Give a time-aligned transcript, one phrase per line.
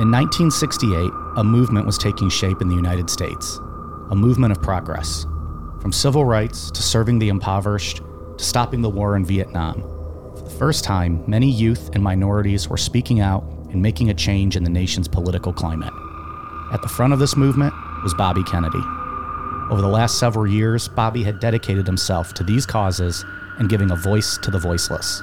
[0.00, 3.60] In 1968, a movement was taking shape in the United States,
[4.10, 5.22] a movement of progress.
[5.80, 7.98] From civil rights to serving the impoverished
[8.38, 9.82] to stopping the war in Vietnam.
[10.34, 14.56] For the first time, many youth and minorities were speaking out and making a change
[14.56, 15.92] in the nation's political climate.
[16.72, 17.72] At the front of this movement
[18.02, 18.82] was Bobby Kennedy.
[19.70, 23.24] Over the last several years, Bobby had dedicated himself to these causes
[23.58, 25.22] and giving a voice to the voiceless.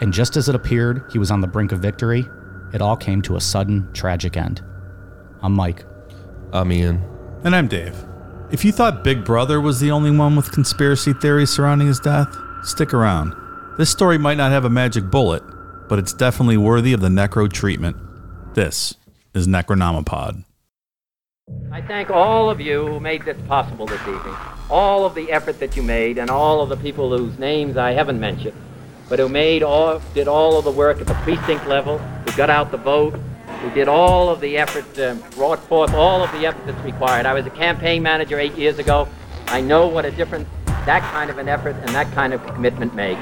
[0.00, 2.28] And just as it appeared he was on the brink of victory,
[2.72, 4.62] it all came to a sudden, tragic end.
[5.42, 5.84] I'm Mike.
[6.52, 7.02] I'm Ian.
[7.44, 7.94] And I'm Dave.
[8.50, 12.36] If you thought Big Brother was the only one with conspiracy theories surrounding his death,
[12.62, 13.34] stick around.
[13.78, 15.42] This story might not have a magic bullet,
[15.88, 17.96] but it's definitely worthy of the necro treatment.
[18.54, 18.94] This
[19.34, 20.44] is Necronomipod.
[21.72, 24.34] I thank all of you who made this possible this evening.
[24.68, 27.92] All of the effort that you made, and all of the people whose names I
[27.92, 28.56] haven't mentioned,
[29.10, 32.48] but who made all, did all of the work at the precinct level, who got
[32.48, 33.12] out the vote,
[33.60, 37.26] who did all of the effort, um, brought forth all of the effort that's required.
[37.26, 39.08] I was a campaign manager eight years ago.
[39.48, 40.48] I know what a difference
[40.86, 43.20] that kind of an effort and that kind of commitment makes.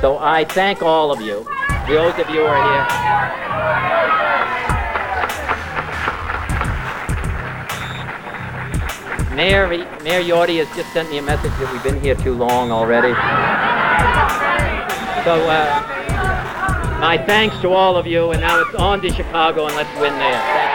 [0.00, 1.44] So I thank all of you,
[1.88, 2.86] those of you who are here.
[9.34, 12.70] Mayor, Mayor Yorty has just sent me a message that we've been here too long
[12.70, 13.14] already.
[15.24, 19.76] So, uh, my thanks to all of you, and now it's on to Chicago, and
[19.76, 20.71] let's win there.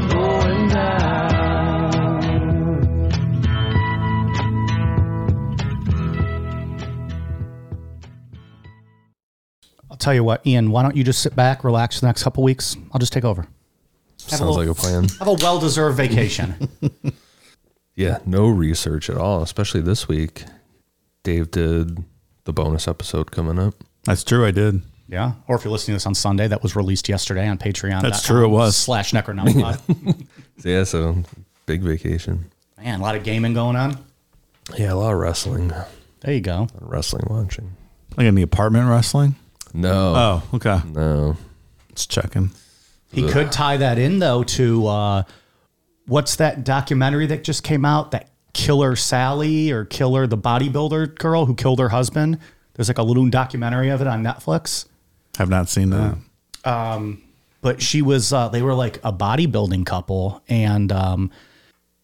[0.00, 1.02] going down.
[9.90, 12.22] I'll tell you what, Ian, why don't you just sit back, relax for the next
[12.22, 12.76] couple weeks?
[12.92, 13.46] I'll just take over.
[14.16, 15.08] Sounds like a plan.
[15.18, 16.54] Have a well deserved vacation.
[17.94, 20.44] Yeah, no research at all, especially this week.
[21.24, 22.02] Dave did
[22.44, 23.74] the bonus episode coming up.
[24.04, 24.80] That's true, I did.
[25.12, 25.32] Yeah.
[25.46, 28.00] Or if you're listening to this on Sunday, that was released yesterday on Patreon.
[28.00, 28.74] That's true, it was.
[28.76, 30.26] Slash Necronomipod.
[30.64, 31.16] Yeah, so
[31.66, 32.44] big vacation.
[32.76, 33.98] Man, a lot of gaming going on.
[34.76, 35.72] Yeah, a lot of wrestling.
[36.20, 36.68] There you go.
[36.80, 37.74] Wrestling watching.
[38.16, 39.34] Like in the apartment wrestling?
[39.74, 40.14] No.
[40.14, 40.78] Oh, okay.
[40.86, 41.36] No.
[41.88, 42.52] Let's check him.
[43.10, 45.22] He could tie that in though to uh,
[46.06, 48.12] what's that documentary that just came out?
[48.12, 52.38] That Killer Sally or Killer the bodybuilder girl who killed her husband.
[52.74, 54.86] There's like a little documentary of it on Netflix.
[55.38, 56.16] Have not seen that.
[56.64, 57.22] Um,
[57.60, 61.30] But she was uh, they were like a bodybuilding couple and um,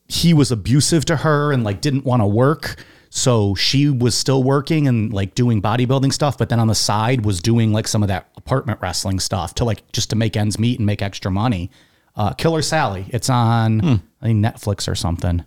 [0.08, 2.76] he was abusive to her and like didn't want to work.
[3.10, 7.24] So she was still working and like doing bodybuilding stuff, but then on the side
[7.24, 10.58] was doing like some of that apartment wrestling stuff to like just to make ends
[10.58, 11.70] meet and make extra money.
[12.16, 13.06] Uh, Killer Sally.
[13.10, 13.80] It's on
[14.22, 15.40] I think Netflix or something.
[15.40, 15.44] Are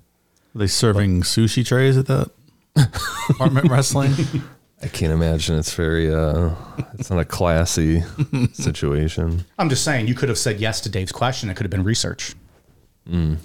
[0.59, 2.31] they serving sushi trays at that
[3.29, 4.13] apartment wrestling?
[4.83, 6.51] I can't imagine it's very uh
[6.95, 8.03] it's not a classy
[8.53, 9.45] situation.
[9.59, 11.49] I'm just saying you could have said yes to Dave's question.
[11.49, 12.33] It could have been research.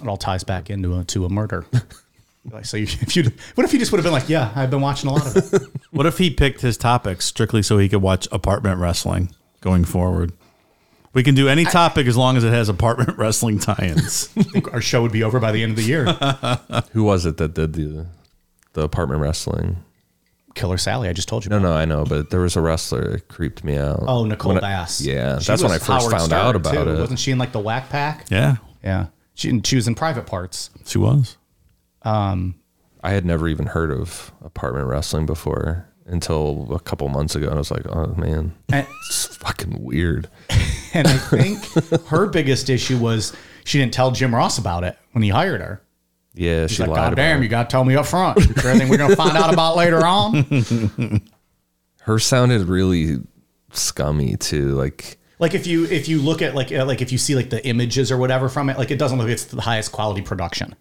[0.01, 1.65] It all ties back into a, to a murder.
[2.51, 3.23] like, so you, if you,
[3.55, 5.35] what if he just would have been like, yeah, I've been watching a lot of
[5.53, 5.61] it.
[5.91, 9.31] What if he picked his topics strictly so he could watch apartment wrestling
[9.61, 10.31] going forward?
[11.13, 14.29] We can do any topic as long as it has apartment wrestling tie-ins.
[14.37, 16.05] I think our show would be over by the end of the year.
[16.91, 18.05] Who was it that did the
[18.73, 19.77] the apartment wrestling?
[20.57, 21.49] Killer Sally, I just told you.
[21.49, 21.67] No, about.
[21.69, 24.03] no, I know, but there was a wrestler that creeped me out.
[24.07, 24.99] Oh, Nicole When I- Bass.
[25.01, 26.89] yeah, She that's when I first Howard found Stern, out about too.
[26.91, 26.99] it.
[26.99, 28.25] Wasn't she in like the Wack Pack?
[28.29, 29.07] yeah, Yeah.
[29.35, 30.71] She, she was in Private Parts.
[30.85, 31.37] she was.
[32.01, 32.55] Um,
[33.03, 37.55] I had never even heard of apartment wrestling before until a couple months ago, and
[37.55, 40.27] I was like, "Oh man, And, it's fucking weird."
[40.93, 41.63] and I think
[42.07, 45.81] her biggest issue was she didn't tell Jim Ross about it when he hired her.
[46.37, 47.43] Yeah, She's she like, lied God damn, it.
[47.43, 48.37] you got to tell me up front.
[48.37, 51.21] everything we're going to find out about later on?
[52.01, 53.17] Her sounded really
[53.71, 54.69] scummy too.
[54.75, 57.49] Like, Like if you if you look at like uh, like if you see like
[57.49, 60.75] the images or whatever from it, like it doesn't look it's the highest quality production.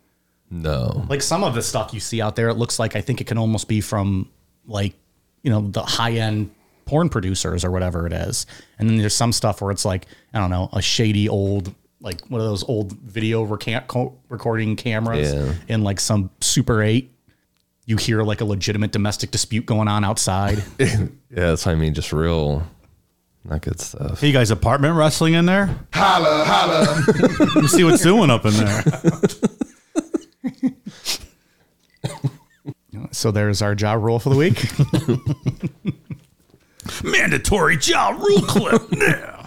[0.50, 3.20] no, Like some of the stuff you see out there, it looks like I think
[3.20, 4.31] it can almost be from
[4.67, 4.94] like
[5.43, 6.50] you know the high end
[6.85, 8.47] porn producers or whatever it is.
[8.79, 11.75] And then there's some stuff where it's like I don't know a shady old
[12.06, 15.53] like one of those old video recant- co- recording cameras Yeah.
[15.69, 17.12] in like some Super 8.
[17.85, 20.62] You hear like a legitimate domestic dispute going on outside.
[21.29, 21.93] Yeah, that's what I mean.
[21.93, 22.62] Just real,
[23.44, 24.20] not good stuff.
[24.20, 25.67] Hey, you guys, apartment wrestling in there?
[25.93, 27.05] Holla, holla.
[27.55, 28.82] Let me see what's doing up in there.
[33.11, 34.64] so there's our Ja Rule for the week.
[37.05, 38.82] Mandatory Ja Rule clip.
[38.93, 39.47] Yeah.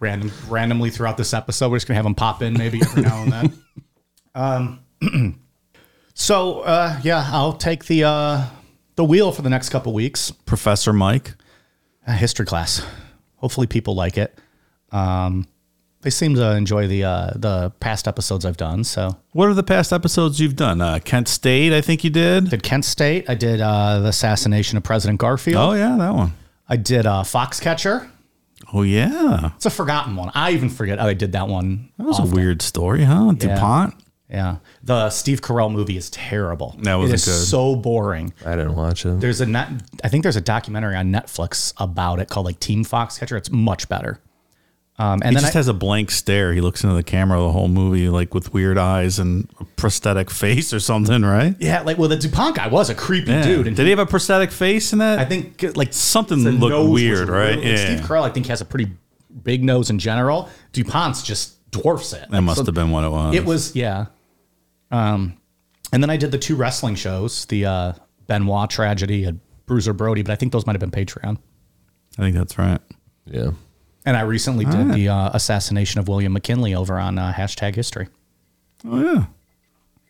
[0.00, 3.22] Random, randomly throughout this episode, we're just gonna have them pop in maybe every now
[3.22, 3.52] and then.
[4.32, 4.80] Um,
[6.14, 8.44] so uh, yeah, I'll take the uh,
[8.96, 10.30] the wheel for the next couple weeks.
[10.30, 11.34] Professor Mike.
[12.06, 12.80] a history class.
[13.36, 14.38] Hopefully, people like it.
[14.92, 15.48] Um,
[16.02, 18.84] they seem to enjoy the uh, the past episodes I've done.
[18.84, 20.80] So, What are the past episodes you've done?
[20.80, 22.50] Uh, Kent State, I think you did.
[22.50, 23.28] did Kent State.
[23.28, 25.56] I did uh, the assassination of President Garfield.
[25.58, 26.34] Oh, yeah, that one.
[26.68, 28.08] I did uh, Foxcatcher.
[28.72, 29.50] Oh, yeah.
[29.56, 30.30] It's a forgotten one.
[30.34, 31.90] I even forget how I did that one.
[31.98, 33.32] That was a weird story, huh?
[33.32, 33.94] DuPont?
[34.28, 36.76] Yeah, the Steve Carell movie is terrible.
[36.82, 37.46] That wasn't it is good.
[37.48, 38.32] So boring.
[38.46, 39.18] I didn't watch it.
[39.18, 39.70] There's a net,
[40.04, 43.36] I think there's a documentary on Netflix about it called like Team Foxcatcher.
[43.36, 44.20] It's much better.
[45.02, 46.52] Um, and He then just I, has a blank stare.
[46.52, 50.30] He looks into the camera the whole movie, like with weird eyes and a prosthetic
[50.42, 51.56] face or something, right?
[51.58, 53.66] yeah, like well, the Dupont guy was a creepy dude.
[53.66, 55.18] And Did he have a prosthetic face in that?
[55.18, 57.56] I think like Something the looked weird, right?
[57.56, 57.76] really- Yeah.
[57.96, 58.92] Steve Carell, I think, has a pretty
[59.42, 60.50] big nose in general.
[60.74, 62.28] Dupont's just dwarfs it.
[62.30, 63.34] that must have been what it was.
[63.34, 64.06] It was, yeah.
[64.90, 65.38] Um,
[65.92, 67.92] and then I did the two wrestling shows, the uh,
[68.26, 71.38] Benoit tragedy and Bruiser Brody, but I think those might have been Patreon.
[72.18, 72.80] I think that's right.
[73.24, 73.50] yeah.
[74.04, 78.08] And I recently did the uh, assassination of William McKinley over on uh, hashtag history.
[78.86, 79.24] Oh, yeah.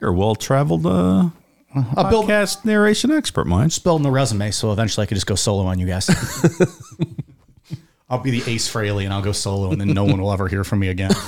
[0.00, 1.30] You're a well traveled uh,
[1.74, 3.68] I'll build, podcast narration expert, Mike.
[3.68, 6.08] just building the resume, so eventually I could just go solo on you guys.
[8.10, 10.48] I'll be the Ace Frehley and I'll go solo, and then no one will ever
[10.48, 11.12] hear from me again.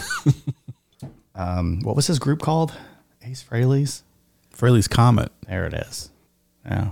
[1.35, 2.73] Um, what was his group called?
[3.23, 4.03] Ace Frehley's?
[4.55, 5.33] Frehley's Comet.
[5.49, 6.11] There it is.
[6.65, 6.91] Yeah.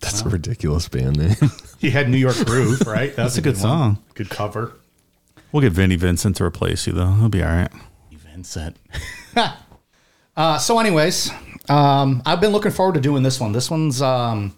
[0.00, 1.36] That's a ridiculous band name.
[1.78, 3.14] He had New York Groove, right?
[3.16, 3.60] That's, a good one.
[3.60, 3.98] song.
[4.14, 4.72] Good cover.
[5.52, 7.12] We'll get Vinnie Vincent to replace you, though.
[7.12, 7.70] He'll be all right.
[8.10, 8.76] Vincent.
[10.36, 11.30] uh, so, anyways,
[11.68, 13.52] um, I've been looking forward to doing this one.
[13.52, 14.56] This one's um,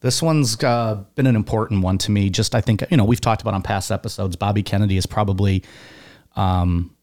[0.00, 2.28] this one's uh, been an important one to me.
[2.28, 4.34] Just I think you know we've talked about on past episodes.
[4.36, 5.62] Bobby Kennedy is probably
[6.34, 6.94] um,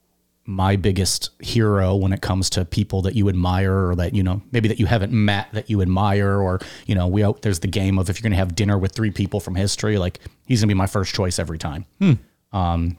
[0.46, 4.42] my biggest hero when it comes to people that you admire or that you know
[4.52, 8.00] maybe that you haven't met that you admire or you know we there's the game
[8.00, 10.68] of if you're going to have dinner with three people from history like he's going
[10.68, 11.86] to be my first choice every time
[12.52, 12.98] Um,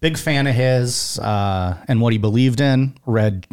[0.00, 2.94] big fan of his uh, and what he believed in.
[3.06, 3.46] Read,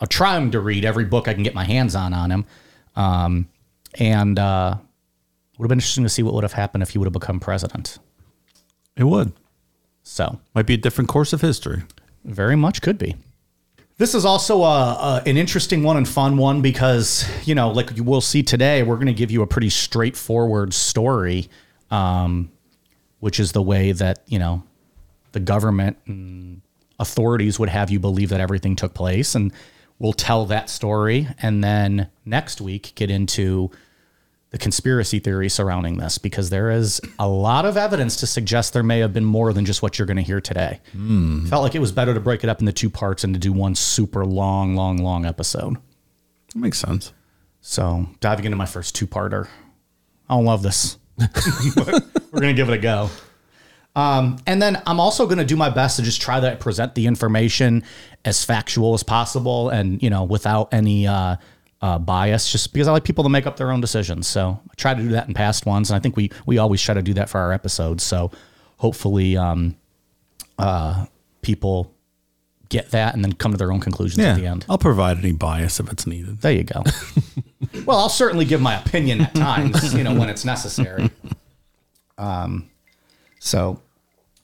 [0.00, 2.44] I'm trying to read every book I can get my hands on on him,
[2.94, 3.48] um,
[3.98, 4.76] and uh,
[5.58, 7.40] would have been interesting to see what would have happened if he would have become
[7.40, 7.98] president.
[8.96, 9.32] It would.
[10.02, 11.82] So Might be a different course of history.
[12.24, 13.16] very much could be.
[13.98, 17.96] This is also a, a, an interesting one and fun one because you know, like
[17.96, 21.48] you will see today, we're going to give you a pretty straightforward story,
[21.90, 22.52] um,
[23.20, 24.62] which is the way that you know
[25.32, 26.62] the government and
[26.98, 29.52] authorities would have you believe that everything took place, and
[29.98, 33.70] we'll tell that story, and then next week get into
[34.50, 38.82] the conspiracy theory surrounding this because there is a lot of evidence to suggest there
[38.82, 40.80] may have been more than just what you're going to hear today.
[40.92, 41.44] Hmm.
[41.46, 43.52] Felt like it was better to break it up into two parts and to do
[43.52, 45.76] one super long, long, long episode.
[46.54, 47.12] That makes sense.
[47.60, 49.48] So diving into my first two parter.
[50.28, 50.96] I don't love this.
[51.18, 53.10] We're going to give it a go.
[53.96, 56.94] Um, and then I'm also going to do my best to just try to present
[56.94, 57.82] the information
[58.26, 61.36] as factual as possible and, you know, without any uh,
[61.80, 64.26] uh, bias, just because I like people to make up their own decisions.
[64.26, 65.90] So I try to do that in past ones.
[65.90, 68.02] And I think we, we always try to do that for our episodes.
[68.04, 68.30] So
[68.76, 69.76] hopefully um,
[70.58, 71.06] uh,
[71.40, 71.90] people
[72.68, 74.32] get that and then come to their own conclusions Yeah.
[74.32, 74.66] at the end.
[74.68, 76.42] I'll provide any bias if it's needed.
[76.42, 76.82] There you go.
[77.86, 81.08] well, I'll certainly give my opinion at times, you know, when it's necessary.
[82.18, 82.68] Um,
[83.38, 83.80] so,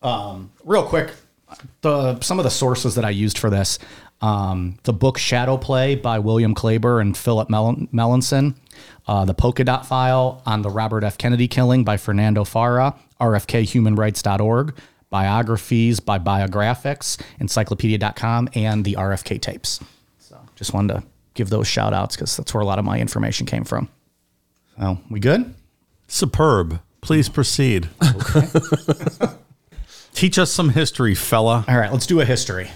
[0.02, 1.12] um, real quick,
[1.82, 3.78] the some of the sources that I used for this,
[4.21, 8.54] um, the book Shadow Play by William Klaber and Philip Mel- Melanson,
[9.06, 11.18] uh, the Polka Dot File on the Robert F.
[11.18, 14.76] Kennedy killing by Fernando Faura, RFKHumanRights.org,
[15.11, 19.80] biographies by Biographics, Encyclopedia.com, and the RFK tapes.
[20.18, 21.02] So just wanted to
[21.35, 23.88] give those shout outs because that's where a lot of my information came from.
[24.78, 25.54] So we good?
[26.09, 26.80] Superb.
[27.00, 27.88] Please proceed.
[30.14, 31.64] Teach us some history, fella.
[31.69, 32.71] All right, let's do a history.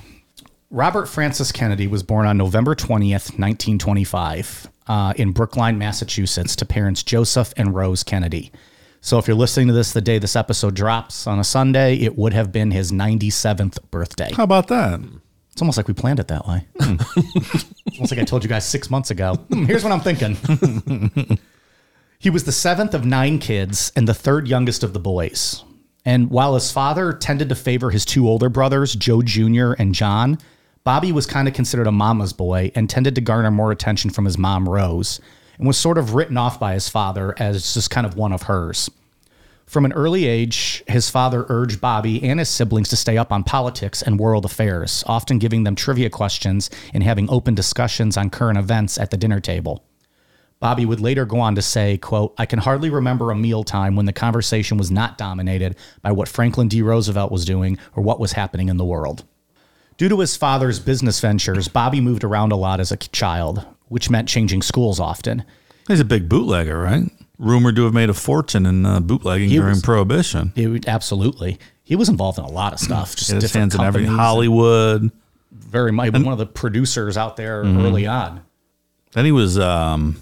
[0.71, 7.03] Robert Francis Kennedy was born on November 20th, 1925, uh, in Brookline, Massachusetts, to parents
[7.03, 8.51] Joseph and Rose Kennedy.
[9.01, 12.19] So if you're listening to this the day this episode drops on a Sunday, it
[12.19, 14.33] would have been his 97th birthday.
[14.35, 14.99] How about that?
[15.53, 16.67] It's almost like we planned it that way.
[16.81, 16.97] Hmm.
[17.17, 17.65] It's
[17.95, 19.37] almost like I told you guys six months ago.
[19.37, 21.39] Hmm, here's what I'm thinking.
[22.19, 25.65] he was the seventh of nine kids and the third youngest of the boys.
[26.07, 29.73] And while his father tended to favor his two older brothers, Joe Jr.
[29.73, 30.39] and John,
[30.85, 34.25] Bobby was kind of considered a mama's boy and tended to garner more attention from
[34.25, 35.21] his mom, Rose,
[35.59, 38.43] and was sort of written off by his father as just kind of one of
[38.43, 38.89] hers.
[39.67, 43.43] From an early age, his father urged Bobby and his siblings to stay up on
[43.43, 48.61] politics and world affairs, often giving them trivia questions and having open discussions on current
[48.61, 49.83] events at the dinner table.
[50.59, 54.07] Bobby would later go on to say, quote, I can hardly remember a mealtime when
[54.07, 56.81] the conversation was not dominated by what Franklin D.
[56.83, 59.25] Roosevelt was doing or what was happening in the world.
[59.99, 64.09] Due to his father's business ventures, Bobby moved around a lot as a child, which
[64.11, 65.45] meant changing schools often.
[65.89, 67.11] He's a big bootlegger, right?
[67.39, 70.53] Rumored to have made a fortune in uh, bootlegging He during was- Prohibition.
[70.57, 71.59] It absolutely.
[71.85, 73.15] He was involved in a lot of stuff.
[73.15, 74.05] Just his different hands in every.
[74.07, 75.11] Hollywood.
[75.53, 78.43] Very much one of the producers out there early on.
[79.13, 80.21] Then he was um,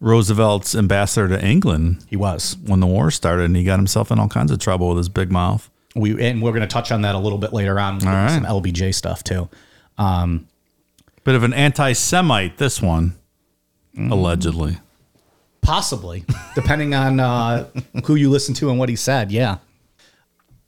[0.00, 2.56] Roosevelt's ambassador to England He was.
[2.64, 5.08] when the war started, and he got himself in all kinds of trouble with his
[5.08, 5.68] big mouth.
[5.94, 7.94] We and we're going to touch on that a little bit later on.
[7.96, 8.04] with.
[8.04, 9.48] Some LBJ stuff too.
[9.98, 10.46] Um,
[11.24, 13.14] Bit of an anti-Semite, this one,
[13.98, 14.10] Mm.
[14.12, 14.78] allegedly.
[15.62, 17.66] Possibly, depending on uh,
[18.04, 19.30] who you listen to and what he said.
[19.30, 19.58] Yeah.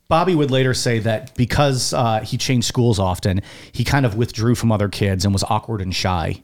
[0.09, 3.41] Bobby would later say that because uh, he changed schools often,
[3.73, 6.43] he kind of withdrew from other kids and was awkward and shy.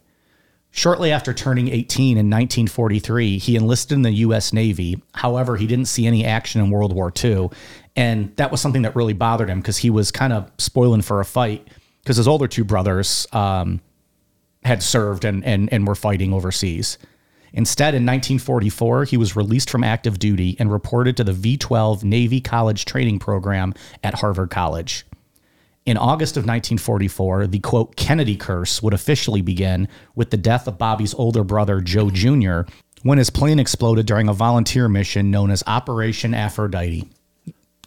[0.79, 4.53] Shortly after turning 18 in 1943, he enlisted in the U.S.
[4.53, 5.03] Navy.
[5.13, 7.51] However, he didn't see any action in World War II.
[7.97, 11.19] And that was something that really bothered him because he was kind of spoiling for
[11.19, 11.67] a fight
[12.01, 13.81] because his older two brothers um,
[14.63, 16.97] had served and, and, and were fighting overseas.
[17.53, 22.05] Instead, in 1944, he was released from active duty and reported to the V 12
[22.05, 25.05] Navy College Training Program at Harvard College.
[25.89, 30.77] In August of 1944, the quote Kennedy curse would officially begin with the death of
[30.77, 32.71] Bobby's older brother, Joe Jr.,
[33.05, 37.09] when his plane exploded during a volunteer mission known as Operation Aphrodite.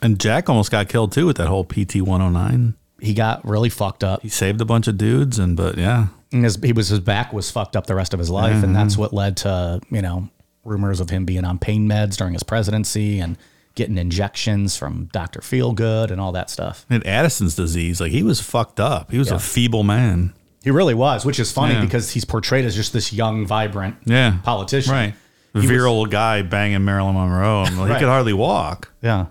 [0.02, 2.74] And Jack almost got killed too with that whole PT 109.
[3.00, 4.24] He got really fucked up.
[4.24, 7.32] He saved a bunch of dudes, and but yeah, And his, he was his back
[7.32, 8.74] was fucked up the rest of his life, and mm-hmm.
[8.74, 10.28] that's what led to you know
[10.66, 13.38] rumors of him being on pain meds during his presidency and
[13.76, 16.86] getting injections from Doctor Feelgood and all that stuff.
[16.90, 19.12] and Addison's disease, like he was fucked up.
[19.12, 19.36] He was Yeah.
[19.36, 20.34] a feeble man.
[20.64, 21.82] He really was, which is funny Yeah.
[21.82, 24.94] because he's portrayed as just this young, vibrant Yeah, politician.
[24.94, 25.14] right?
[25.54, 27.64] was- Virile guy banging Marilyn Monroe.
[27.64, 28.92] like, He could hardly walk.
[29.02, 29.26] Yeah,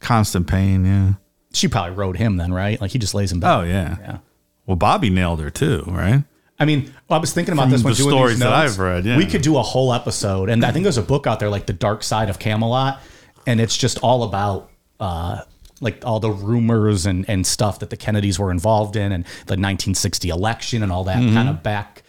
[0.00, 0.84] Constant pain.
[0.84, 1.12] Yeah.
[1.54, 2.80] she probably rode him then, right?
[2.80, 3.50] Like he just lays in bed.
[3.54, 3.96] Oh yeah.
[4.00, 4.18] yeah.
[4.66, 6.24] Well, Bobby nailed her too, right?
[6.58, 8.72] I mean, I was thinking about From this when the doing stories these that notes.
[8.74, 9.16] I've read, yeah.
[9.16, 11.66] We could do a whole episode, and I think there's a book out there like
[11.66, 13.00] The Dark Side of Camelot,
[13.46, 14.70] and it's just all about
[15.00, 15.42] uh,
[15.80, 19.54] like all the rumors and and stuff that the Kennedys were involved in, and the
[19.58, 21.34] 1960 election and all that Mm-hmm.
[21.34, 22.02] kind of back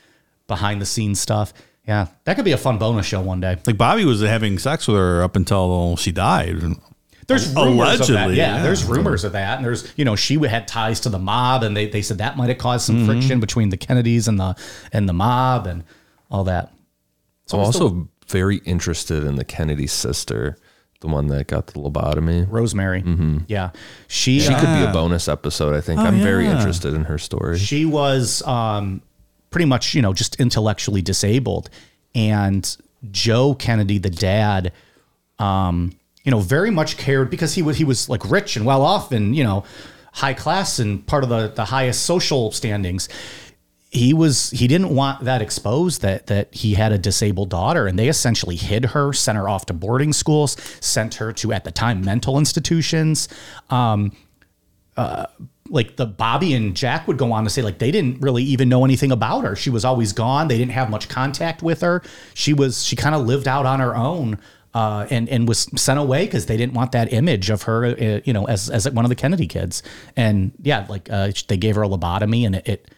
[0.48, 1.54] behind the scenes stuff.
[1.88, 3.58] Yeah, that could be a fun bonus show one day.
[3.66, 6.56] Like Bobby was having sex with her up until she died.
[7.28, 8.30] There's rumors of that.
[8.32, 8.64] Yeah, yeah.
[8.64, 9.56] there's rumors of that.
[9.58, 12.36] And there's, you know, she had ties to the mob and they, they said that
[12.36, 13.06] might have caused some Mm-hmm.
[13.06, 14.56] friction between the Kennedys and the
[14.92, 15.84] and the mob and
[16.30, 16.72] all that.
[17.48, 20.58] So I'm also very interested in the Kennedy sister,
[21.04, 22.48] the one that got the lobotomy.
[22.50, 23.04] Rosemary.
[23.48, 23.70] Yeah.
[24.08, 26.00] She She uh, could be a bonus episode, I think.
[26.00, 26.58] I'm very yeah.
[26.58, 27.60] interested in her story.
[27.60, 29.04] she was um
[29.52, 31.70] pretty much, you know, just intellectually disabled.
[32.16, 32.76] And
[33.12, 34.72] Joe Kennedy, the dad,
[35.38, 35.94] um,
[36.24, 39.12] you know, very much cared because he was he was like rich and well off
[39.12, 39.64] and, you know,
[40.14, 43.10] high class and part of the the highest social standings.
[43.94, 47.98] He was he didn't want that exposed that that he had a disabled daughter and
[47.98, 51.72] they essentially hid her, sent her off to boarding schools, sent her to at the
[51.72, 53.30] time mental institutions.
[53.70, 54.12] Um
[54.98, 55.26] uh,
[55.70, 58.70] like the Bobby and Jack would go on to say like they didn't really even
[58.70, 59.56] know anything about her.
[59.56, 60.48] She was always gone.
[60.48, 62.04] They didn't have much contact with her.
[62.34, 64.40] She was she kind of lived out on her own.
[64.76, 68.22] Uh, and and was sent away because they didn't want that image of her, uh,
[68.26, 69.84] you know, as as one of the Kennedy kids.
[70.16, 72.92] And yeah, like uh, they gave her a lobotomy, and it, it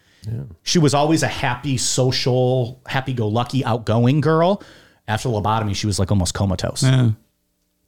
[0.62, 4.62] she was always a happy, social, happy-go-lucky, outgoing girl.
[5.08, 6.82] After the lobotomy, she was like almost comatose.
[6.82, 7.10] Yeah.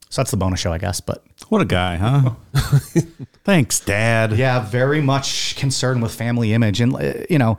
[0.09, 1.01] So that's the bonus show, I guess.
[1.01, 2.21] But What a guy, huh?
[2.55, 2.71] Oh.
[3.43, 4.33] Thanks, Dad.
[4.33, 6.93] yeah, very much concerned with family image, and
[7.29, 7.57] you know,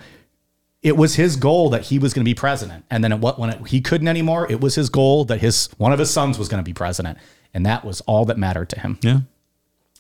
[0.82, 3.50] it was his goal that he was going to be president, and then what when
[3.50, 6.48] it, he couldn't anymore, it was his goal that his one of his sons was
[6.48, 7.18] going to be president,
[7.54, 8.98] and that was all that mattered to him.
[9.02, 9.20] Yeah.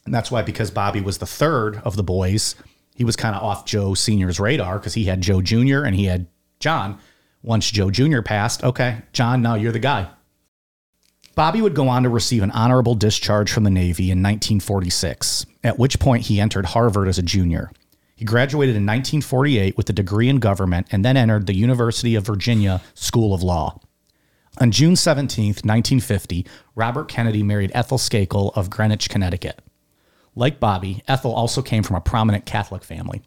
[0.06, 2.54] And that's why, because Bobby was the third of the boys,
[3.00, 5.84] he was kind of off Joe Senior's radar because he had Joe Jr.
[5.84, 6.26] and he had
[6.58, 6.98] John.
[7.42, 8.20] Once Joe Jr.
[8.20, 10.10] passed, okay, John, now you're the guy.
[11.34, 15.78] Bobby would go on to receive an honorable discharge from the Navy in 1946, at
[15.78, 17.72] which point he entered Harvard as a junior.
[18.16, 22.26] He graduated in 1948 with a degree in government and then entered the University of
[22.26, 23.80] Virginia School of Law.
[24.58, 29.62] On June 17, 1950, Robert Kennedy married Ethel Skakel of Greenwich, Connecticut.
[30.34, 33.22] Like Bobby, Ethel also came from a prominent Catholic family.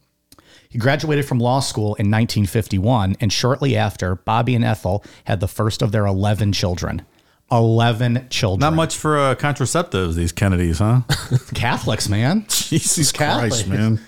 [0.70, 5.48] He graduated from law school in 1951, and shortly after, Bobby and Ethel had the
[5.48, 7.04] first of their 11 children.
[7.52, 8.60] 11 children.
[8.60, 11.02] Not much for uh, contraceptives, these Kennedys, huh?
[11.54, 12.46] Catholics, man.
[12.50, 13.52] Jesus Catholic.
[13.52, 14.00] Christ, man.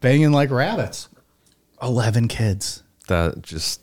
[0.00, 1.08] Banging like rabbits.
[1.82, 2.82] 11 kids.
[3.08, 3.80] That just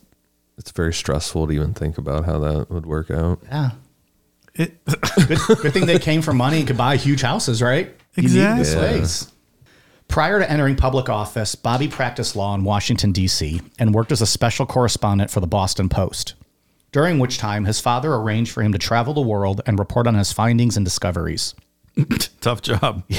[0.56, 3.40] it's very stressful to even think about how that would work out.
[3.44, 3.70] Yeah.
[4.54, 7.94] It, Good, good thing they came from money and could buy huge houses, right?
[8.22, 8.98] You need the Exactly.
[9.04, 9.32] space.
[10.08, 14.26] Prior to entering public office, Bobby practiced law in Washington, D.C., and worked as a
[14.26, 16.34] special correspondent for the Boston Post,
[16.92, 20.14] during which time his father arranged for him to travel the world and report on
[20.14, 21.54] his findings and discoveries.
[22.40, 23.04] tough job.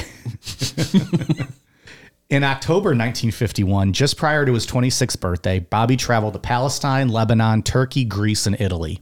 [2.29, 8.05] In October 1951, just prior to his 26th birthday, Bobby traveled to Palestine, Lebanon, Turkey,
[8.05, 9.01] Greece, and Italy.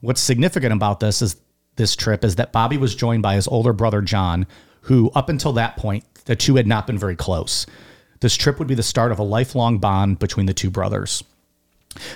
[0.00, 1.36] What's significant about this is
[1.76, 4.46] this trip is that Bobby was joined by his older brother John,
[4.86, 7.66] who up until that point the two had not been very close.
[8.20, 11.22] This trip would be the start of a lifelong bond between the two brothers.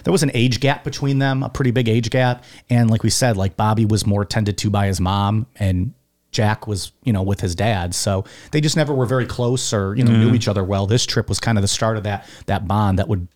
[0.05, 3.11] There was an age gap between them, a pretty big age gap, and like we
[3.11, 5.95] said, like Bobby was more tended to by his mom and
[6.33, 7.95] Jack was, you know, with his dad.
[7.95, 10.37] So they just never were very close or, you know, knew mm-hmm.
[10.37, 10.87] each other well.
[10.87, 13.27] This trip was kind of the start of that that bond that would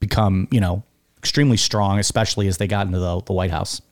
[0.00, 0.82] become, you know,
[1.18, 3.82] extremely strong, especially as they got into the, the White House.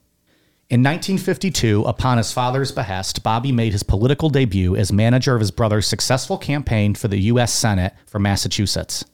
[0.68, 5.52] In 1952, upon his father's behest, Bobby made his political debut as manager of his
[5.52, 7.54] brother's successful campaign for the U.S.
[7.54, 9.04] Senate for Massachusetts.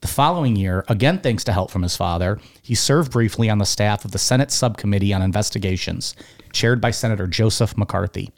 [0.00, 3.64] The following year, again thanks to help from his father, he served briefly on the
[3.64, 6.16] staff of the Senate Subcommittee on Investigations,
[6.52, 8.32] chaired by Senator Joseph McCarthy.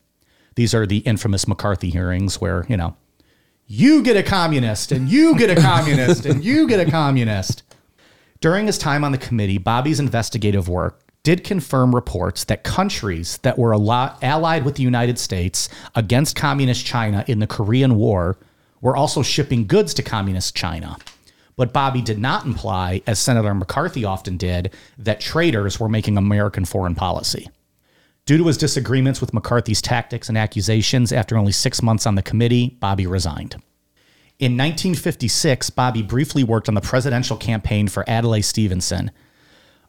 [0.55, 2.99] These are the infamous McCarthy hearings where, you know,
[3.67, 7.63] you get a communist and you get a communist and you get a communist.
[8.43, 13.59] During his time on the committee, Bobby's investigative work did confirm reports that countries that
[13.59, 18.39] were allied with the United States against communist China in the Korean War
[18.81, 20.97] were also shipping goods to communist China.
[21.57, 26.65] But Bobby did not imply, as Senator McCarthy often did, that traitors were making American
[26.65, 27.49] foreign policy.
[28.27, 32.23] Due to his disagreements with McCarthy's tactics and accusations, after only six months on the
[32.23, 33.57] committee, Bobby resigned.
[34.39, 39.11] In 1956, Bobby briefly worked on the presidential campaign for Adlai Stevenson.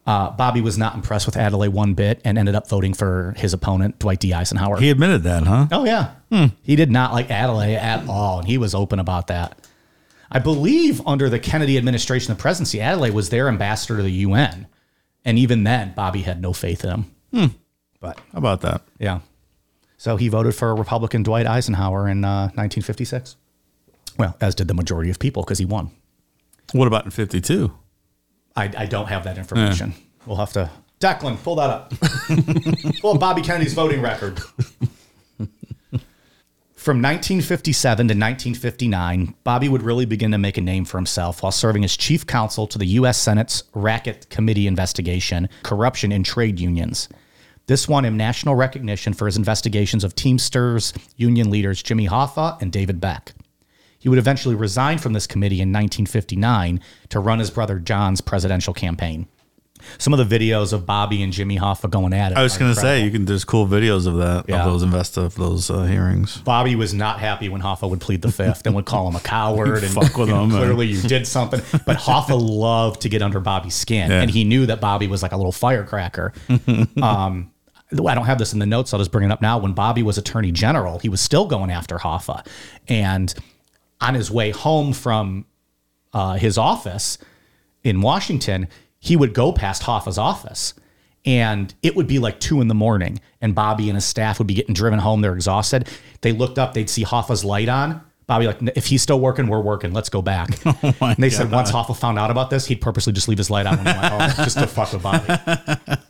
[0.05, 3.53] Uh, Bobby was not impressed with Adlai one bit and ended up voting for his
[3.53, 4.33] opponent, Dwight D.
[4.33, 4.79] Eisenhower.
[4.79, 5.67] He admitted that, huh?
[5.71, 6.11] oh, yeah.
[6.63, 9.57] He did not like Adlai at all, and he was open about that.
[10.31, 14.67] I believe under the Kennedy administration, the presidency, Adlai was their ambassador to the UN.
[15.25, 17.55] And even then, Bobby had no faith in him.
[17.99, 18.81] But How about that?
[18.99, 19.19] yeah.
[19.97, 23.35] So he voted for Republican Dwight Eisenhower in uh, 1956.
[24.17, 25.91] Well, as did the majority of people because he won.
[26.71, 27.71] What about in 52?
[28.59, 29.93] I, I don't have that information.
[30.25, 30.69] We'll have to.
[30.99, 31.93] Declan, pull that up.
[33.01, 34.39] pull up Bobby Kennedy's voting record.
[36.75, 41.51] From 1957 to 1959, Bobby would really begin to make a name for himself while
[41.51, 43.17] serving as chief counsel to the U.S.
[43.17, 47.09] Senate's Racket Committee investigation, corruption in trade unions.
[47.67, 52.71] This won him national recognition for his investigations of Teamsters union leaders Jimmy Hoffa and
[52.71, 53.33] David Beck.
[53.99, 58.73] He would eventually resign from this committee in 1959 to run his brother John's presidential
[58.73, 59.27] campaign.
[59.97, 62.37] Some of the videos of Bobby and Jimmy Hoffa going at it.
[62.37, 63.23] I was going to say you can.
[63.23, 64.59] There's cool videos of that Yeah.
[64.59, 66.35] of those invest of those uh, hearings.
[66.39, 69.21] Bobby was not happy when Hoffa would plead the fifth and would call him a
[69.21, 70.57] coward and Fuck with you know, him, man.
[70.59, 71.61] Clearly, you did something.
[71.85, 74.21] But Hoffa loved to get under Bobby's skin, Yeah.
[74.21, 76.33] and he knew that Bobby was like a little firecracker.
[77.01, 77.51] um,
[77.91, 78.93] I don't have this in the notes.
[78.93, 79.57] I'll just bring it up now.
[79.59, 82.45] When Bobby was Attorney General, he was still going after Hoffa,
[82.89, 83.33] and
[84.01, 85.45] on his way home from
[86.13, 87.17] uh, his office
[87.83, 88.67] in Washington,
[88.99, 90.73] he would go past Hoffa's office.
[91.25, 94.47] And it would be like two in the morning, and Bobby and his staff would
[94.47, 95.21] be getting driven home.
[95.21, 95.89] They're exhausted.
[96.21, 98.01] They looked up, they'd see Hoffa's light on.
[98.25, 99.91] Bobby, like, if he's still working, we're working.
[99.91, 100.49] Let's go back.
[100.83, 103.65] and they said once Hoffa found out about this, he'd purposely just leave his light
[103.65, 106.01] on when he went home just to fuck with Bobby.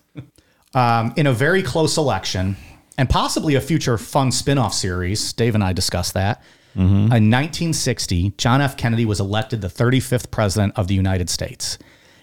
[0.74, 2.56] Um, in a very close election,
[2.96, 6.44] and possibly a future fun spin off series, Dave and I discussed that.
[6.76, 8.78] In 1960, John F.
[8.78, 11.78] Kennedy was elected the 35th president of the United States.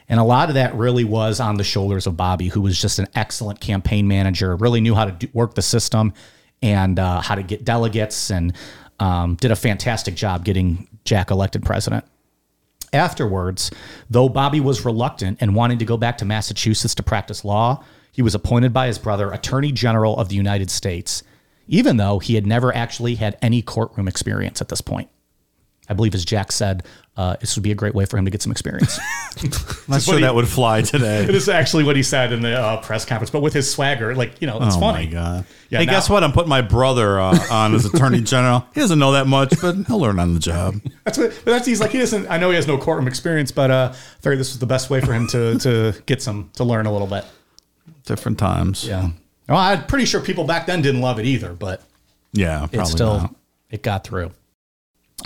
[0.09, 2.99] And a lot of that really was on the shoulders of Bobby, who was just
[2.99, 6.13] an excellent campaign manager, really knew how to do, work the system
[6.63, 8.53] and uh, how to get delegates, and
[9.01, 12.05] um, did a fantastic job getting Jack elected president.
[12.93, 13.71] Afterwards,
[14.09, 17.83] though Bobby was reluctant and wanting to go back to Massachusetts to practice law,
[18.17, 21.23] He was appointed by his brother Attorney General of the United States,
[21.67, 25.09] even though he had never actually had any courtroom experience at this point.
[25.89, 26.85] I believe, as Jack said,
[27.17, 28.99] uh, this would be a great way for him to get some experience.
[29.43, 29.51] I'm
[29.89, 31.23] not sure that would fly today.
[31.29, 34.15] it is actually what he said in the uh, press conference, but with his swagger,
[34.15, 34.77] like you know, it's funny.
[34.77, 35.07] oh funny.
[35.07, 35.47] my god!
[35.71, 36.25] Yeah, hey, now- guess what?
[36.25, 38.67] I'm putting my brother uh, on as attorney general.
[38.75, 40.81] He doesn't know that much, but he'll learn on the job.
[41.05, 41.31] That's what.
[41.45, 42.27] But that's he's like he doesn't.
[42.29, 44.91] I know he has no courtroom experience, but uh, I figured this was the best
[44.91, 47.25] way for him to to get some to learn a little bit.
[48.05, 48.87] Different times.
[48.87, 49.11] Yeah.
[49.49, 51.83] Well, I'm pretty sure people back then didn't love it either, but
[52.33, 52.61] yeah.
[52.61, 53.35] Probably it still not.
[53.71, 54.33] it got through.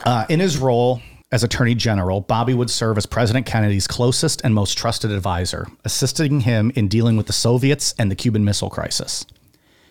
[0.05, 1.01] Uh, in his role
[1.33, 6.41] as Attorney General, Bobby would serve as President Kennedy's closest and most trusted advisor, assisting
[6.41, 9.25] him in dealing with the Soviets and the Cuban Missile Crisis.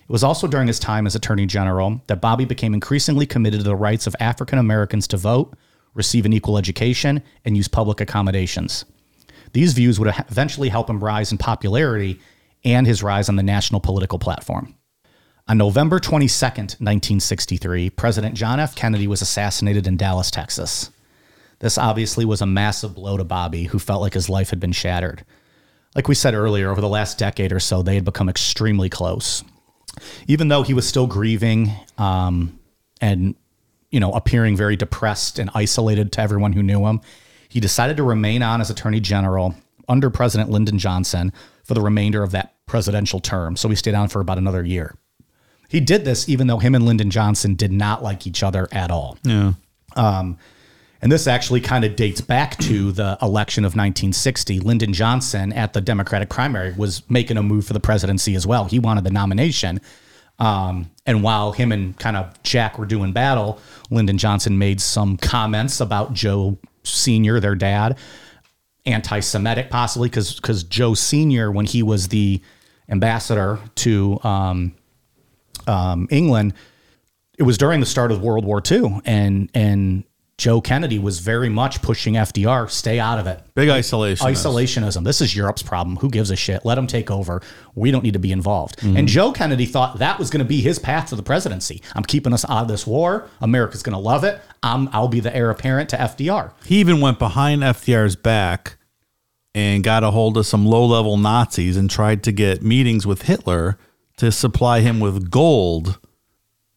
[0.10, 3.64] It was also during his time as Attorney General that Bobby became increasingly committed to
[3.64, 5.54] the rights of African Americans to vote,
[5.94, 8.86] receive an equal education, and use public accommodations.
[9.54, 12.20] These views would eventually help him rise in popularity
[12.64, 14.76] and his rise on the national political platform.
[15.48, 18.76] On November 22nd, 1963, President John F.
[18.76, 20.92] Kennedy was assassinated in Dallas, Texas.
[21.58, 24.72] This obviously was a massive blow to Bobby, who felt like his life had been
[24.72, 25.26] shattered.
[25.96, 29.44] Like we said earlier, over the last decade or so, they had become extremely close.
[30.28, 32.60] Even though he was still grieving um,
[33.02, 33.36] and,
[33.90, 37.02] you know, appearing very depressed and isolated to everyone who knew him,
[37.50, 39.56] he decided to remain on as Attorney General
[39.90, 41.34] under President Lyndon Johnson
[41.70, 43.56] for the remainder of that presidential term.
[43.56, 44.96] So he stayed on for about another year.
[45.70, 48.90] He did this even though him and Lyndon Johnson did not like each other at
[48.90, 49.20] all.
[49.24, 49.54] Yeah.
[51.02, 54.60] And this actually kind of dates back to the election of 1960.
[54.60, 58.66] Lyndon Johnson at the Democratic primary was making a move for the presidency as well.
[58.66, 59.80] He wanted the nomination.
[60.40, 63.60] Um, and while him and kind of Jack were doing battle,
[63.92, 67.98] Lyndon Johnson made some comments about Joe Sr., their dad,
[68.86, 72.42] anti Semitic possibly, because because Joe Sr., when he was the
[72.90, 74.76] ambassador to um,
[75.68, 76.54] um, England,
[77.38, 80.04] it was during the start of World War II, and and
[80.40, 83.44] Joe Kennedy was very much pushing FDR, stay out of it.
[83.56, 84.26] Big isolation.
[84.26, 85.04] Isolationism.
[85.04, 85.98] This is Europe's problem.
[85.98, 86.64] Who gives a shit?
[86.64, 87.42] Let them take over.
[87.76, 88.82] We don't need to be involved.
[88.82, 89.08] And mhm.
[89.08, 91.82] Joe Kennedy thought that was going to be his path to the presidency.
[91.94, 93.28] I'm keeping us out of this war.
[93.42, 94.40] America's going to love it.
[94.64, 96.54] I'm, I'll be the heir apparent to FDR.
[96.64, 98.78] He even went behind FDR's back
[99.54, 103.24] and got a hold of some low level Nazis and tried to get meetings with
[103.24, 103.78] Hitler
[104.18, 106.00] to supply him with gold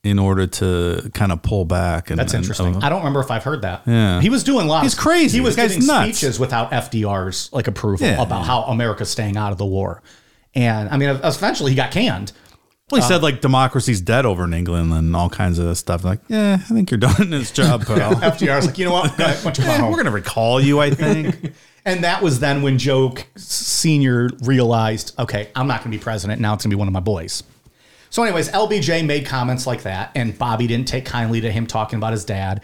[0.05, 2.11] in order to kind of pull back.
[2.11, 2.77] And That's and- interesting.
[2.77, 3.83] uh, I don't remember if I've heard that.
[3.87, 4.21] Yeah.
[4.21, 4.83] He was doing lots.
[4.85, 5.39] He's crazy.
[5.39, 6.19] He was This giving nuts.
[6.19, 8.21] speeches without FDR's like approval Yeah.
[8.21, 10.03] about how America's staying out of the war.
[10.55, 12.33] And I mean, eventually he got canned.
[12.91, 16.05] well, he said like democracy's dead over in England and all kinds of stuff.
[16.05, 18.15] Like, yeah, I think you're done this job, pal.
[18.17, 19.17] FDR's like, you know what?
[19.17, 21.53] Go ahead, you Eh, we're gonna recall you, I think.
[21.85, 24.31] And that was then when Joe Sr.
[24.45, 26.41] realized, okay, I'm not going to be president.
[26.41, 27.43] Now it's going to be one of my boys.
[28.13, 31.97] So, anyways, LBJ made comments like that, and Bobby didn't take kindly to him talking
[31.97, 32.63] about his dad.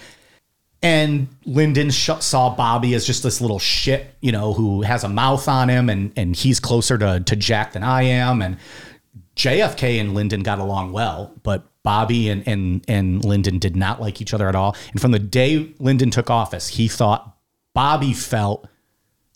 [0.82, 5.08] And Lyndon sh- saw Bobby as just this little shit, you know, who has a
[5.08, 8.42] mouth on him, and and he's closer to to Jack than I am.
[8.42, 8.58] And
[9.36, 14.20] JFK and Lyndon got along well, but Bobby and and and Lyndon did not like
[14.20, 14.76] each other at all.
[14.92, 17.38] And from the day Lyndon took office, he thought
[17.72, 18.68] Bobby felt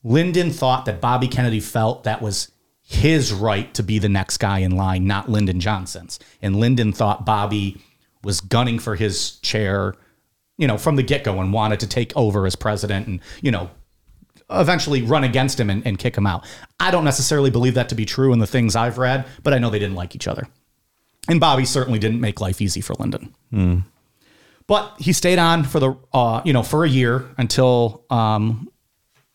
[0.04, 2.51] Lyndon thought that Bobby Kennedy felt that was
[2.92, 6.18] his right to be the next guy in line, not Lyndon Johnson's.
[6.42, 7.80] And Lyndon thought Bobby
[8.22, 9.94] was gunning for his chair,
[10.58, 13.50] you know, from the get go and wanted to take over as president and, you
[13.50, 13.70] know,
[14.50, 16.46] eventually run against him and, and kick him out.
[16.78, 19.58] I don't necessarily believe that to be true in the things I've read, but I
[19.58, 20.46] know they didn't like each other.
[21.28, 23.34] And Bobby certainly didn't make life easy for Lyndon.
[24.66, 28.68] But he stayed on for the, uh, you know, for a year until um,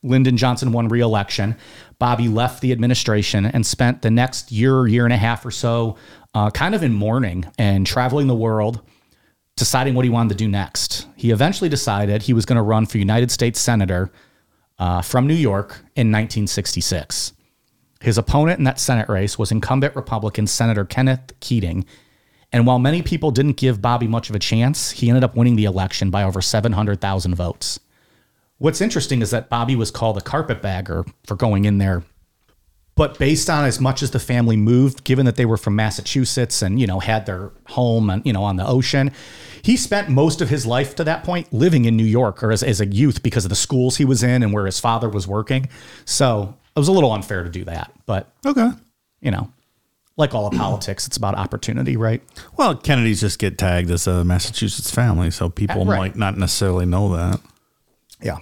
[0.04, 1.56] Lyndon Johnson won re-election.
[2.00, 5.98] Bobby left the administration and spent the next year, year and a half or so,
[6.34, 8.82] uh, kind of in mourning and traveling the world,
[9.56, 11.08] deciding what he wanted to do next.
[11.16, 14.12] He eventually decided he was going to run for United States Senator
[14.78, 17.34] uh, from New York in 1966.
[18.02, 21.86] His opponent in that Senate race was incumbent Republican Senator Kenneth Keating.
[22.52, 25.56] And while many people didn't give Bobby much of a chance, he ended up winning
[25.56, 27.80] the election by over 700,000 votes.
[28.60, 32.04] What's interesting is that Bobby was called a carpetbagger for going in there.
[32.96, 36.64] But based on as much as the family moved, given that they were from Massachusetts
[36.64, 39.12] and, you know, had their home and, you know, on the ocean,
[39.62, 42.64] he spent most of his life to that point living in New York or as,
[42.64, 45.28] as a youth because of the schools he was in and where his father was
[45.28, 45.70] working.
[46.06, 47.92] So it was a little unfair to do that.
[48.08, 48.72] But, okay.
[49.22, 49.52] you know,
[50.16, 52.24] like all of politics, it's about opportunity, right?
[52.58, 56.00] Well, Kennedys just get tagged as a Massachusetts family, so people Right.
[56.00, 57.40] might not necessarily know that.
[58.22, 58.38] Yeah.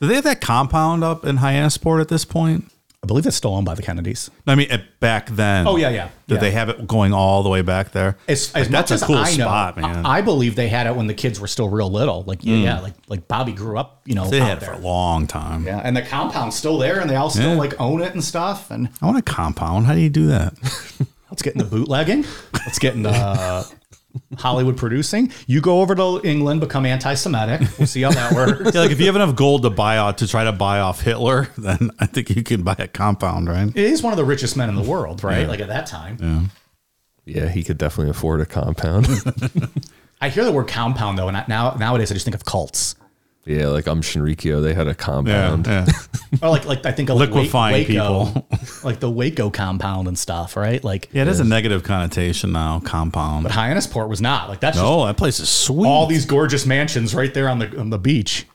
[0.00, 2.64] Do they have that compound up in Hyannisport at this point?
[3.02, 4.30] I believe it's still owned by the Kennedys.
[4.46, 5.66] I mean, at, back then.
[5.66, 6.10] Oh, yeah, yeah.
[6.28, 6.40] Did Yeah.
[6.40, 8.18] they have it going all the way back there?
[8.28, 10.04] As, Like, as much that's a as cool I know, spot, man.
[10.04, 12.24] I, I believe they had it when the kids were still real little.
[12.24, 14.74] Like yeah, yeah like like Bobby grew up, you know, they had it there.
[14.74, 15.64] for a long time.
[15.66, 17.58] Yeah, and the compound's still there, and they all still Yeah.
[17.58, 18.70] like own it and stuff.
[18.70, 19.86] And I want a compound.
[19.86, 20.52] How do you do that?
[21.30, 22.26] let's get into bootlegging.
[22.52, 23.64] Let's get into uh,
[24.38, 25.32] Hollywood producing.
[25.46, 27.68] You go over to England, become anti-Semitic.
[27.78, 28.74] We'll see how that works.
[28.74, 31.00] yeah, like if you have enough gold to buy out to try to buy off
[31.00, 33.70] Hitler, then I think you can buy a compound, right?
[33.74, 35.48] He's one of the richest men in the world, right?
[35.48, 36.50] Like at that time.
[37.24, 39.06] Yeah, he could definitely afford a compound.
[40.20, 42.94] I hear the word compound though, and I, now nowadays I just think of cults.
[43.44, 45.66] Yeah, like um Shinrikyo, they had a compound.
[45.66, 45.86] yeah.
[46.42, 48.48] Or like like I think of like Liquefying Waco, people.
[48.84, 50.82] like the Waco compound and stuff, right?
[50.84, 52.78] Like Yeah, it has a negative connotation now.
[52.80, 53.42] Compound.
[53.42, 54.48] But Hyannisport was not.
[54.48, 55.88] Like that's just no, that place is sweet.
[55.88, 58.46] all these gorgeous mansions right there on the on the beach.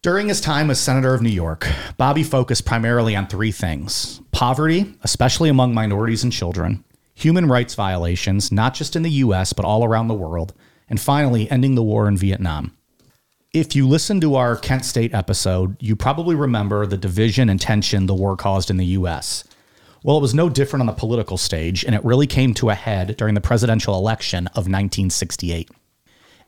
[0.00, 4.94] During his time as senator of New York, Bobby focused primarily on three things: poverty,
[5.02, 9.84] especially among minorities and children, human rights violations, not just in the US but all
[9.84, 10.54] around the world,
[10.88, 12.72] and finally ending the war in Vietnam.
[13.54, 18.04] If you listen to our Kent State episode, you probably remember the division and tension
[18.04, 19.42] the war caused in the US.
[20.02, 22.74] Well, it was no different on the political stage, and it really came to a
[22.74, 25.70] head during the presidential election of 1968.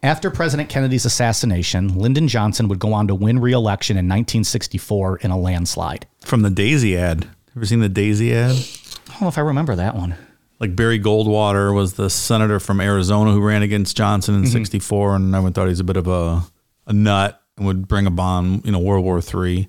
[0.02, 5.20] After President Kennedy's assassination, Lyndon Johnson would go on to win re election in 1964
[5.20, 6.06] in a landslide.
[6.20, 7.30] from the Daisy ad.
[7.56, 8.50] Ever seen the Daisy ad?
[8.50, 10.16] I don't know if I remember that one.
[10.58, 14.52] Like Barry Goldwater was the senator from Arizona who ran against Johnson in mm-hmm.
[14.52, 16.44] '64, and everyone thought he was a bit of a,
[16.90, 19.68] a nut and would bring a bomb, you know, World War Three.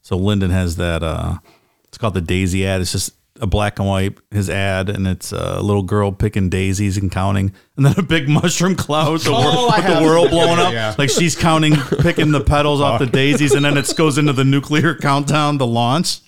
[0.00, 1.02] So Lyndon has that.
[1.04, 1.36] Uh,
[1.84, 2.80] it's called the Daisy ad.
[2.80, 6.96] It's just a black and white his ad, and it's a little girl picking daisies
[6.96, 10.58] and counting, and then a big mushroom cloud with the, Oh, with the world blowing
[10.58, 10.72] up.
[10.72, 10.94] yeah.
[10.98, 14.44] Like she's counting, picking the petals off the daisies, and then it goes into the
[14.44, 16.20] nuclear countdown the launch.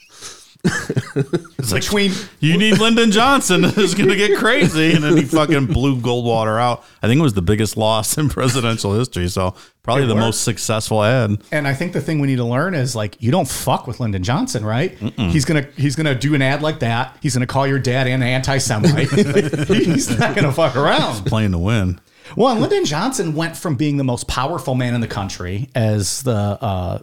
[0.65, 3.65] It's like Between you need Lyndon Johnson.
[3.65, 4.93] It's going to get crazy.
[4.93, 6.85] And then he fucking blew Goldwater out.
[7.03, 9.29] I think it was the biggest loss in presidential history.
[9.29, 10.25] So probably It the worked.
[10.27, 11.43] most successful ad.
[11.53, 14.01] and I think the thing we need to learn is like you don't fuck with
[14.01, 14.97] Lyndon Johnson, right?
[15.17, 17.17] He's gonna he's gonna do an ad like that.
[17.21, 19.09] He's gonna call your dad an anti-Semite.
[19.69, 21.27] he's not gonna fuck around.
[21.27, 22.01] Playing to win.
[22.37, 26.23] Well, and Lyndon Johnson went from being the most powerful man in the country as
[26.23, 26.99] the uh,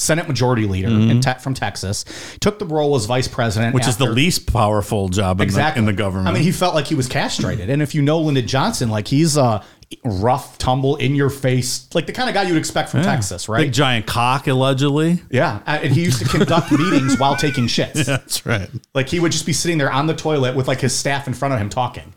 [0.00, 2.04] Senate Majority Leader in te- from Texas,
[2.40, 5.88] took the role as vice president, Which is the least powerful job in, exactly the,
[5.90, 6.28] in the government.
[6.28, 9.06] I mean, he felt like he was castrated, and if you know Lyndon Johnson, like
[9.08, 9.62] he's a
[10.04, 13.06] rough, tumble, in your face, like the kind of guy you'd expect from Yeah.
[13.06, 13.62] Texas, right?
[13.62, 15.20] Big giant cock, allegedly.
[15.30, 18.04] yeah, uh, and he used to conduct meetings while taking shits.
[18.06, 18.70] That's right.
[18.94, 21.34] Like he would just be sitting there on the toilet with like his staff in
[21.34, 22.14] front of him talking.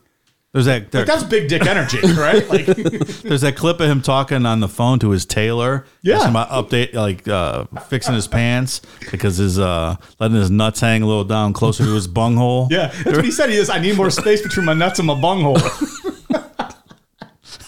[0.53, 0.91] There's that.
[0.91, 2.47] There, Like that's big dick energy, right?
[2.47, 5.85] Like there's that clip of him talking on the phone to his tailor.
[6.03, 6.17] Yeah.
[6.17, 11.01] Asking about update, like uh, fixing his pants because his uh, letting his nuts hang
[11.01, 12.67] a little down closer to his bunghole.
[12.71, 13.49] yeah, that's what he said.
[13.49, 13.71] He is.
[13.71, 15.57] I need more space between my nuts and my bunghole.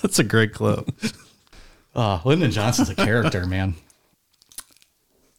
[0.01, 0.87] That's a great clip.
[1.95, 3.73] Uh, Lyndon Johnson's a character, man.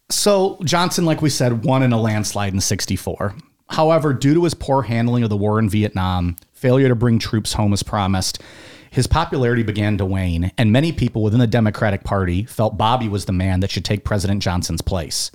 [0.09, 3.35] So Johnson, like we said, won in a landslide in 64.
[3.69, 7.53] However, due to his poor handling of the war in Vietnam, failure to bring troops
[7.53, 8.41] home as promised,
[8.89, 13.25] his popularity began to wane, and many people within the Democratic Party felt Bobby was
[13.25, 15.31] the man that should take President Johnson's place.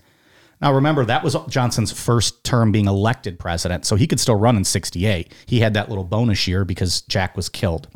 [0.61, 4.57] Now, remember, that was Johnson's first term being elected president, so he could still run
[4.57, 5.33] in 68.
[5.47, 7.89] He had that little bonus year because Jack was killed.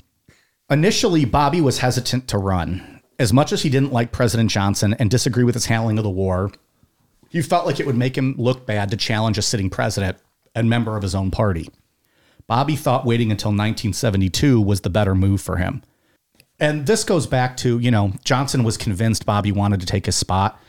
[0.69, 3.01] Initially, Bobby was hesitant to run.
[3.19, 6.11] As much as he didn't like President Johnson and disagree with his handling of the
[6.11, 6.51] war,
[7.29, 10.19] he felt like it would make him look bad to challenge a sitting president
[10.55, 11.69] and member of his own party.
[12.49, 15.83] Bobby thought waiting until 1972 was the better move for him.
[16.59, 20.17] And this goes back to, you know, Johnson was convinced Bobby wanted to take his
[20.17, 20.61] spot.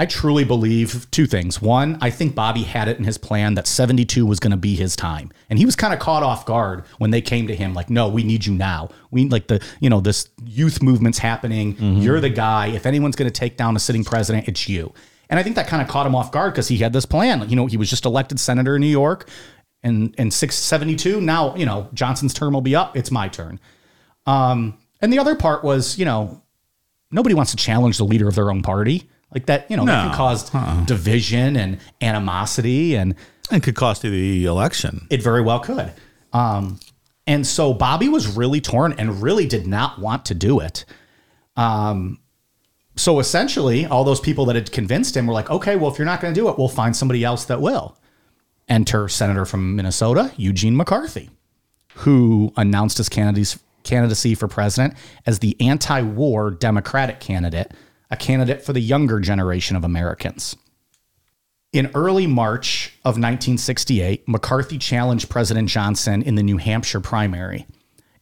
[0.00, 1.60] I truly believe two things.
[1.60, 4.76] One, I think Bobby had it in his plan that 72 was going to be
[4.76, 5.32] his time.
[5.50, 8.08] And he was kind of caught off guard when they came to him like, "No,
[8.08, 8.90] we need you now.
[9.10, 11.74] We like the, you know, this youth movement's happening.
[11.74, 12.00] Mm-hmm.
[12.00, 12.68] You're the guy.
[12.68, 14.94] If anyone's going to take down a sitting president, it's you."
[15.30, 17.48] And I think that kind of caught him off guard because he had this plan.
[17.48, 19.28] You know, he was just elected senator in New York
[19.82, 22.96] and and 672, now, you know, Johnson's term will be up.
[22.96, 23.60] It's my turn.
[24.26, 26.42] Um, and the other part was, you know,
[27.10, 29.70] nobody wants to challenge the leader of their own party like that.
[29.70, 30.08] You know, that No.
[30.08, 30.50] can cause
[30.86, 33.14] division and animosity, and
[33.50, 35.06] And could cost you the election.
[35.10, 35.92] it very well could.
[36.32, 36.78] Um,
[37.26, 40.84] and so Bobby was really torn and really did not want to do it.
[41.56, 42.18] Um,
[42.96, 46.06] so essentially, all those people that had convinced him were like, okay, well, if you're
[46.06, 47.96] not going to do it, we'll find somebody else that will.
[48.68, 51.30] Enter Senator from Minnesota, Eugene McCarthy,
[51.96, 54.94] who announced his candidacy for president
[55.26, 57.72] as the anti war Democratic candidate,
[58.10, 60.56] a candidate for the younger generation of Americans.
[61.72, 67.66] In early March of 1968, McCarthy challenged President Johnson in the New Hampshire primary.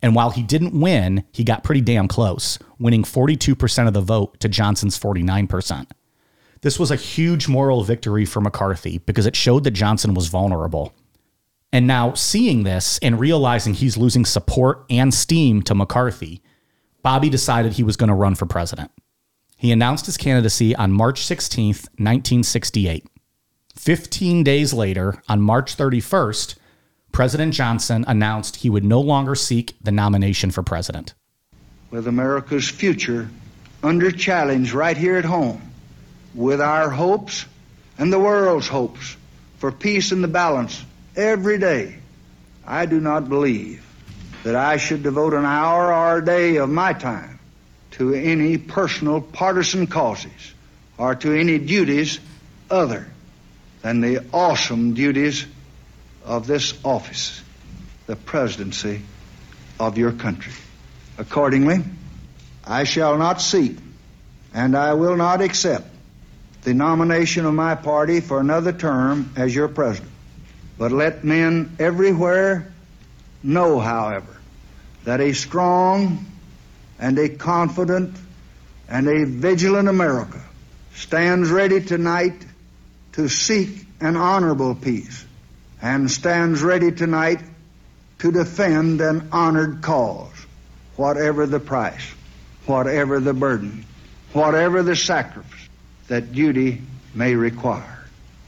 [0.02, 4.38] And while he didn't win, he got pretty damn close, winning 42% of the vote
[4.40, 5.87] to Johnson's 49%.
[6.66, 10.92] This was a huge moral victory for McCarthy because it showed that Johnson was vulnerable.
[11.72, 16.42] And now, seeing this and realizing he's losing support and steam to McCarthy,
[17.02, 18.90] Bobby decided he was going to run for president.
[19.57, 23.07] He announced his candidacy on March 16th, 1968.
[23.76, 26.57] 15 days later, on March 31st,
[27.12, 31.14] President Johnson announced he would no longer seek the nomination for president.
[31.92, 33.29] with America's future
[33.85, 35.62] under challenge right here at home,
[36.37, 37.46] with our hopes
[37.99, 39.16] and the world's hopes
[39.59, 40.85] for peace and the balance
[41.16, 41.96] every day,
[42.64, 43.83] I do not believe
[44.44, 47.40] that I should devote an hour or a day of my time
[47.92, 50.55] to any personal partisan causes
[50.99, 52.20] or to any duties
[52.70, 53.07] other
[53.81, 55.46] than the awesome duties
[56.22, 57.42] of this office,
[58.07, 59.01] the presidency
[59.81, 60.53] of your country.
[61.16, 61.83] Accordingly,
[62.64, 63.79] I shall not seek
[64.53, 65.95] and I will not accept
[66.66, 70.11] the nomination of my party for another term as your president.
[70.76, 72.72] But let men everywhere
[73.40, 74.37] know, however,
[75.05, 76.26] that a strong
[76.98, 78.16] and a confident
[78.88, 80.42] and a vigilant America
[80.96, 82.44] stands ready tonight
[83.12, 85.24] to seek an honorable peace
[85.81, 87.42] and stands ready tonight
[88.18, 90.35] to defend an honored cause,
[90.96, 92.12] whatever the price,
[92.64, 93.85] whatever the burden,
[94.33, 95.65] whatever the sacrifice
[96.08, 96.82] that duty
[97.14, 98.04] may require.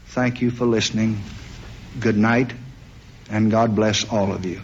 [0.07, 1.21] Thank you for listening.
[1.99, 2.53] Good night,
[3.29, 4.61] and God bless all of you.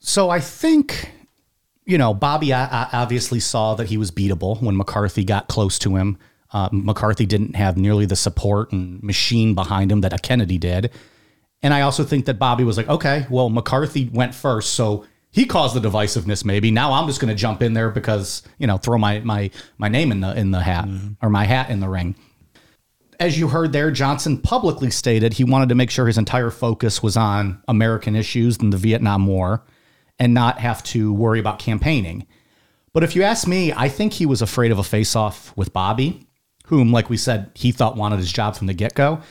[0.00, 1.10] So I think,
[1.84, 6.18] you know, Bobby obviously saw that he was beatable when McCarthy got close to him.
[6.52, 10.90] Uh, McCarthy didn't have nearly the support and machine behind him that a Kennedy did.
[11.62, 15.46] And I also think that Bobby was like, okay, well, McCarthy went first, so he
[15.46, 16.44] caused the divisiveness.
[16.44, 19.50] Maybe now I'm just going to jump in there because you know throw my my
[19.78, 20.88] my name in the in the hat
[21.20, 22.14] or my hat in the ring.
[23.18, 27.02] As you heard there, Johnson publicly stated he wanted to make sure his entire focus
[27.02, 29.64] was on American issues and the Vietnam War,
[30.18, 32.26] and not have to worry about campaigning.
[32.92, 36.26] But if you ask me, I think he was afraid of a face-off with Bobby,
[36.66, 39.22] whom, like we said, he thought wanted his job from the get-go.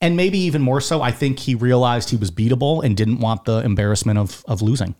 [0.00, 3.44] And maybe even more so, I think he realized he was beatable and didn't want
[3.44, 4.94] the embarrassment of, of losing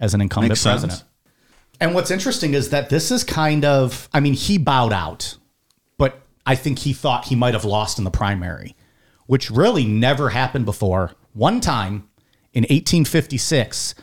[0.00, 0.80] as an incumbent Makes sense.
[0.80, 1.04] president.
[1.80, 5.36] And what's interesting is that this is kind of, I mean, he bowed out,
[5.96, 8.76] but I think he thought he might have lost in the primary,
[9.26, 11.12] which really never happened before.
[11.32, 12.08] One time
[12.52, 13.94] in 1856,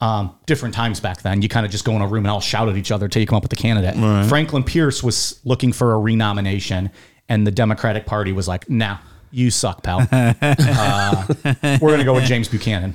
[0.00, 2.40] um, different times back then, you kind of just go in a room and all
[2.40, 3.94] shout at each other till you come up with a candidate.
[4.28, 6.90] Franklin Pierce was looking for a renomination,
[7.28, 8.98] and the Democratic Party was like, nah,
[9.30, 10.06] you suck, pal.
[10.10, 11.26] uh,
[11.62, 12.94] we're going to go with James Buchanan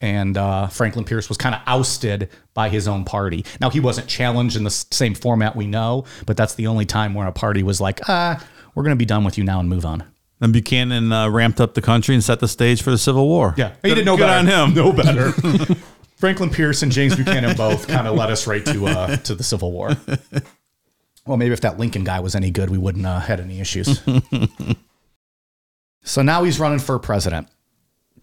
[0.00, 3.44] and uh, Franklin Pierce was kind of ousted by his own party.
[3.60, 7.14] Now he wasn't challenged in the same format we know, but that's the only time
[7.14, 8.42] where a party was like, "Ah,
[8.74, 10.04] we're going to be done with you now and move on."
[10.40, 13.54] Then Buchanan uh, ramped up the country and set the stage for the Civil War.
[13.56, 14.38] Yeah, he Good- didn't know good better.
[14.56, 14.74] on him.
[14.74, 15.32] No better.
[16.16, 19.44] Franklin Pierce and James Buchanan both kind of led us right to uh, to the
[19.44, 19.96] Civil War.
[21.26, 24.00] Well, maybe if that Lincoln guy was any good, we wouldn't uh, had any issues.
[26.02, 27.48] so now he's running for president.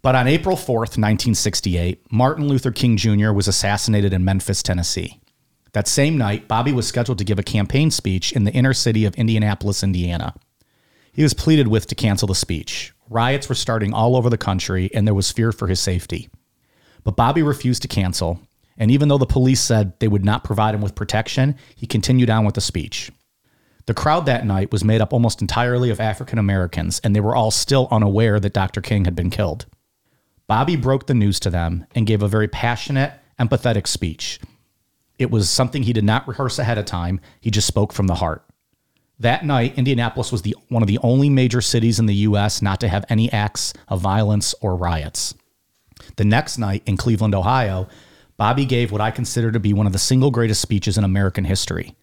[0.06, 3.32] But on April 4th, 1968, Martin Luther King Jr.
[3.32, 5.20] was assassinated in Memphis, Tennessee.
[5.74, 9.06] That same night, Bobby was scheduled to give a campaign speech in the inner city
[9.06, 10.36] of Indianapolis, Indiana.
[11.12, 12.94] He was pleaded with to cancel the speech.
[13.10, 16.30] Riots were starting all over the country, and there was fear for his safety.
[17.04, 18.39] But Bobby refused to cancel,
[18.78, 22.30] and even though the police said they would not provide him with protection, he continued
[22.30, 23.10] on with the speech.
[23.88, 27.36] The crowd that night was made up almost entirely of African Americans, and they were
[27.36, 28.82] all still unaware that Dr.
[28.82, 29.65] King had been killed.
[30.48, 34.40] Bobby broke the news to them and gave a very passionate, empathetic speech.
[35.18, 38.16] It was something he did not rehearse ahead of time, he just spoke from the
[38.16, 38.46] heart.
[39.20, 42.62] That night, Indianapolis was the, one of the only major cities in the U.S.
[42.62, 45.34] not to have any acts of violence or riots.
[46.18, 47.88] The next night in Cleveland, Ohio,
[48.38, 51.46] Bobby gave what I consider to be one of the single greatest speeches in American
[51.46, 51.96] history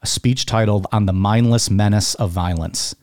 [0.00, 2.94] a speech titled On the Mindless Menace of Violence.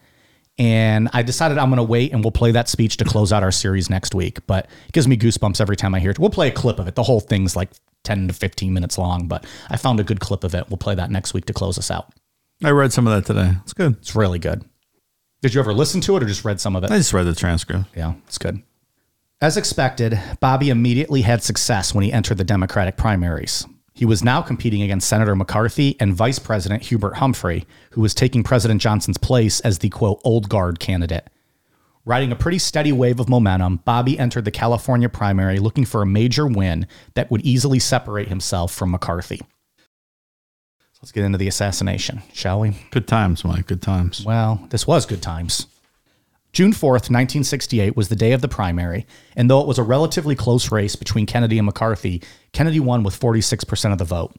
[0.58, 3.44] And I decided I'm going to wait and we'll play that speech to close out
[3.44, 4.46] our series next week.
[4.48, 6.20] But it gives me goosebumps every time I hear it.
[6.20, 6.96] We'll play a clip of it.
[6.96, 7.72] The whole thing's like
[8.04, 10.70] 10 to 15 minutes long, but I found a good clip of it.
[10.70, 12.14] We'll play that next week to close us out.
[12.64, 13.58] I read some of that today.
[13.64, 13.98] It's good.
[13.98, 14.64] It's really good.
[15.42, 16.92] Did you ever listen to it or just read some of it?
[16.92, 17.86] I just read the transcript.
[17.96, 18.64] Yeah, it's good.
[19.42, 23.68] As expected, Bobby immediately had success when he entered the Democratic primaries.
[23.96, 28.44] He was now competing against Senator McCarthy and Vice President Hubert Humphrey, who was taking
[28.44, 31.30] President Johnson's place as the quote old guard candidate.
[32.04, 36.06] Riding a pretty steady wave of momentum, Bobby entered the California primary looking for a
[36.06, 39.42] major win that would easily separate himself from McCarthy.
[41.02, 42.76] Let's get into the assassination, shall we?
[42.92, 43.68] Good times, Mike.
[43.68, 44.26] Good times.
[44.26, 45.68] Well, this was good times.
[46.56, 50.38] June 4th, 1968 was the day of the primary, and though it was a relatively
[50.38, 54.34] close race between Kennedy and McCarthy, Kennedy won with 46% of the vote.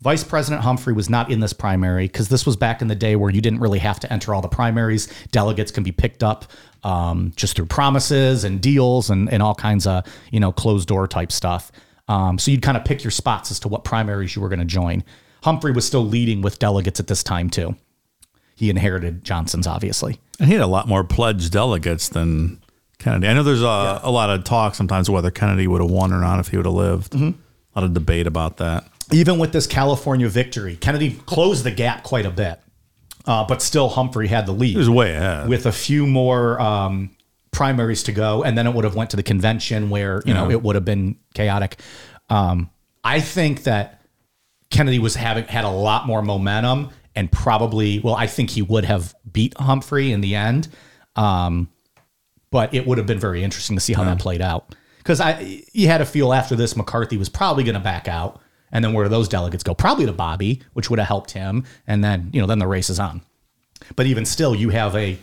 [0.00, 3.14] Vice President Humphrey was not in this primary because this was back in the day
[3.14, 5.06] where you didn't really have to enter all the primaries.
[5.30, 6.46] Delegates can be picked up
[6.82, 11.06] um, just through promises and deals and, and all kinds of you know closed door
[11.06, 11.70] type stuff.
[12.08, 14.58] Um, so you'd kind of pick your spots as to what primaries you were going
[14.58, 15.04] to join.
[15.44, 17.76] Humphrey was still leading with delegates at this time too.
[18.56, 20.18] He inherited Johnson's, obviously.
[20.40, 22.60] And he had a lot more pledged delegates than
[22.98, 23.28] Kennedy.
[23.28, 26.20] I know there's a, a lot of talk sometimes whether Kennedy would have won or
[26.20, 27.14] not if he would have lived.
[27.14, 27.34] A
[27.74, 28.88] lot of debate about that.
[29.12, 32.58] even with this California victory, Kennedy closed the gap quite a bit,
[33.26, 35.48] uh, but still Humphrey had the lead He was way ahead.
[35.48, 37.10] with a few more um,
[37.52, 40.50] primaries to go, and then it would have went to the convention where you know
[40.50, 41.76] it would have been chaotic.
[42.30, 42.70] Um,
[43.04, 44.00] I think that
[44.70, 48.84] Kennedy was having had a lot more momentum, and probably well, I think he would
[48.84, 50.68] have beat Humphrey in the end.
[51.16, 51.70] Um,
[52.50, 55.62] but it would have been very interesting to see how that played out because I
[55.72, 58.40] you had a feel after this McCarthy was probably going to back out,
[58.72, 59.74] and then where do those delegates go?
[59.74, 62.90] Probably to Bobby, which would have helped him, and then you know then the race
[62.90, 63.22] is on.
[63.94, 65.18] But even still, you have a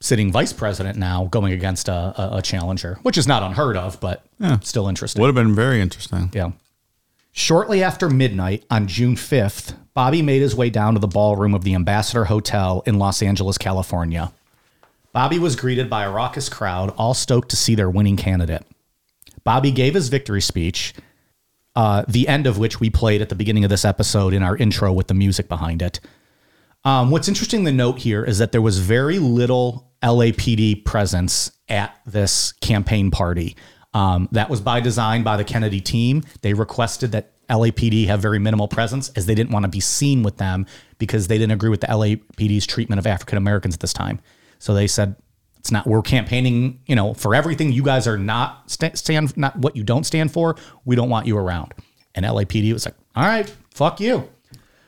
[0.00, 4.00] sitting vice president now going against a, a, a challenger, which is not unheard of,
[4.00, 4.24] but
[4.62, 5.20] still interesting.
[5.20, 6.30] Would have been very interesting.
[6.32, 6.52] Yeah.
[7.32, 11.62] Shortly after midnight on June 5th, Bobby made his way down to the ballroom of
[11.62, 14.32] the Ambassador Hotel in Los Angeles, California.
[15.12, 18.64] Bobby was greeted by a raucous crowd, all stoked to see their winning candidate.
[19.44, 20.94] Bobby gave his victory speech,
[21.76, 24.56] uh, the end of which we played at the beginning of this episode in our
[24.56, 26.00] intro with the music behind it.
[26.82, 31.94] Um, what's interesting to note here is that there was very little LAPD presence at
[32.06, 33.54] this campaign party.
[33.92, 36.22] Um, that was by design by the Kennedy team.
[36.40, 40.22] They requested that LAPD have very minimal presence as they didn't want to be seen
[40.22, 40.66] with them
[40.98, 44.20] because they didn't agree with the LAPD's treatment of African Americans at this time.
[44.58, 45.16] So they said,
[45.58, 49.56] it's not, we're campaigning, you know, for everything you guys are not sta- stand, not
[49.56, 50.56] what you don't stand for.
[50.84, 51.74] We don't want you around.
[52.14, 54.28] And LAPD was like, all right, fuck you.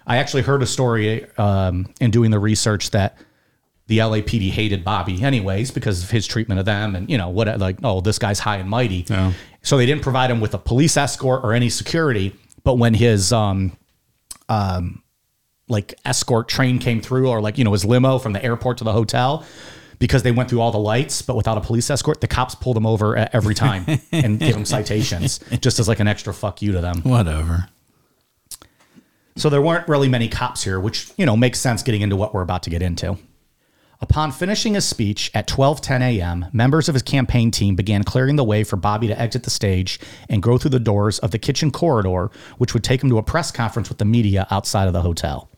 [0.07, 3.19] I actually heard a story um, in doing the research that
[3.87, 7.59] the LAPD hated Bobby anyways because of his treatment of them and you know what
[7.59, 9.05] like oh this guy's high and mighty.
[9.09, 9.33] Yeah.
[9.63, 12.35] So they didn't provide him with a police escort or any security.
[12.65, 13.77] But when his um
[14.49, 15.03] um
[15.69, 18.85] like escort train came through or like you know his limo from the airport to
[18.85, 19.45] the hotel
[19.99, 22.77] because they went through all the lights but without a police escort the cops pulled
[22.77, 26.73] him over every time and gave him citations just as like an extra fuck you
[26.73, 27.01] to them.
[27.03, 27.69] Whatever.
[29.37, 32.35] So there weren't really many cops here, which, you know, makes sense getting into what
[32.35, 33.17] we're about to get into.
[34.03, 38.43] Upon finishing his speech at 12:10 a.m., members of his campaign team began clearing the
[38.43, 41.71] way for Bobby to exit the stage and go through the doors of the kitchen
[41.71, 45.03] corridor, which would take him to a press conference with the media outside of the
[45.03, 45.49] hotel.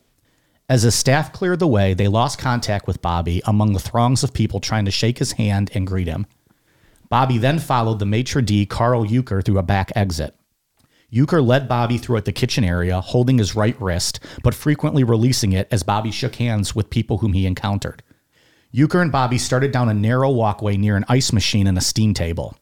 [0.69, 4.35] As his staff cleared the way, they lost contact with Bobby among the throngs of
[4.35, 6.27] people trying to shake his hand and greet him.
[7.09, 10.37] Bobby then followed the maitre d' Karl Uecker through a back exit.
[11.11, 15.67] Uecker led Bobby throughout the kitchen area, holding his right wrist, but frequently releasing it
[15.71, 18.03] as Bobby shook hands with people whom he encountered.
[18.75, 22.13] Uecker and Bobby started down a narrow walkway near an ice machine and a steam
[22.13, 22.57] table.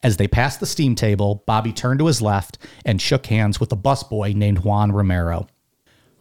[0.00, 3.72] As they passed the steam table, Bobby turned to his left and shook hands with
[3.72, 5.48] a busboy named Juan Romero.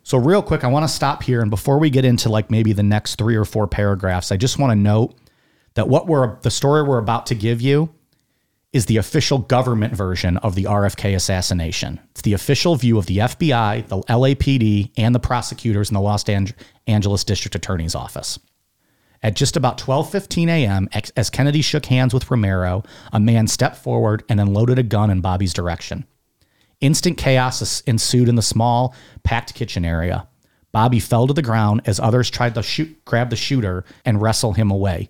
[0.01, 1.41] So, real quick, I want to stop here.
[1.41, 4.57] And before we get into like maybe the next three or four paragraphs, I just
[4.57, 5.15] want to note
[5.75, 7.93] that what we're the story we're about to give you
[8.73, 11.99] is the official government version of the RFK assassination.
[12.11, 16.25] It's the official view of the FBI, the LAPD, and the prosecutors in the Los
[16.87, 18.39] Angeles District Attorney's Office.
[19.25, 24.23] At just about 12:15 a.m., as Kennedy shook hands with Romero, a man stepped forward
[24.29, 26.05] and then loaded a gun in Bobby's direction.
[26.79, 30.27] Instant chaos ensued in the small, packed kitchen area.
[30.71, 34.53] Bobby fell to the ground as others tried to shoot, grab the shooter and wrestle
[34.53, 35.09] him away.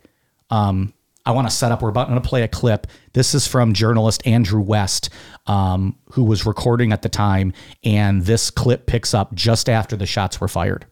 [0.49, 0.93] Um,
[1.25, 1.81] I want to set up.
[1.81, 2.87] We're about to play a clip.
[3.11, 5.09] This is from journalist Andrew West,
[5.45, 7.51] um, who was recording at the time,
[7.83, 10.85] and this clip picks up just after the shots were fired.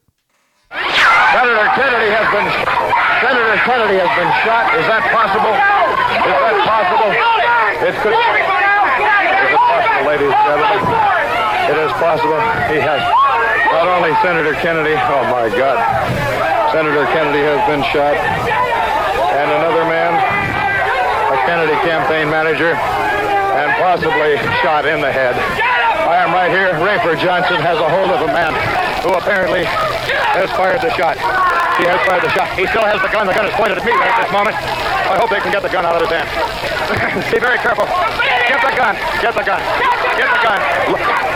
[0.71, 2.82] Senator Kennedy has been
[3.24, 4.67] Senator Kennedy has been shot.
[4.76, 5.55] Is that possible?
[5.55, 7.07] Is that possible?
[7.88, 8.11] It could.
[8.11, 8.19] Is
[9.47, 10.84] it possible, ladies and gentlemen?
[11.71, 12.39] It is possible.
[12.67, 12.99] He has
[13.71, 14.99] not only Senator Kennedy.
[14.99, 15.80] Oh my God!
[16.76, 20.19] Senator Kennedy has been shot, and another man,
[21.32, 25.39] a Kennedy campaign manager, and possibly shot in the head.
[26.03, 26.76] I am right here.
[26.76, 28.51] Rafer Johnson has a hold of a man
[28.99, 29.63] who apparently
[30.34, 31.13] has fired the shot.
[31.77, 32.49] He has fired the shot.
[32.57, 33.27] He still has the gun.
[33.29, 34.55] The gun is pointed at me right at this moment.
[34.57, 36.25] I hope they can get the gun out of his hand.
[37.34, 37.86] Be very careful.
[37.86, 38.97] Get the gun.
[39.21, 39.61] Get the gun.
[40.17, 40.59] Get the gun.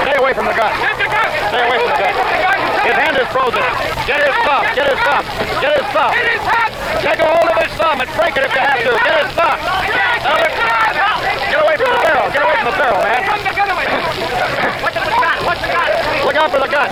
[0.01, 0.73] Stay away from the gun.
[0.81, 1.29] Get the gun.
[1.53, 2.13] Stay away from the gun.
[2.89, 3.61] His hand is frozen.
[4.09, 4.65] Get his thumb.
[4.73, 5.23] Get his thumb.
[5.61, 6.13] Get his thumb.
[7.05, 8.91] Take a hold of his thumb and break it if you have to.
[8.97, 9.57] Get his thumb.
[11.53, 12.25] Get away from the barrel.
[12.33, 13.21] Get away from the barrel, man.
[16.25, 16.89] Look out for the gun.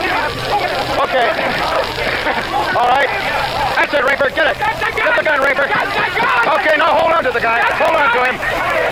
[1.06, 1.85] Okay.
[2.74, 3.12] All right.
[3.78, 4.34] That's it, Rafer.
[4.34, 4.58] Get it.
[4.58, 5.70] Get the gun, Rafer.
[5.70, 7.62] Okay, now hold on to the guy.
[7.78, 8.36] Hold on to him.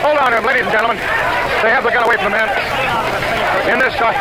[0.05, 1.01] Hold on to him, ladies and gentlemen.
[1.65, 2.45] They have the gun away from the man.
[3.73, 4.13] In this shot.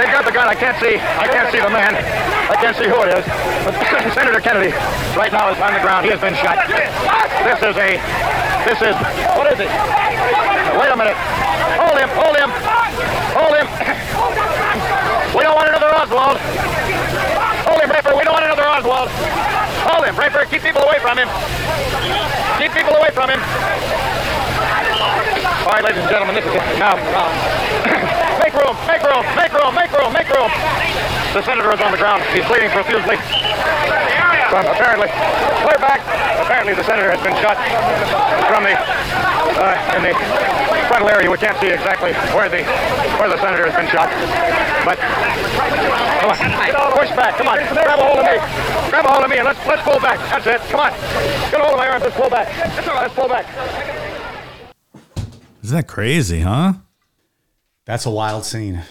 [0.00, 0.48] They've got the gun.
[0.48, 0.96] I can't see.
[0.96, 1.92] I can't see the man.
[1.92, 3.24] I can't see who it is.
[3.68, 3.76] But
[4.16, 4.72] Senator Kennedy
[5.12, 6.08] right now is on the ground.
[6.08, 6.64] He has been shot.
[7.44, 8.00] This is a.
[8.64, 8.96] This is.
[9.36, 9.68] What is it?
[10.80, 11.18] Wait a minute.
[11.76, 12.08] Hold him.
[12.16, 12.50] Hold him.
[13.36, 13.68] Hold him.
[15.30, 16.39] We don't want another Oswald.
[17.90, 18.14] Hold.
[18.16, 19.10] We don't want another Oswald.
[19.90, 20.46] Hold him, Rafer.
[20.50, 21.28] Keep people away from him.
[22.58, 23.40] Keep people away from him.
[25.66, 26.78] All right, ladies and gentlemen, this is it.
[26.78, 27.30] Now, uh,
[28.42, 30.50] make room, make room, make room, make room, make room.
[31.34, 32.22] The senator is on the ground.
[32.32, 33.18] He's bleeding profusely.
[34.50, 35.06] Apparently,
[35.62, 36.02] clear back.
[36.42, 37.54] Apparently, the senator has been shot
[38.50, 40.14] from the uh, in the
[40.90, 41.30] frontal area.
[41.30, 42.66] We can't see exactly where the
[43.22, 44.10] where the senator has been shot,
[44.82, 44.98] but
[46.18, 46.38] come on,
[46.98, 47.38] push back.
[47.38, 48.36] Come on, grab a hold of me.
[48.90, 50.18] Grab a hold of me and let's let's pull back.
[50.34, 50.60] That's it.
[50.70, 50.92] Come on,
[51.50, 52.02] get a hold of my arms.
[52.02, 52.48] Let's pull back.
[52.86, 53.46] Let's pull back.
[55.62, 56.74] Isn't that crazy, huh?
[57.84, 58.82] That's a wild scene.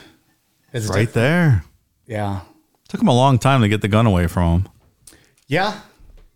[0.72, 1.64] It's Right there.
[2.06, 2.42] Yeah.
[2.88, 4.70] Took him a long time to get the gun away from him.
[5.50, 5.82] Yeah.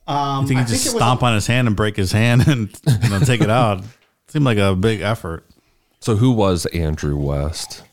[0.06, 2.12] Um, I think he I just it was stomp on his hand and break his
[2.12, 3.82] hand and you know, take it out.
[4.28, 5.46] Seemed like a big effort.
[6.02, 7.84] So who was Andrew West?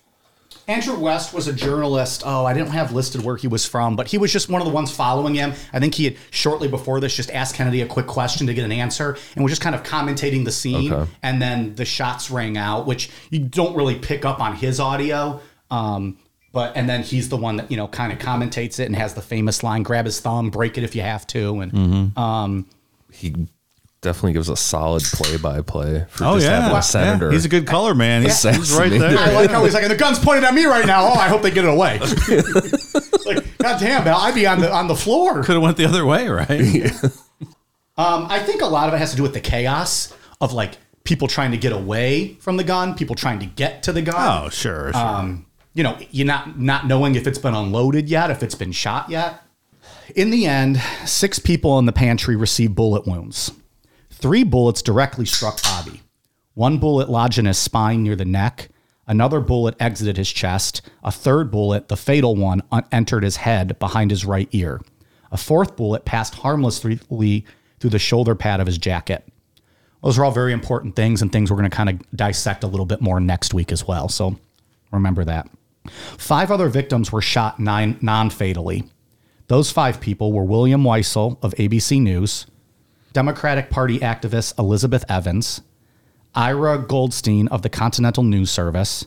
[0.67, 2.23] Andrew West was a journalist.
[2.25, 4.69] Oh, I didn't have listed where he was from, but he was just one of
[4.69, 5.53] the ones following him.
[5.73, 8.65] I think he had shortly before this just asked Kennedy a quick question to get
[8.65, 10.93] an answer and was just kind of commentating the scene.
[10.93, 11.11] Okay.
[11.25, 15.41] And then the shots rang out, which you don't really pick up on his audio.
[15.73, 16.19] Um,
[16.53, 19.15] but and then he's the one that you know kind of commentates it and has
[19.15, 22.19] the famous line: "Grab his thumb, break it if you have to." And Mm-hmm.
[22.19, 22.67] um,
[23.13, 23.35] He
[24.03, 26.61] definitely gives a solid play-by-play for Oh just yeah.
[26.63, 27.31] having a senator.
[27.31, 28.23] He's a good color man.
[28.23, 29.19] He's, he's right there.
[29.19, 31.05] I like how he's like, and the gun's pointed at me right now.
[31.05, 31.99] Oh, I hope they get it away.
[33.27, 35.43] like, God damn, Val, I'd be on the on the floor.
[35.45, 36.91] Could have went the other way, right?
[37.99, 40.79] Um, I think a lot of it has to do with the chaos of like
[41.05, 44.15] people trying to get away from the gun, people trying to get to the gun.
[44.17, 44.91] Oh, sure.
[44.93, 44.97] sure.
[44.97, 45.45] Um,
[45.81, 49.09] you know, you're not not knowing if it's been unloaded yet, if it's been shot
[49.09, 49.41] yet.
[50.15, 50.77] In the end,
[51.07, 53.51] six people in the pantry received bullet wounds.
[54.11, 56.03] Three bullets directly struck Bobby.
[56.53, 58.69] One bullet lodged in his spine near the neck.
[59.07, 60.83] Another bullet exited his chest.
[61.03, 62.63] A third bullet, the fatal one,
[62.93, 64.83] entered his head behind his right ear.
[65.33, 69.27] A fourth bullet passed harmlessly through the shoulder pad of his jacket.
[70.03, 72.67] Those are all very important things and things we're going to kind of dissect a
[72.67, 74.11] little bit more next week as well.
[74.11, 74.39] So
[74.93, 75.49] remember that.
[75.89, 78.85] Five other victims were shot non fatally.
[79.49, 82.47] Those five people were William Weisel of ABC News,
[83.13, 85.63] Democratic Party activist Elizabeth Evans,
[86.35, 89.07] Ira Goldstein of the Continental News Service,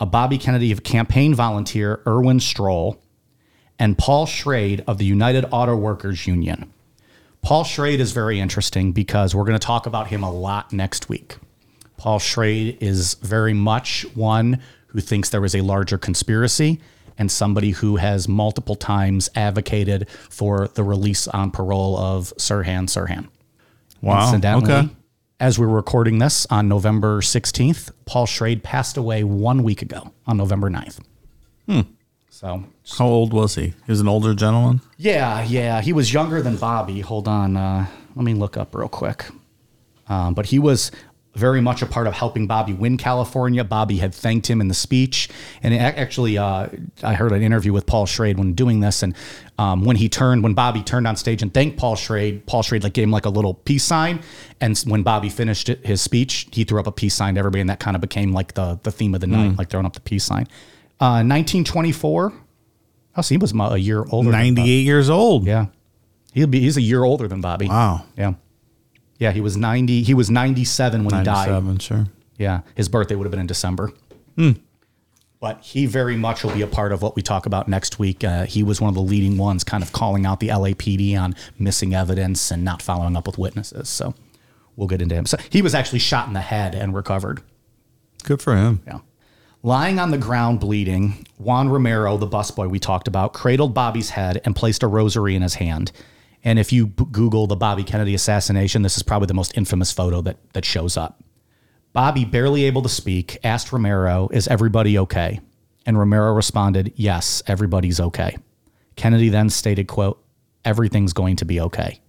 [0.00, 3.00] a Bobby Kennedy campaign volunteer, Irwin Stroll,
[3.78, 6.72] and Paul Schrade of the United Auto Workers Union.
[7.42, 11.08] Paul Schrade is very interesting because we're going to talk about him a lot next
[11.08, 11.36] week.
[11.96, 14.60] Paul Schrade is very much one
[14.92, 16.80] who thinks there was a larger conspiracy
[17.18, 23.28] and somebody who has multiple times advocated for the release on parole of Sirhan Sirhan.
[24.00, 24.26] wow.
[24.28, 24.88] Incidentally, Okay.
[25.40, 30.36] as we're recording this on November 16th, Paul Schrade passed away one week ago on
[30.36, 31.00] November 9th.
[32.30, 32.64] So,
[32.98, 33.66] How old was he?
[33.68, 34.80] He was an older gentleman.
[34.96, 37.00] yeah, yeah, he was younger than Bobby.
[37.00, 37.86] Hold on, uh,
[38.16, 39.26] let me look up real quick.
[40.08, 40.90] Um, but he was
[41.34, 43.64] very much a part of helping Bobby win California.
[43.64, 45.28] Bobby had thanked him in the speech,
[45.62, 46.68] and actually, uh,
[47.02, 49.14] I heard an interview with Paul Schrade when doing this, and
[49.58, 52.82] um, when he turned, when Bobby turned on stage and thanked Paul Schrade, Paul Schrade
[52.82, 54.20] like gave him like a little peace sign,
[54.60, 57.60] and when Bobby finished it, his speech, he threw up a peace sign to everybody,
[57.60, 59.94] and that kind of became like the the theme of the night, like throwing up
[59.94, 60.46] the peace sign.
[61.00, 62.32] Uh, 1924.
[63.14, 64.30] Oh, so he was a year older.
[64.30, 65.46] 98 years old.
[65.46, 65.66] Yeah.
[66.32, 67.68] He'll be he's a year older than Bobby.
[67.68, 68.04] Wow.
[68.16, 68.34] Yeah.
[69.22, 71.48] Yeah, he was 90 he was 97 when he died.
[71.48, 72.06] 97, sure.
[72.38, 72.62] Yeah.
[72.74, 73.92] His birthday would have been in December.
[75.38, 78.24] But he very much will be a part of what we talk about next week.
[78.24, 81.36] Uh, he was one of the leading ones kind of calling out the LAPD on
[81.56, 83.88] missing evidence and not following up with witnesses.
[83.88, 84.12] So
[84.74, 85.26] we'll get into him.
[85.26, 87.42] So he was actually shot in the head and recovered.
[88.24, 88.82] Good for him.
[88.88, 88.98] Yeah.
[89.62, 94.40] Lying on the ground bleeding, Juan Romero, the busboy we talked about, cradled Bobby's head
[94.44, 95.92] and placed a rosary in his hand.
[96.44, 99.92] And if you b- Google the Bobby Kennedy assassination, this is probably the most infamous
[99.92, 101.22] photo that, that shows up.
[101.92, 105.40] Bobby, barely able to speak, asked Romero, Is everybody okay?
[105.86, 108.36] And Romero responded, Yes, everybody's okay.
[108.96, 110.22] Kennedy then stated, quote,
[110.64, 112.00] Everything's going to be okay.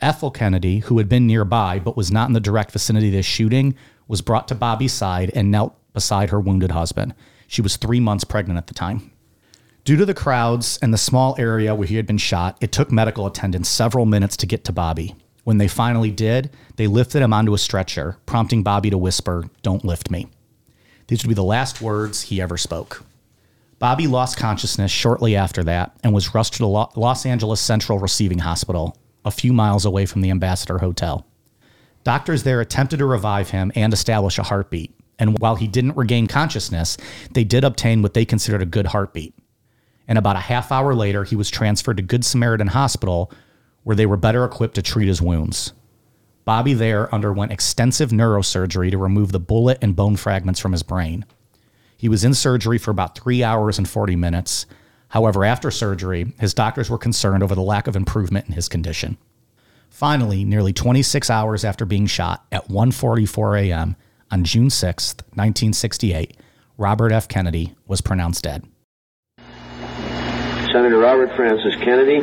[0.00, 3.26] Ethel Kennedy, who had been nearby but was not in the direct vicinity of this
[3.26, 3.74] shooting,
[4.06, 7.14] was brought to Bobby's side and knelt beside her wounded husband.
[7.48, 9.10] She was three months pregnant at the time.
[9.88, 12.92] Due to the crowds and the small area where he had been shot, it took
[12.92, 15.14] medical attendants several minutes to get to Bobby.
[15.44, 19.86] When they finally did, they lifted him onto a stretcher, prompting Bobby to whisper, Don't
[19.86, 20.26] lift me.
[21.06, 23.02] These would be the last words he ever spoke.
[23.78, 28.40] Bobby lost consciousness shortly after that and was rushed to the Los Angeles Central Receiving
[28.40, 31.26] Hospital, a few miles away from the Ambassador Hotel.
[32.04, 34.94] Doctors there attempted to revive him and establish a heartbeat.
[35.18, 36.98] And while he didn't regain consciousness,
[37.32, 39.32] they did obtain what they considered a good heartbeat.
[40.08, 43.30] And about a half hour later, he was transferred to Good Samaritan Hospital,
[43.84, 45.74] where they were better equipped to treat his wounds.
[46.46, 51.26] Bobby there underwent extensive neurosurgery to remove the bullet and bone fragments from his brain.
[51.98, 54.64] He was in surgery for about three hours and 40 minutes.
[55.08, 59.18] However, after surgery, his doctors were concerned over the lack of improvement in his condition.
[59.90, 63.96] Finally, nearly 26 hours after being shot at 1:44 a.m.
[64.30, 66.36] on June 6, 1968,
[66.78, 67.28] Robert F.
[67.28, 68.64] Kennedy was pronounced dead.
[70.72, 72.20] Senator Robert Francis Kennedy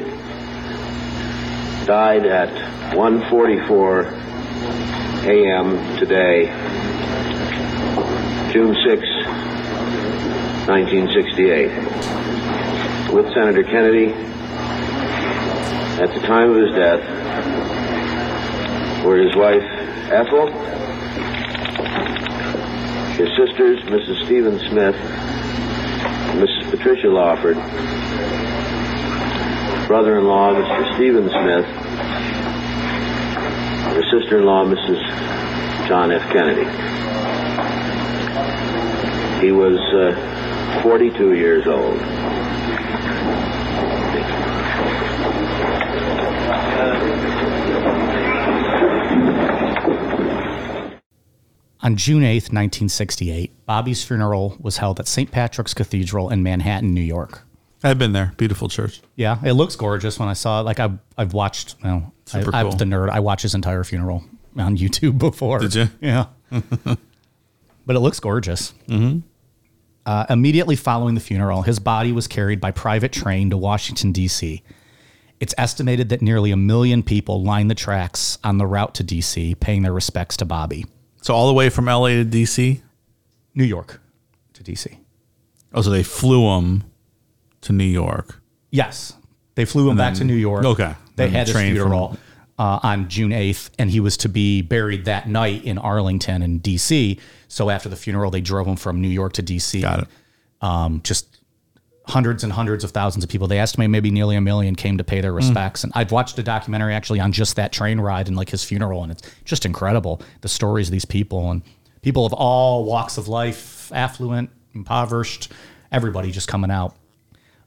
[1.88, 2.50] died at
[2.94, 4.06] 1:44
[5.26, 5.98] a.m.
[5.98, 6.46] today,
[8.54, 9.02] June 6,
[10.68, 11.72] 1968.
[13.12, 14.14] With Senator Kennedy,
[16.00, 17.02] at the time of his death,
[19.04, 19.64] were his wife
[20.12, 20.52] Ethel,
[23.18, 24.26] his sisters Mrs.
[24.26, 24.96] Stephen Smith,
[26.36, 26.70] Mrs.
[26.70, 27.58] Patricia Lawford,
[29.88, 30.96] brother-in-law, Mr.
[30.96, 31.66] Stephen Smith,
[33.86, 35.88] and his sister-in-law, Mrs.
[35.88, 36.22] John F.
[36.32, 36.66] Kennedy.
[39.46, 42.02] He was uh, 42 years old.
[51.82, 55.30] On June 8, 1968, Bobby's funeral was held at St.
[55.30, 57.45] Patrick's Cathedral in Manhattan, New York.
[57.86, 58.34] I've been there.
[58.38, 59.02] Beautiful church.
[59.16, 60.64] Yeah, it looks gorgeous when I saw it.
[60.64, 62.78] Like I've, I've watched, you know, I, Super I'm cool.
[62.78, 63.10] the nerd.
[63.10, 64.24] I watched his entire funeral
[64.58, 65.60] on YouTube before.
[65.60, 65.90] Did you?
[66.02, 66.26] Yeah.
[66.50, 68.74] but it looks gorgeous.
[68.88, 69.20] Mm-hmm.
[70.04, 74.64] Uh, immediately following the funeral, his body was carried by private train to Washington, D.C.
[75.40, 79.56] It's estimated that nearly a million people lined the tracks on the route to D.C.,
[79.56, 80.86] paying their respects to Bobby.
[81.22, 82.82] So all the way from LA to DC.
[83.54, 84.02] New York
[84.54, 85.00] to D.C.
[85.74, 86.84] Oh, so they flew him
[87.66, 88.42] to New York.
[88.72, 89.14] Yes.
[89.56, 90.66] They flew him back to New York.
[90.66, 90.96] Okay.
[91.16, 92.18] They had his train from- funeral
[92.58, 96.60] uh, on June 8th, and he was to be buried that night in Arlington in
[96.60, 97.20] D.C.
[97.48, 99.82] So after the funeral, they drove him from New York to D.C.
[99.82, 100.08] Got it.
[100.62, 101.42] Um, just
[102.08, 103.48] hundreds and hundreds of thousands of people.
[103.48, 105.84] They estimate maybe nearly a million came to pay their respects.
[105.84, 109.04] And I've watched a documentary actually on just that train ride and like his funeral,
[109.04, 111.62] and it's just incredible the stories of these people and
[112.02, 115.52] people of all walks of life, affluent, impoverished,
[115.92, 116.96] everybody just coming out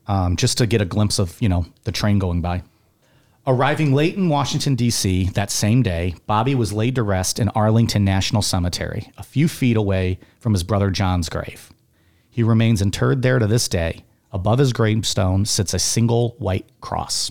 [0.09, 2.63] um, just to get a glimpse of you know the train going by.
[3.47, 5.31] Arriving late in Washington, D.C.
[5.31, 9.77] that same day, Bobby was laid to rest in Arlington National Cemetery, a few feet
[9.77, 11.73] away from his brother John's grave.
[12.29, 14.05] He remains interred there to this day.
[14.33, 17.31] Above his gravestone sits a single white cross.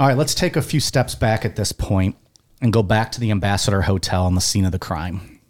[0.00, 2.14] All right, let's take a few steps back at this point
[2.60, 5.40] and go back to the Ambassador Hotel on the scene of the crime.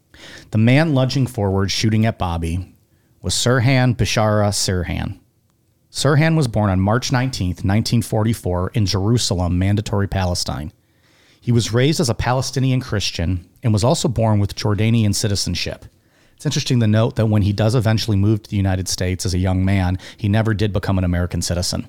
[0.52, 2.74] The man lunging forward, shooting at Bobby,
[3.20, 5.18] was Sirhan Bishara Sirhan.
[5.92, 10.72] Sirhan was born on March 19, 1944, in Jerusalem, Mandatory Palestine.
[11.42, 15.84] He was raised as a Palestinian Christian and was also born with Jordanian citizenship.
[16.36, 19.34] It's interesting to note that when he does eventually move to the United States as
[19.34, 21.86] a young man, he never did become an American citizen.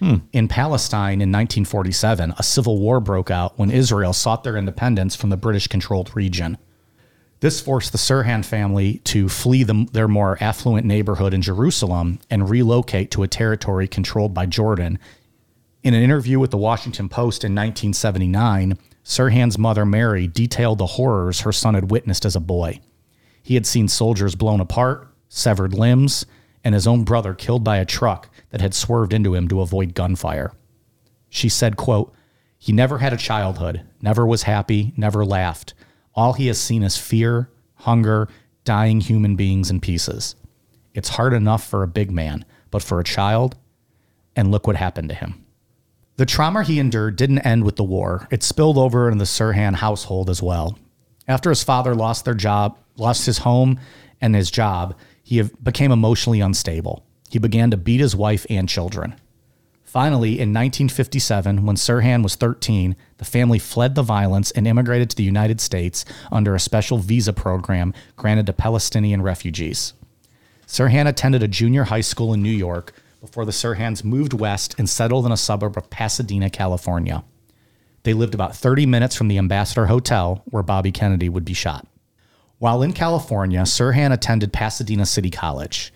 [0.00, 5.28] In Palestine in 1947, a civil war broke out when Israel sought their independence from
[5.28, 6.56] the British controlled region.
[7.40, 12.48] This forced the Sirhan family to flee the, their more affluent neighborhood in Jerusalem and
[12.48, 14.98] relocate to a territory controlled by Jordan.
[15.82, 21.40] In an interview with the Washington Post in 1979, Sirhan's mother Mary detailed the horrors
[21.40, 22.80] her son had witnessed as a boy.
[23.42, 26.24] He had seen soldiers blown apart, severed limbs,
[26.64, 29.94] and his own brother killed by a truck that had swerved into him to avoid
[29.94, 30.52] gunfire.
[31.28, 32.12] She said, quote,
[32.58, 35.74] He never had a childhood, never was happy, never laughed.
[36.14, 38.28] All he has seen is fear, hunger,
[38.64, 40.34] dying human beings in pieces.
[40.94, 43.56] It's hard enough for a big man, but for a child,
[44.34, 45.44] and look what happened to him.
[46.16, 48.28] The trauma he endured didn't end with the war.
[48.30, 50.78] It spilled over into the Sirhan household as well.
[51.26, 53.80] After his father lost their job, lost his home
[54.20, 57.06] and his job, he became emotionally unstable.
[57.30, 59.14] He began to beat his wife and children.
[59.84, 65.16] Finally, in 1957, when Sirhan was 13, the family fled the violence and immigrated to
[65.16, 69.94] the United States under a special visa program granted to Palestinian refugees.
[70.66, 74.88] Sirhan attended a junior high school in New York before the Sirhans moved west and
[74.88, 77.24] settled in a suburb of Pasadena, California.
[78.04, 81.86] They lived about 30 minutes from the Ambassador Hotel, where Bobby Kennedy would be shot.
[82.58, 85.92] While in California, Sirhan attended Pasadena City College.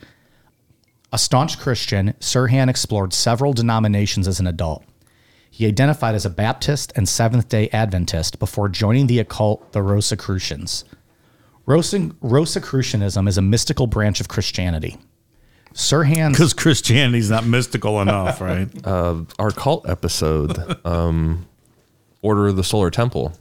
[1.15, 4.83] A staunch Christian, Sirhan explored several denominations as an adult.
[5.49, 10.85] He identified as a Baptist and Seventh day Adventist before joining the occult, the Rosicrucians.
[11.67, 14.97] Rosa- Rosicrucianism is a mystical branch of Christianity.
[15.73, 16.33] Sirhan.
[16.33, 18.69] Because Christianity's not mystical enough, right?
[18.85, 21.47] Uh, our cult episode, um,
[22.23, 23.35] Order of the Solar Temple.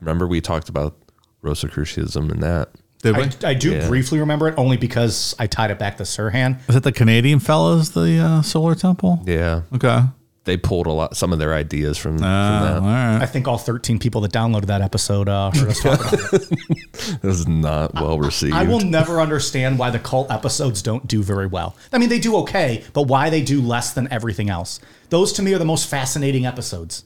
[0.00, 0.96] Remember we talked about
[1.42, 2.70] Rosicrucianism and that.
[3.04, 3.22] Did we?
[3.46, 3.86] I, I do Yeah.
[3.86, 6.58] briefly remember it only because I tied it back to Sirhan.
[6.66, 9.22] Was it the Canadian fellas, the uh, Solar Temple?
[9.26, 9.62] Yeah.
[9.74, 10.00] Okay.
[10.44, 12.28] They pulled a lot, some of their ideas from, from Uh,
[12.58, 12.80] all that.
[12.82, 13.22] right.
[13.22, 16.48] I think all 13 people that downloaded that episode uh, heard us talk about it.
[17.22, 18.54] It was not well received.
[18.54, 21.76] I will never understand why the cult episodes don't do very well.
[21.94, 24.80] I mean, they do okay, but why they do less than everything else.
[25.10, 27.04] Those to me are the most fascinating episodes.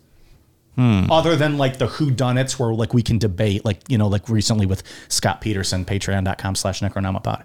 [0.78, 1.10] Hmm.
[1.10, 4.06] Other than like the who done it's where like we can debate, like, you know,
[4.06, 7.42] like recently with Scott Peterson, patreon.com slash necronomipod.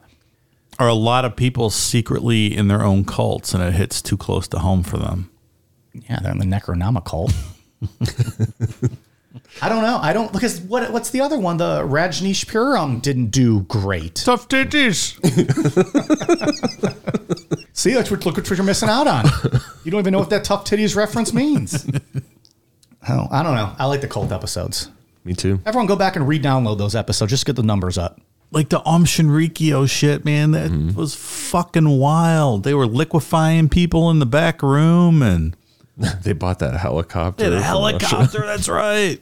[0.78, 4.48] Are a lot of people secretly in their own cults and it hits too close
[4.50, 5.32] to home for them?
[5.94, 7.34] Yeah, they're in the Necronoma cult.
[9.64, 9.98] I don't know.
[10.00, 11.58] I don't because what what's the other one?
[11.58, 14.14] The Rajneeshpuram didn't do great.
[14.16, 15.18] Tough titties.
[17.74, 19.26] See, that's what, look what you're missing out on.
[19.84, 21.88] You don't even know what that tough titties reference means.
[23.10, 23.74] Oh, I don't know.
[23.78, 24.90] I like the cult episodes.
[25.26, 25.60] Me too.
[25.66, 27.30] Everyone go back and re-download those episodes.
[27.30, 28.20] Just get the numbers up.
[28.52, 30.52] like the Aum Shinrikyo shit, man.
[30.52, 30.98] That Mm-hmm.
[31.00, 32.64] was fucking wild.
[32.64, 35.56] They were liquefying people in the back room and
[36.24, 37.44] They bought that helicopter.
[37.46, 38.42] Did a helicopter.
[38.46, 39.20] That's right.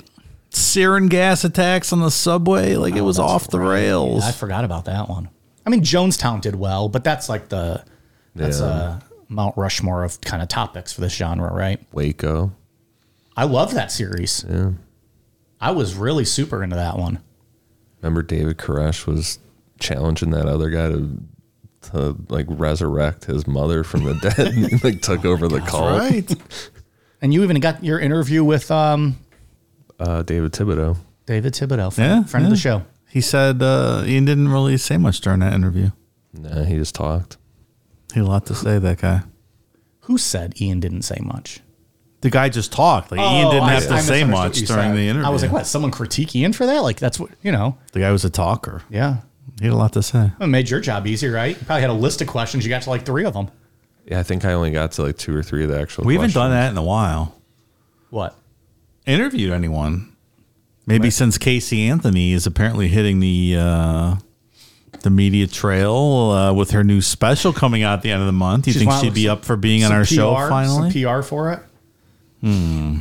[0.51, 2.75] Sarin gas attacks on the subway.
[2.75, 4.23] Like it was off the rails.
[4.23, 5.29] I forgot about that one.
[5.65, 7.83] I mean, Jonestown did well, but that's like the
[8.35, 8.65] that's Yeah.
[8.65, 11.79] uh Mount Rushmore of kind of topics for this genre, right?
[11.93, 12.51] Waco.
[13.41, 14.45] I love that series.
[14.47, 14.73] Yeah.
[15.59, 17.19] I was really super into that one.
[17.99, 19.39] Remember David Koresh was
[19.79, 21.17] challenging that other guy to
[21.91, 25.99] to like resurrect his mother from the dead and like took over the cult.
[25.99, 26.31] right.
[27.23, 29.17] And you even got your interview with um,
[29.99, 30.97] Uh, David Thibodeau.
[31.25, 32.83] David Thibodeau, friend, Yeah, friend of the show.
[33.09, 35.89] He said uh, Ian didn't really say much during that interview.
[36.33, 37.37] Nah, he just talked.
[38.13, 39.21] He had a lot to say, that guy.
[40.01, 41.61] Who said Ian didn't say much?
[42.21, 43.11] The guy just talked.
[43.11, 44.95] Like Ian Oh, didn't I- have to I say misunderstood much you during said.
[44.97, 45.27] the interview.
[45.27, 45.65] I was like, what?
[45.67, 46.79] Someone critique Ian for that?
[46.83, 47.77] Like, that's what, you know.
[47.93, 48.83] The guy was a talker.
[48.89, 49.17] Yeah.
[49.59, 50.31] He had a lot to say.
[50.39, 51.57] It made your job easy, right?
[51.59, 52.63] You probably had a list of questions.
[52.65, 53.49] You got to like three of them.
[54.05, 56.03] Yeah, I think I only got to like two or three of the actual.
[56.03, 56.07] Questions.
[56.07, 56.41] We haven't questions.
[56.43, 57.35] done that in a while.
[58.09, 58.35] What?
[59.05, 60.15] Interviewed anyone?
[60.87, 64.15] Maybe since Casey Anthony is apparently hitting the uh,
[65.01, 65.95] the media trail
[66.31, 68.65] uh, with her new special coming out at the end of the month.
[68.65, 70.13] Do you She's think wanting she'd be some- up for being on some our PR,
[70.13, 70.91] show finally?
[70.91, 71.59] Some PR for it?
[72.41, 72.97] Hmm.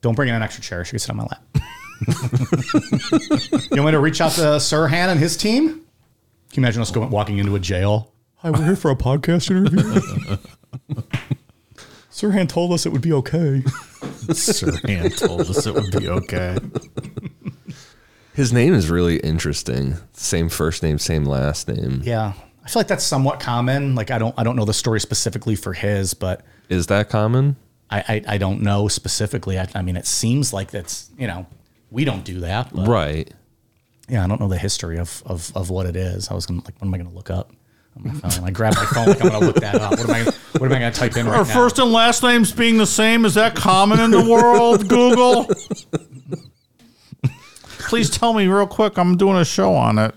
[0.00, 0.84] Don't bring in an extra chair.
[0.84, 1.44] She can sit on my lap.
[3.70, 5.68] you want me to reach out to Sirhan and his team?
[5.68, 5.78] Can
[6.52, 8.12] you imagine us going walking into a jail?
[8.36, 9.82] Hi, we're here for a podcast interview.
[12.10, 13.62] Sirhan told us it would be okay.
[14.30, 16.56] Sirhan told us it would be okay.
[18.34, 19.96] His name is really interesting.
[20.12, 22.00] Same first name, same last name.
[22.04, 22.32] Yeah,
[22.64, 23.94] I feel like that's somewhat common.
[23.94, 27.56] Like I don't, I don't know the story specifically for his, but Is that common?
[27.90, 29.58] I, I, I don't know specifically.
[29.58, 31.46] I, I mean, it seems like that's you know,
[31.90, 33.32] we don't do that, but Right.
[34.08, 36.28] yeah, I don't know the history of of, of what it is.
[36.30, 37.50] I was gonna like, what am I gonna look up
[37.96, 38.44] on my phone?
[38.44, 39.90] I grab my phone like I'm gonna look that up.
[39.92, 40.24] What am I?
[40.58, 41.52] What am I gonna type in right Our now?
[41.54, 44.88] first and last names being the same is that common in the world?
[44.88, 45.48] Google.
[47.88, 48.98] Please tell me real quick.
[48.98, 50.14] I'm doing a show on it.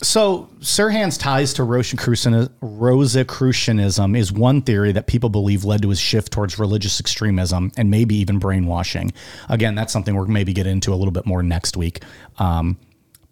[0.00, 6.32] So, Sirhan's ties to Rosicrucianism is one theory that people believe led to his shift
[6.32, 9.12] towards religious extremism and maybe even brainwashing.
[9.48, 12.04] Again, that's something we're maybe get into a little bit more next week.
[12.38, 12.78] Um,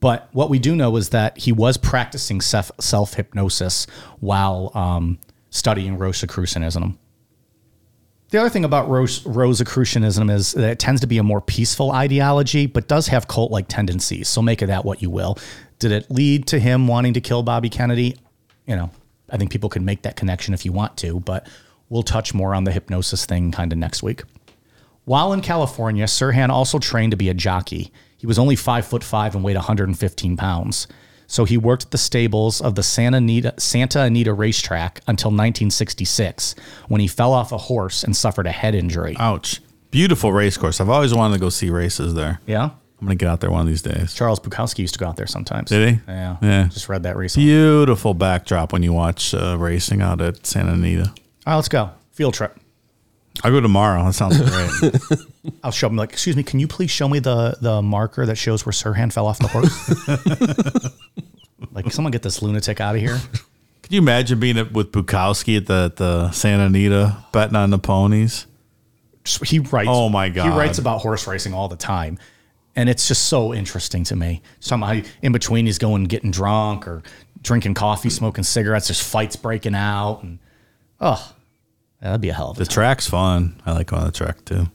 [0.00, 3.86] but what we do know is that he was practicing self hypnosis
[4.18, 6.98] while um, studying Rosicrucianism.
[8.30, 11.92] The other thing about Ros- Rosicrucianism is that it tends to be a more peaceful
[11.92, 14.28] ideology, but does have cult like tendencies.
[14.28, 15.38] So make of that what you will.
[15.78, 18.16] Did it lead to him wanting to kill Bobby Kennedy?
[18.66, 18.90] You know,
[19.30, 21.48] I think people can make that connection if you want to, but
[21.88, 24.22] we'll touch more on the hypnosis thing kind of next week.
[25.04, 27.92] While in California, Sirhan also trained to be a jockey.
[28.16, 30.88] He was only five foot five and weighed 115 pounds.
[31.28, 36.54] So he worked at the stables of the Santa Anita, Santa Anita racetrack until 1966
[36.88, 39.16] when he fell off a horse and suffered a head injury.
[39.18, 39.60] Ouch.
[39.90, 40.80] Beautiful race course.
[40.80, 42.40] I've always wanted to go see races there.
[42.46, 42.70] Yeah.
[43.06, 44.14] I'm going to get out there one of these days.
[44.14, 45.70] Charles Bukowski used to go out there sometimes.
[45.70, 46.00] Did he?
[46.08, 46.38] Yeah.
[46.42, 46.66] Yeah.
[46.66, 47.46] Just read that recently.
[47.46, 51.04] Beautiful backdrop when you watch uh, racing out at Santa Anita.
[51.04, 51.12] All
[51.46, 51.90] right, let's go.
[52.10, 52.58] Field trip.
[53.44, 54.02] I'll go tomorrow.
[54.02, 55.20] That sounds great.
[55.62, 58.34] I'll show him like, excuse me, can you please show me the the marker that
[58.34, 60.90] shows where Sirhan fell off the horse?
[61.72, 63.20] like, someone get this lunatic out of here.
[63.82, 68.48] Can you imagine being with Bukowski at the, the Santa Anita betting on the ponies?
[69.44, 69.88] He writes.
[69.88, 70.50] Oh my god!
[70.50, 72.18] He writes about horse racing all the time,
[72.76, 74.42] and it's just so interesting to me.
[74.58, 77.02] Just talking about how he- in between he's going getting drunk or
[77.42, 78.88] drinking coffee, smoking cigarettes.
[78.88, 80.38] There's fights breaking out, and
[81.00, 81.32] oh,
[82.00, 83.60] that'd be a hell of a The track's fun.
[83.66, 84.66] I like going on the track too.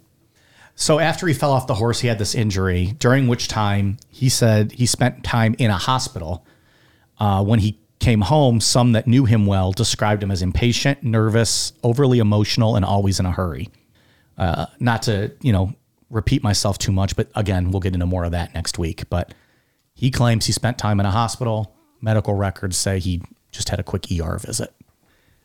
[0.75, 4.29] So after he fell off the horse, he had this injury, during which time he
[4.29, 6.45] said he spent time in a hospital.
[7.19, 11.73] Uh, when he came home, some that knew him well described him as impatient, nervous,
[11.83, 13.69] overly emotional, and always in a hurry.
[14.39, 15.75] Uh, not to, you know,
[16.11, 19.09] repeat myself too much, but again, we'll get into more of that next week.
[19.09, 19.33] But
[19.93, 21.75] he claims he spent time in a hospital.
[22.01, 24.73] Medical records say he just had a quick ER visit.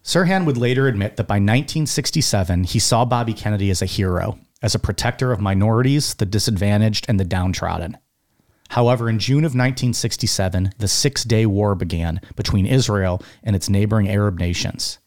[0.02, 4.74] Sirhan would later admit that by 1967, he saw Bobby Kennedy as a hero, as
[4.74, 7.98] a protector of minorities, the disadvantaged, and the downtrodden.
[8.70, 14.08] However, in June of 1967, the Six Day War began between Israel and its neighboring
[14.08, 14.98] Arab nations,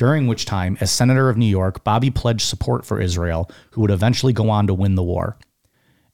[0.00, 3.90] during which time, as Senator of New York, Bobby pledged support for Israel, who would
[3.90, 5.36] eventually go on to win the war.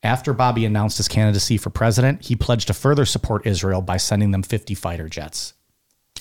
[0.03, 4.32] After Bobby announced his candidacy for president, he pledged to further support Israel by sending
[4.32, 5.55] them 50 fighter jets.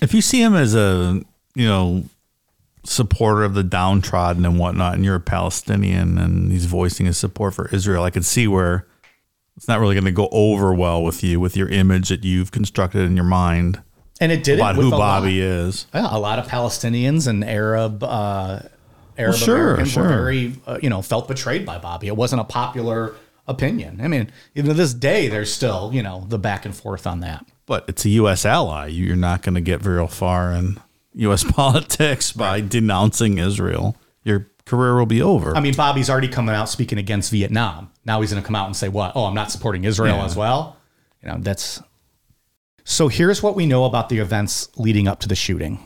[0.00, 1.20] If you see him as a,
[1.56, 2.04] you know,
[2.84, 7.52] supporter of the downtrodden and whatnot, and you're a Palestinian and he's voicing his support
[7.52, 8.86] for Israel, I could see where
[9.56, 12.52] it's not really going to go over well with you with your image that you've
[12.52, 13.82] constructed in your mind
[14.20, 15.46] And it did about it with who Bobby lot.
[15.46, 15.86] is.
[15.94, 18.60] Yeah, a lot of Palestinians and Arab uh,
[19.18, 20.02] Arab sure, Americans sure.
[20.04, 22.06] were very, uh, you know, felt betrayed by Bobby.
[22.06, 23.14] It wasn't a popular
[23.46, 24.00] opinion.
[24.02, 27.20] I mean, even to this day, there's still, you know, the back and forth on
[27.20, 27.46] that.
[27.66, 28.44] But it's a U.S.
[28.44, 28.86] ally.
[28.86, 30.78] You're not going to get very far in
[31.14, 31.44] U.S.
[31.52, 33.96] politics by denouncing Israel.
[34.24, 35.56] Your career will be over.
[35.56, 37.90] I mean, Bobby's already coming out speaking against Vietnam.
[38.04, 39.12] Now he's going to come out and say, "What?
[39.14, 40.24] Oh, I'm not supporting Israel Yeah.
[40.24, 40.76] as well."
[41.22, 41.82] You know, that's.
[42.88, 45.80] So here's what we know about the events leading up to the shooting.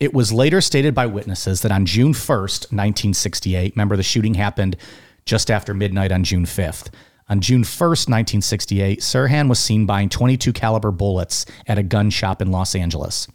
[0.00, 4.78] It was later stated by witnesses that on June 1st, 1968, remember the shooting happened
[5.26, 6.88] just after midnight on June 5th.
[7.28, 12.40] On June 1st, 1968, Sirhan was seen buying 22 caliber bullets at a gun shop
[12.40, 13.28] in Los Angeles.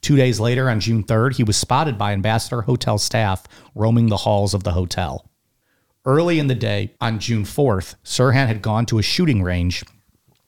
[0.00, 4.16] Two days later, on June 3rd, he was spotted by Ambassador Hotel staff roaming the
[4.16, 5.30] halls of the hotel.
[6.06, 9.84] Early in the day, on June 4th, Sirhan had gone to a shooting range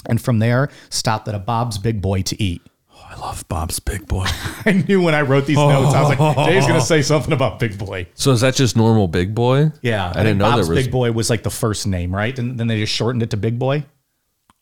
[0.08, 2.62] and from there stopped at a Bob's Big Boy to eat.
[2.94, 4.26] Oh, I love Bob's Big Boy.
[4.66, 7.32] I knew when I wrote these notes, I was like, Dave's going to say something
[7.32, 8.06] about Big Boy.
[8.14, 9.72] So is that just normal big boy?
[9.82, 10.84] Yeah, I didn't know Bob's there was.
[10.84, 12.38] Big Boy was like the first name, right?
[12.38, 13.84] And then they just shortened it to Big Boy.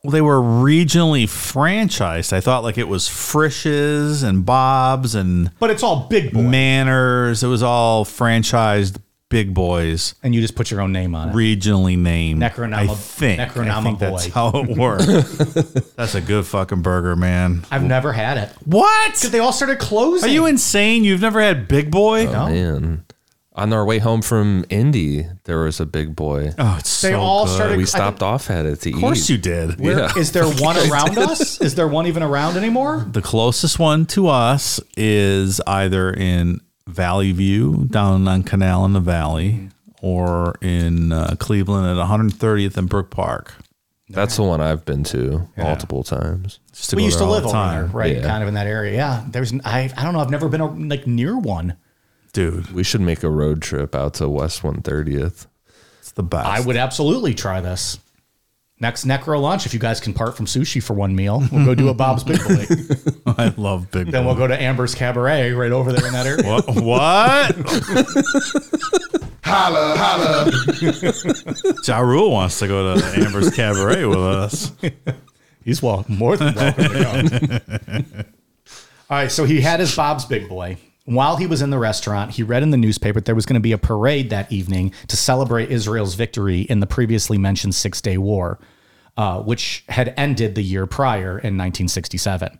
[0.03, 2.32] Well, they were regionally franchised.
[2.32, 6.43] I thought like it was Frisch's and Bob's and But it's all Big Boy.
[6.43, 7.45] Manners.
[7.45, 8.97] It was all franchised
[9.32, 11.32] Big Boys, And you just put your own name on it.
[11.34, 12.40] regionally named.
[12.40, 13.40] Necronama- I think.
[13.40, 14.32] I Necronama think that's Boy.
[14.32, 15.06] how it works.
[15.96, 17.64] that's a good fucking burger, man.
[17.70, 18.50] I've never had it.
[18.64, 19.14] What?
[19.20, 20.28] Did they all started closing.
[20.30, 21.02] Are you insane?
[21.02, 22.26] You've never had Big Boy?
[22.28, 23.04] Oh, man.
[23.54, 26.52] On our way home from Indy, there was a big boy.
[26.58, 27.54] Oh, it's They so all good.
[27.54, 28.94] started- we I stopped off at it to eat.
[28.94, 29.78] Of course you did.
[29.78, 30.12] Where, Yeah.
[30.16, 31.60] Is there one around us?
[31.60, 33.06] Is there one even around anymore?
[33.12, 39.00] The closest one to us is either in Valley View down on Canal in the
[39.00, 39.68] Valley
[40.00, 43.54] or in uh, Cleveland at 130th and Brook Park.
[44.08, 46.58] That's the one I've been to multiple times.
[46.88, 47.74] To we go used there to all live the over time.
[47.84, 48.16] there, right?
[48.16, 48.22] Yeah.
[48.26, 48.94] Kind of in that area.
[48.94, 49.24] Yeah.
[49.30, 50.20] There's, I, I don't know.
[50.20, 51.76] I've never been like near one.
[52.34, 55.46] Dude, We should make a road trip out to West 130th.
[56.00, 56.46] it's the best.
[56.46, 57.98] I would absolutely try this.
[58.82, 61.72] Next necro lunch, if you guys can part from sushi for one meal, we'll go
[61.72, 62.66] do a Bob's Big Boy.
[63.38, 64.10] I love Big Boy.
[64.10, 66.42] then we'll go to Amber's Cabaret right over there in that area.
[66.44, 66.66] What?
[66.82, 67.54] what?
[69.44, 70.50] Holla, holla.
[71.86, 74.72] ja Rule wants to go to Amber's Cabaret with us.
[75.64, 78.04] He's well, more than welcome to come.
[79.10, 80.76] All right, so he had his Bob's Big Boy.
[81.05, 83.55] While he was in the restaurant, he read in the newspaper that there was going
[83.55, 88.00] to be a parade that evening to celebrate Israel's victory in the previously mentioned Six
[88.00, 88.61] Day War,
[89.16, 92.59] uh, which had ended the year prior in 1967.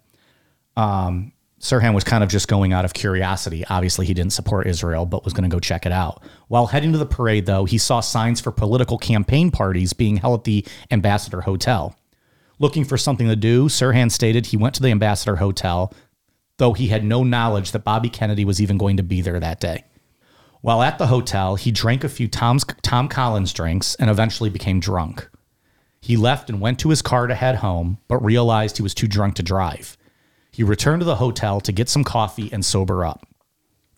[0.77, 3.65] Um, Sirhan was kind of just going out of curiosity.
[3.71, 6.21] Obviously, he didn't support Israel, but was going to go check it out.
[6.49, 10.41] While heading to the parade, though, he saw signs for political campaign parties being held
[10.41, 11.95] at the Ambassador Hotel.
[12.59, 15.93] Looking for something to do, Sirhan stated he went to the Ambassador Hotel,
[16.59, 19.61] though he had no knowledge that Bobby Kennedy was even going to be there that
[19.61, 19.85] day.
[20.61, 24.79] While at the hotel, he drank a few Tom's, Tom Collins drinks and eventually became
[24.79, 25.29] drunk.
[26.01, 29.09] He left and went to his car to head home, but realized he was too
[29.09, 29.97] drunk to drive.
[30.53, 33.27] He returned to the hotel to get some coffee and sober up.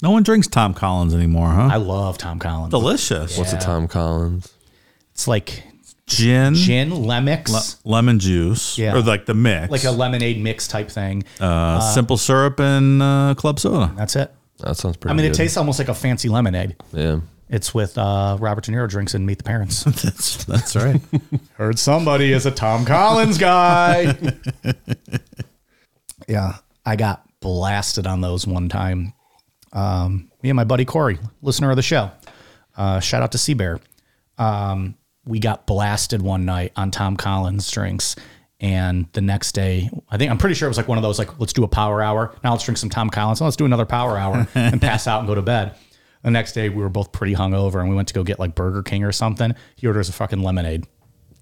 [0.02, 1.68] No one drinks Tom Collins anymore, huh?
[1.72, 2.70] I love Tom Collins.
[2.70, 3.38] Delicious.
[3.38, 4.52] What's a Tom Collins?
[5.12, 5.64] It's like
[6.06, 7.50] Gin, gin, lemix,
[7.84, 8.94] le- lemon juice, Yeah.
[8.94, 11.24] or like the mix, like a lemonade mix type thing.
[11.40, 13.90] uh, simple syrup and uh, club soda.
[13.96, 14.30] That's it.
[14.58, 15.20] That sounds pretty good.
[15.20, 15.34] I mean, good.
[15.34, 16.76] it tastes almost like a fancy lemonade.
[16.92, 17.20] Yeah.
[17.48, 19.84] It's with uh, Robert De Niro drinks and Meet the Parents.
[20.02, 21.00] that's that's right.
[21.54, 24.14] Heard somebody is a Tom Collins guy.
[26.28, 29.12] yeah, I got blasted on those one time.
[29.72, 32.10] Um, me and my buddy Corey, listener of the show.
[32.76, 33.80] Uh, shout out to Sea Bear.
[34.38, 34.96] Um,
[35.26, 38.16] we got blasted one night on Tom Collins drinks.
[38.60, 41.18] And the next day, I think I'm pretty sure it was like one of those
[41.18, 42.34] like, let's do a power hour.
[42.42, 43.40] Now let's drink some Tom Collins.
[43.40, 45.74] Let's do another power hour and pass out and go to bed.
[46.22, 48.54] The next day, we were both pretty hungover and we went to go get like
[48.54, 49.54] Burger King or something.
[49.76, 50.86] He orders a fucking lemonade.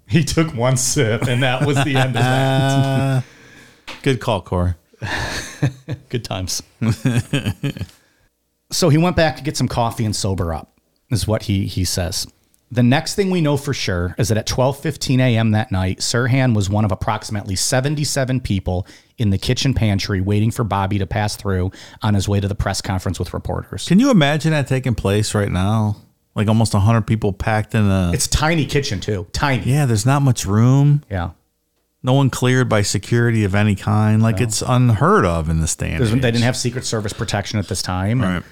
[0.09, 3.25] He took one sip and that was the end of that.
[4.03, 4.75] Good call, Corey.
[6.09, 6.63] Good times.
[8.71, 10.77] so he went back to get some coffee and sober up,
[11.11, 12.27] is what he he says.
[12.73, 15.51] The next thing we know for sure is that at 12:15 a.m.
[15.51, 18.87] that night, Sirhan was one of approximately 77 people
[19.19, 21.71] in the kitchen pantry waiting for Bobby to pass through
[22.01, 23.87] on his way to the press conference with reporters.
[23.87, 25.97] Can you imagine that taking place right now?
[26.35, 28.11] Like almost 100 people packed in a.
[28.15, 29.65] It's tiny kitchen too, tiny.
[29.71, 31.03] yeah, there's not much room.
[31.11, 31.33] Yeah.
[32.03, 34.23] No one cleared by security of any kind.
[34.23, 36.23] Like it's unheard of in this day and There's- age.
[36.23, 38.23] They didn't have Secret Service protection at this time.
[38.23, 38.43] Right.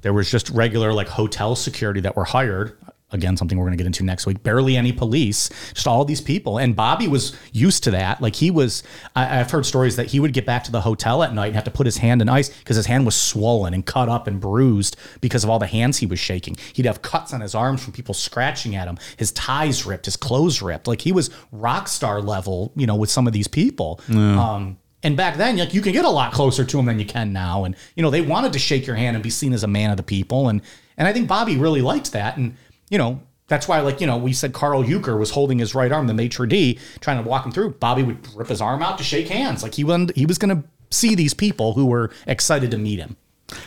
[0.00, 2.76] There was just regular like hotel security that were hired.
[3.12, 4.42] Again, something we're going to get into next week.
[4.42, 6.58] Barely any police, just all these people.
[6.58, 8.20] And Bobby was used to that.
[8.20, 8.82] Like he was,
[9.14, 11.54] I, I've heard stories that he would get back to the hotel at night and
[11.54, 14.26] have to put his hand in ice because his hand was swollen and cut up
[14.26, 16.56] and bruised because of all the hands he was shaking.
[16.72, 18.98] He'd have cuts on his arms from people scratching at him.
[19.16, 20.88] His ties ripped, his clothes ripped.
[20.88, 24.00] Like he was rock star level, you know, with some of these people.
[24.38, 27.06] Um, and back then, like you can get a lot closer to them than you
[27.06, 27.62] can now.
[27.62, 29.92] And you know, they wanted to shake your hand and be seen as a man
[29.92, 30.48] of the people.
[30.48, 30.60] And
[30.96, 32.36] and I think Bobby really liked that.
[32.36, 32.56] And
[32.90, 35.92] you know, that's why, like you know, we said Karl Uecker was holding his right
[35.92, 37.72] arm, the maitre d, trying to walk him through.
[37.74, 40.54] Bobby would rip his arm out to shake hands, like he wanted, he was going
[40.62, 43.16] to see these people who were excited to meet him.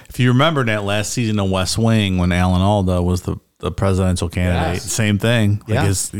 [0.09, 3.71] If you remember that last season of West Wing when Alan Alda was the, the
[3.71, 4.91] presidential candidate, Yes.
[4.91, 5.59] same thing.
[5.59, 5.85] Like Yeah.
[5.85, 6.11] his,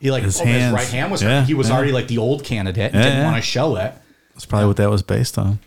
[0.00, 1.74] He like his oh, his, right hand was Yeah, he was yeah.
[1.74, 3.24] already like the old candidate, Yeah, didn't yeah.
[3.24, 3.92] want to show it.
[4.34, 5.58] That's probably what that was based on.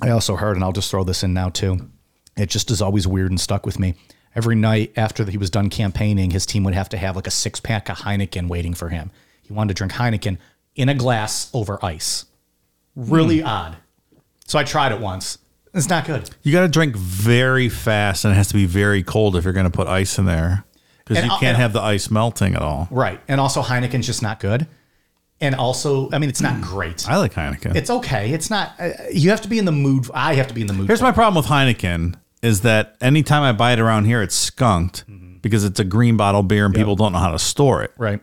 [0.00, 1.88] I also heard, and I'll just throw this in now too.
[2.36, 3.94] It just is always weird and stuck with me.
[4.36, 7.30] Every night after he was done campaigning, his team would have to have like a
[7.30, 9.10] six pack of Heineken waiting for him.
[9.42, 10.36] He wanted to drink Heineken
[10.74, 12.26] in a glass over ice.
[12.94, 13.78] Really odd.
[14.46, 15.38] So I tried it once.
[15.72, 16.30] It's not good.
[16.42, 19.52] You got to drink very fast, and it has to be very cold if you're
[19.54, 20.64] going to put ice in there
[21.04, 22.88] because you can't have the ice melting at all.
[22.90, 23.20] Right.
[23.28, 24.66] And also Heineken's just not good.
[25.40, 27.08] And also, I mean, it's not great.
[27.08, 27.74] I like Heineken.
[27.74, 28.32] It's okay.
[28.32, 28.72] It's not.
[28.78, 30.10] Uh, you have to be in the mood.
[30.14, 30.86] I have to be in the mood.
[30.86, 32.14] Here's my problem with Heineken
[32.46, 35.38] is that anytime I buy it around here, it's skunked mm-hmm.
[35.38, 37.92] because it's a green bottle beer and people don't know how to store it.
[37.98, 38.20] Right.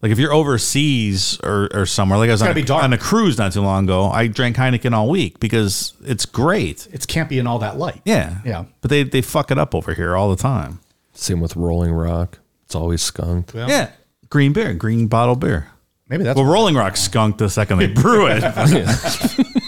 [0.00, 2.84] Like if you're overseas or, or somewhere, like I was gotta on be a, dark.
[2.84, 6.86] on a cruise not too long ago, I drank Heineken all week because it's great.
[6.92, 8.00] It can't be in all that light.
[8.04, 8.38] Yeah.
[8.44, 8.66] Yeah.
[8.80, 10.78] But they, they fuck it up over here all the time.
[11.14, 12.38] Same with Rolling Rock.
[12.64, 13.56] It's always skunked.
[13.56, 13.90] Yeah.
[14.30, 15.72] Green beer, green bottle beer.
[16.08, 18.44] Maybe that's Well, Rolling Rock skunked the second they brew it.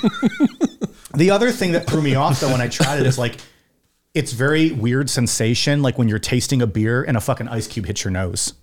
[1.14, 3.36] The other thing that threw me off though when I tried it is like
[4.14, 7.86] it's very weird sensation like when you're tasting a beer and a fucking ice cube
[7.86, 8.54] hits your nose.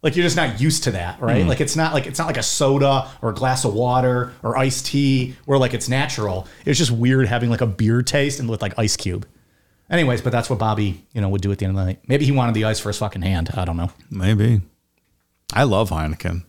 [0.00, 1.44] Like you're just not used to that, right?
[1.44, 1.48] Mm.
[1.48, 4.56] Like it's not like it's not like a soda or a glass of water or
[4.56, 6.46] iced tea where like it's natural.
[6.64, 9.26] It's just weird having like a beer taste and with like ice cube.
[9.90, 12.00] Anyways, but that's what Bobby, you know, would do at the end of the night.
[12.06, 13.50] Maybe he wanted the ice for his fucking hand.
[13.54, 13.90] I don't know.
[14.10, 14.60] Maybe.
[15.52, 16.44] I love Heineken.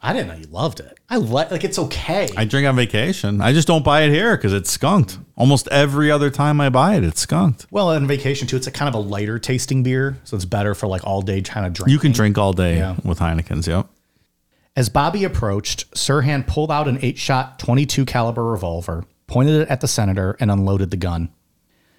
[0.00, 0.96] I didn't know you loved it.
[1.10, 2.28] I like like it's okay.
[2.36, 3.40] I drink on vacation.
[3.40, 5.18] I just don't buy it here because it's skunked.
[5.36, 7.66] Almost every other time I buy it, it's skunked.
[7.70, 10.74] well, on vacation too, it's a kind of a lighter tasting beer, so it's better
[10.74, 11.90] for like all day kind of drink.
[11.90, 12.96] You can drink all day Yeah.
[13.04, 13.66] with Heineken's.
[13.66, 13.86] Yep.
[14.76, 19.88] As Bobby approached, Sirhan pulled out an eight-shot 22 caliber revolver, pointed it at the
[19.88, 21.30] senator, and unloaded the gun.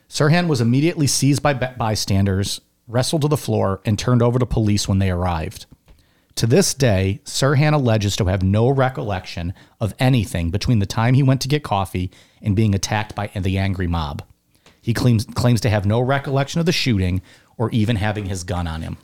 [0.09, 4.45] Sirhan was immediately seized by by- bystanders, wrestled to the floor, and turned over to
[4.45, 5.65] police when they arrived.
[6.39, 11.21] To this day, Sirhan alleges to have no recollection of anything between the time he
[11.21, 12.11] went to get coffee
[12.41, 14.23] and being attacked by the angry mob.
[14.81, 17.21] He claims claims to have no recollection of the shooting
[17.57, 18.95] or even having his gun on him.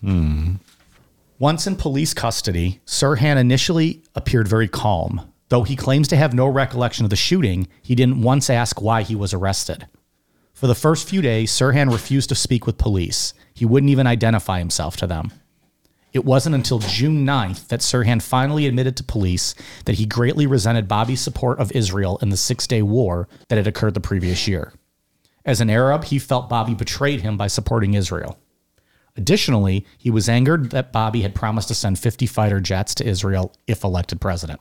[0.00, 0.54] Hmm.
[1.40, 5.32] Once in police custody, Sirhan initially appeared very calm.
[5.48, 9.02] Though he claims to have no recollection of the shooting, he didn't once ask why
[9.02, 9.88] he was arrested.
[10.52, 13.34] For the first few days, Sirhan refused to speak with police.
[13.54, 15.32] He wouldn't even identify himself to them.
[16.12, 19.54] It wasn't until June 9th that Sirhan finally admitted to police
[19.84, 23.66] that he greatly resented Bobby's support of Israel in the Six Day War that had
[23.66, 24.72] occurred the previous year.
[25.44, 28.38] As an Arab, he felt Bobby betrayed him by supporting Israel.
[29.16, 33.52] Additionally, he was angered that Bobby had promised to send 50 fighter jets to Israel
[33.66, 34.60] if elected president.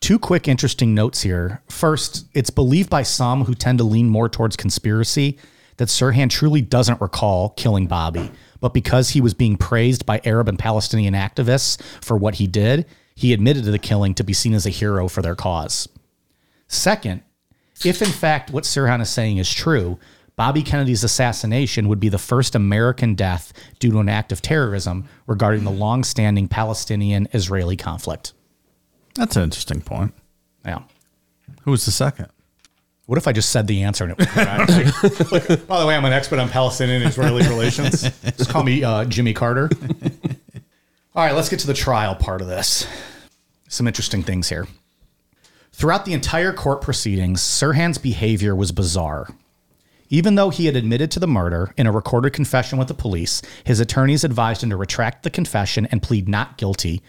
[0.00, 1.62] Two quick interesting notes here.
[1.68, 5.38] First, it's believed by some who tend to lean more towards conspiracy
[5.76, 10.48] that Sirhan truly doesn't recall killing Bobby, but because he was being praised by Arab
[10.48, 14.54] and Palestinian activists for what he did, he admitted to the killing to be seen
[14.54, 15.88] as a hero for their cause.
[16.66, 17.22] Second,
[17.84, 19.98] if in fact what Sirhan is saying is true,
[20.36, 25.08] Bobby Kennedy's assassination would be the first American death due to an act of terrorism
[25.26, 28.34] regarding the long-standing Palestinian-Israeli conflict.
[29.14, 30.14] That's an interesting point.
[30.64, 30.82] Yeah.
[31.62, 32.28] Who was the second?
[33.08, 35.32] What if I just said the answer and it was correct?
[35.32, 38.02] Look, by the way, I'm an expert on Palestinian Israeli relations.
[38.36, 39.70] Just call me uh, Jimmy Carter.
[41.14, 42.86] All right, let's get to the trial part of this.
[43.66, 44.68] Some interesting things here.
[45.72, 49.30] Throughout the entire court proceedings, Sirhan's behavior was bizarre.
[50.10, 53.40] Even though he had admitted to the murder in a recorded confession with the police,
[53.64, 57.00] his attorneys advised him to retract the confession and plead not guilty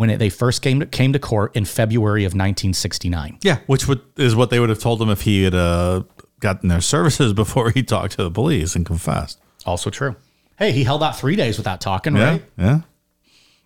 [0.00, 3.36] when it, they first came to, came to court in February of 1969.
[3.42, 6.04] Yeah, which would, is what they would have told him if he had uh,
[6.40, 9.38] gotten their services before he talked to the police and confessed.
[9.66, 10.16] Also true.
[10.58, 12.44] Hey, he held out three days without talking, Yeah, right?
[12.56, 12.80] yeah.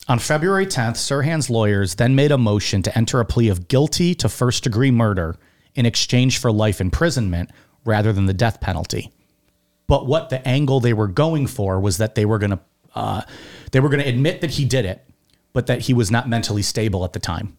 [0.08, 4.12] On February 10th, Sirhan's lawyers then made a motion to enter a plea of guilty
[4.16, 5.36] to first degree murder
[5.76, 7.48] in exchange for life imprisonment
[7.84, 9.12] rather than the death penalty.
[9.86, 12.60] But what the angle they were going for was that they were going to
[12.96, 13.22] uh,
[13.70, 15.04] they were going to admit that he did it,
[15.54, 17.56] but that he was not mentally stable at the time.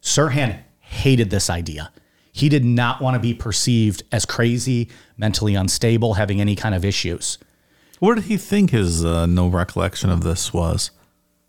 [0.00, 1.92] Sirhan hated this idea.
[2.32, 6.84] He did not want to be perceived as crazy, mentally unstable, having any kind of
[6.84, 7.38] issues.
[7.98, 10.90] What did he think his uh, no recollection of this was?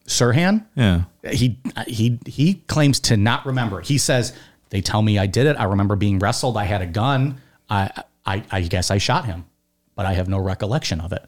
[0.07, 1.03] Sirhan, Yeah.
[1.29, 3.81] he he he claims to not remember.
[3.81, 4.33] He says
[4.69, 5.57] they tell me I did it.
[5.59, 6.55] I remember being wrestled.
[6.57, 7.41] I had a gun.
[7.69, 9.45] I I, I guess I shot him,
[9.95, 11.23] but I have no recollection of it.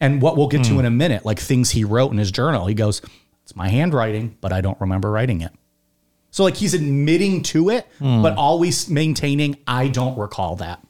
[0.00, 2.66] And what we'll get to in a minute, like things he wrote in his journal,
[2.66, 3.00] he goes,
[3.44, 5.52] "It's my handwriting, but I don't remember writing it."
[6.30, 10.82] So like he's admitting to it, but always maintaining I don't recall that.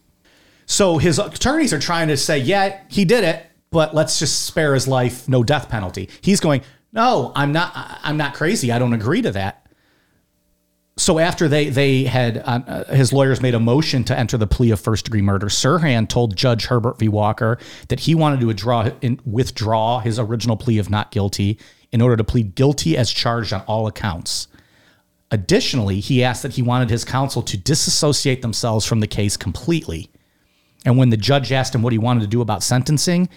[0.66, 4.72] So his attorneys are trying to say, yeah, he did it, but let's just spare
[4.72, 6.09] his life, no death penalty.
[6.20, 7.72] He's going, no, I'm not.
[8.03, 8.70] I'm not crazy.
[8.70, 9.66] I don't agree to that.
[10.98, 14.46] So after they they had uh, uh, his lawyers made a motion to enter the
[14.46, 17.09] plea of first degree murder, Sirhan told Judge Herbert V.
[17.09, 17.59] Walker
[17.89, 18.90] that he wanted to withdraw
[19.24, 21.59] withdraw his original plea of not guilty
[21.93, 24.48] in order to plead guilty as charged on all accounts.
[25.31, 30.10] Additionally, he asked that he wanted his counsel to disassociate themselves from the case completely.
[30.85, 33.28] And when the judge asked him what he wanted to do about sentencing,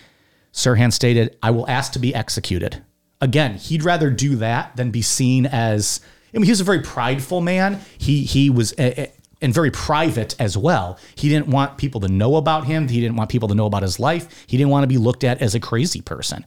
[0.51, 2.81] Sirhan stated, I will ask to be executed.
[3.21, 6.01] Again, he'd rather do that than be seen as.
[6.33, 7.79] I mean, he was a very prideful man.
[7.97, 9.05] He he was uh, uh,
[9.41, 10.99] and very private as well.
[11.15, 12.89] He didn't want people to know about him.
[12.89, 14.45] He didn't want people to know about his life.
[14.47, 16.45] He didn't want to be looked at as a crazy person.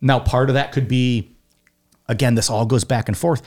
[0.00, 1.30] Now, part of that could be,
[2.08, 3.42] again, this all goes back and forth.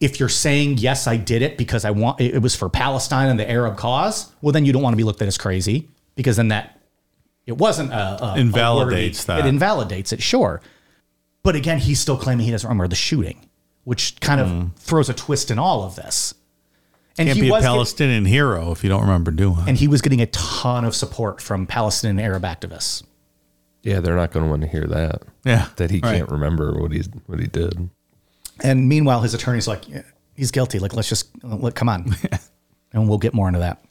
[0.00, 3.40] If you're saying yes, I did it because I want it was for Palestine and
[3.40, 6.36] the Arab cause, well, then you don't want to be looked at as crazy because
[6.36, 6.78] then that
[7.46, 9.38] it wasn't a, a Invalidates a that.
[9.40, 10.60] It invalidates it, sure.
[11.42, 13.48] But again, he's still claiming he doesn't remember the shooting,
[13.84, 14.76] which kind of mm.
[14.76, 16.34] throws a twist in all of this.
[17.16, 17.28] And.
[17.28, 19.68] Can't he be a was get- Palestinian hero if you don't remember doing it.
[19.68, 23.04] and he was getting a ton of support from Palestinian Arab activists.
[23.86, 25.22] Yeah, they're not going to want to hear that.
[25.44, 26.18] Yeah, that he right.
[26.18, 27.88] can't remember what he what he did.
[28.60, 30.02] And meanwhile, his attorney's like, "Yeah,
[30.34, 30.78] he's guilty.
[30.78, 32.14] Like, let's just, let, come on.
[32.92, 33.82] and we'll get more into that.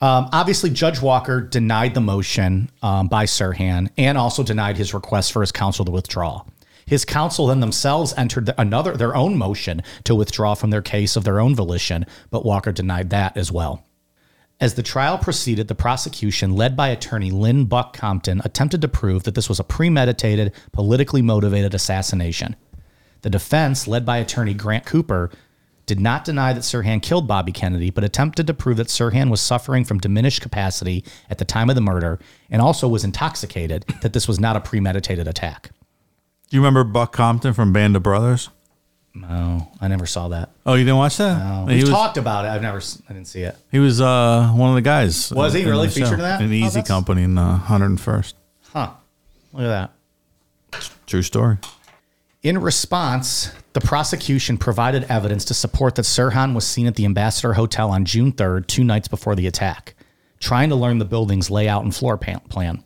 [0.00, 5.32] Um, obviously, Judge Walker denied the motion um, by Sirhan and also denied his request
[5.32, 6.44] for his counsel to withdraw.
[6.84, 11.24] His counsel then themselves entered another their own motion to withdraw from their case of
[11.24, 13.85] their own volition, but Walker denied that as well.
[14.58, 19.24] As the trial proceeded, the prosecution, led by attorney Lynn Buck Compton, attempted to prove
[19.24, 22.56] that this was a premeditated, politically motivated assassination.
[23.20, 25.30] The defense, led by attorney Grant Cooper,
[25.84, 29.42] did not deny that Sirhan killed Bobby Kennedy, but attempted to prove that Sirhan was
[29.42, 32.18] suffering from diminished capacity at the time of the murder
[32.50, 35.70] and also was intoxicated, that this was not a premeditated attack.
[36.48, 38.48] Do you remember Buck Compton from Band of Brothers?
[39.20, 40.50] No, I never saw that.
[40.66, 41.38] Oh, you didn't watch that?
[41.38, 41.66] No.
[41.66, 42.48] He We've was, talked about it.
[42.48, 43.56] I've never, s- I didn't see it.
[43.72, 45.32] he was uh, one of the guys.
[45.32, 46.40] Was he in really the show, featured in that?
[46.42, 48.34] In Oh, Easy that's- Company in uh, 101st.
[48.72, 48.90] Huh.
[49.52, 49.90] Look at
[50.72, 50.80] that.
[51.06, 51.56] True story.
[52.42, 57.54] In response, the prosecution provided evidence to support that Sirhan was seen at the Ambassador
[57.54, 59.94] Hotel on June 3rd, two nights before the attack,
[60.38, 62.84] trying to learn the building's layout and floor pan- plan.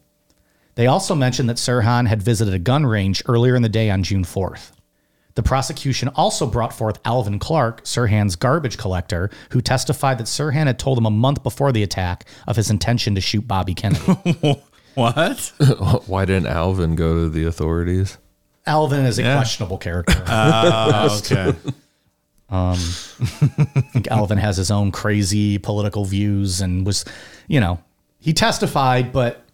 [0.77, 4.03] They also mentioned that Sirhan had visited a gun range earlier in the day on
[4.03, 4.71] June 4th.
[5.35, 10.79] The prosecution also brought forth Alvin Clark, Sirhan's garbage collector, who testified that Sirhan had
[10.79, 14.61] told him a month before the attack of his intention to shoot Bobby Kennedy.
[14.95, 15.53] What?
[16.07, 18.19] Why didn't Alvin go to the authorities?
[18.67, 19.37] Alvin is a Yeah.
[19.37, 20.21] questionable character.
[20.27, 21.57] Uh, okay.
[22.51, 27.05] Um, I think Alvin has his own crazy political views and was,
[27.47, 27.79] you know,
[28.19, 29.45] he testified, but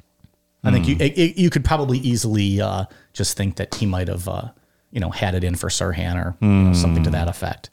[0.65, 4.27] I think you it, you could probably easily uh, just think that he might have,
[4.27, 4.49] uh,
[4.97, 6.75] you know, had it in for Sirhan or you know, hmm.
[6.75, 7.69] something to that effect.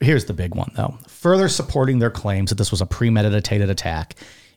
[0.00, 0.98] Here's the big one, though.
[1.06, 4.14] Further supporting their claims that this was a premeditated attack,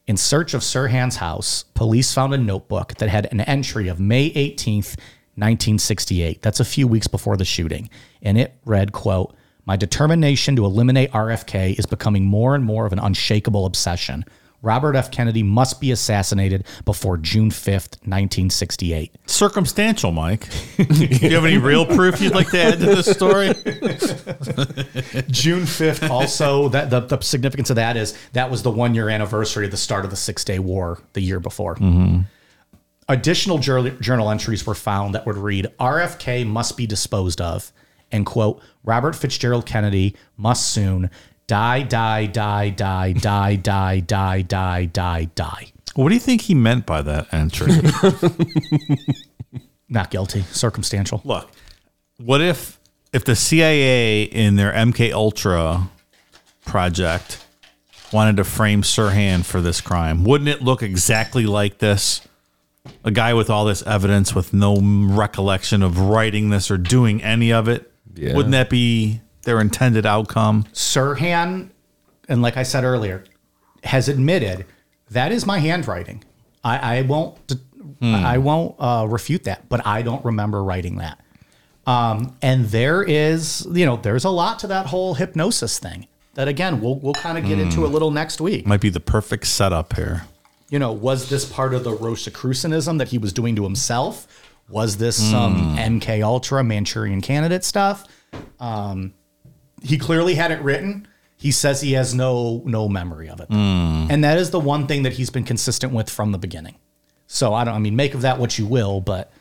[0.07, 4.31] in search of Sirhan's house, police found a notebook that had an entry of May
[4.31, 4.95] 18th,
[5.35, 6.41] 1968.
[6.41, 7.89] That's a few weeks before the shooting.
[8.21, 9.35] And it read, quote,
[9.65, 14.23] My determination to eliminate RFK is becoming more and more of an unshakable obsession.
[14.61, 15.11] Robert F.
[15.11, 19.15] Kennedy must be assassinated before June 5th, 1968.
[19.25, 20.47] Circumstantial, Mike.
[20.77, 23.47] Do you have any real proof you'd like to add to this story?
[25.29, 29.09] June 5th also that the, the significance of that is that was the one year
[29.09, 31.75] anniversary of the start of the Six Day War the year before.
[31.75, 32.21] Mm-hmm.
[33.09, 37.71] Additional journal, journal entries were found that would read RFK must be disposed of
[38.11, 41.09] and quote Robert Fitzgerald Kennedy must soon
[41.47, 45.71] die die die die die die die die die die.
[45.95, 47.71] What do you think he meant by that entry?
[49.89, 51.21] Not guilty, circumstantial.
[51.23, 51.49] Look,
[52.17, 52.79] what if
[53.13, 55.89] if the CIA in their MK Ultra
[56.65, 57.43] project
[58.11, 60.23] wanted to frame Sirhan for this crime?
[60.23, 62.21] Wouldn't it look exactly like this?
[63.03, 67.51] A guy with all this evidence with no recollection of writing this or doing any
[67.51, 67.91] of it.
[68.13, 68.35] Yeah.
[68.35, 70.65] Wouldn't that be their intended outcome?
[70.73, 71.71] Sirhan,
[72.29, 73.23] and like I said earlier,
[73.83, 74.65] has admitted
[75.09, 76.23] that is my handwriting.
[76.63, 77.55] I, I won't.
[77.99, 81.19] I won't uh, refute that, but I don't remember writing that.
[81.87, 86.05] Um, and there is, you know, there's a lot to that whole hypnosis thing.
[86.35, 88.67] That again, we'll we'll kind of get into a little next week.
[88.67, 90.25] Might be the perfect setup here.
[90.69, 94.27] You know, was this part of the Rosicrucianism that he was doing to himself?
[94.69, 98.05] Was this some MK Ultra Manchurian Candidate stuff?
[98.59, 99.13] Um,
[99.81, 101.07] he clearly had it written.
[101.35, 105.03] He says he has no no memory of it, and that is the one thing
[105.03, 106.75] that he's been consistent with from the beginning.
[107.27, 107.75] So I don't.
[107.75, 109.31] I mean, make of that what you will, but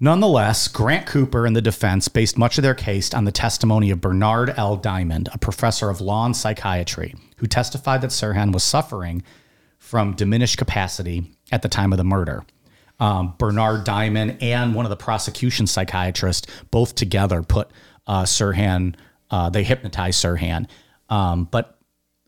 [0.00, 4.00] nonetheless, Grant Cooper and the defense based much of their case on the testimony of
[4.00, 4.76] Bernard L.
[4.76, 9.22] Diamond, a professor of law and psychiatry, who testified that Sirhan was suffering
[9.78, 12.44] from diminished capacity at the time of the murder.
[13.00, 17.70] Um, Bernard Diamond and one of the prosecution psychiatrists both together put
[18.08, 18.96] uh, Sirhan,
[19.30, 20.68] uh, they hypnotized Sirhan.
[21.08, 21.78] Um, but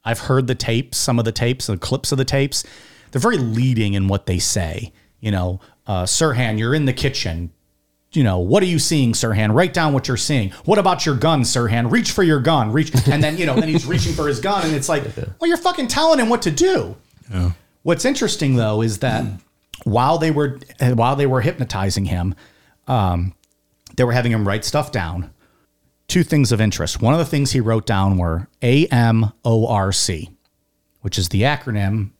[0.05, 2.65] I've heard the tapes, some of the tapes, the clips of the tapes.
[3.11, 4.93] They're very leading in what they say.
[5.21, 7.53] You know, uh, Sirhan, you're in the kitchen.
[8.13, 9.55] You know, what are you seeing, Sirhan?
[9.55, 10.51] Write down what you're seeing.
[10.65, 11.91] What about your gun, Sirhan?
[11.93, 12.73] Reach for your gun.
[12.73, 12.93] Reach.
[13.07, 14.65] And then, you know, then he's reaching for his gun.
[14.65, 15.05] And it's like,
[15.41, 16.97] well, you're fucking telling him what to do.
[17.83, 19.25] What's interesting though is that
[19.85, 22.35] while they were while they were hypnotizing him,
[22.89, 23.33] um,
[23.97, 25.31] they were having him write stuff down.
[26.11, 27.01] Two things of interest.
[27.01, 30.29] One of the things he wrote down were AMORC,
[31.03, 32.11] which is the acronym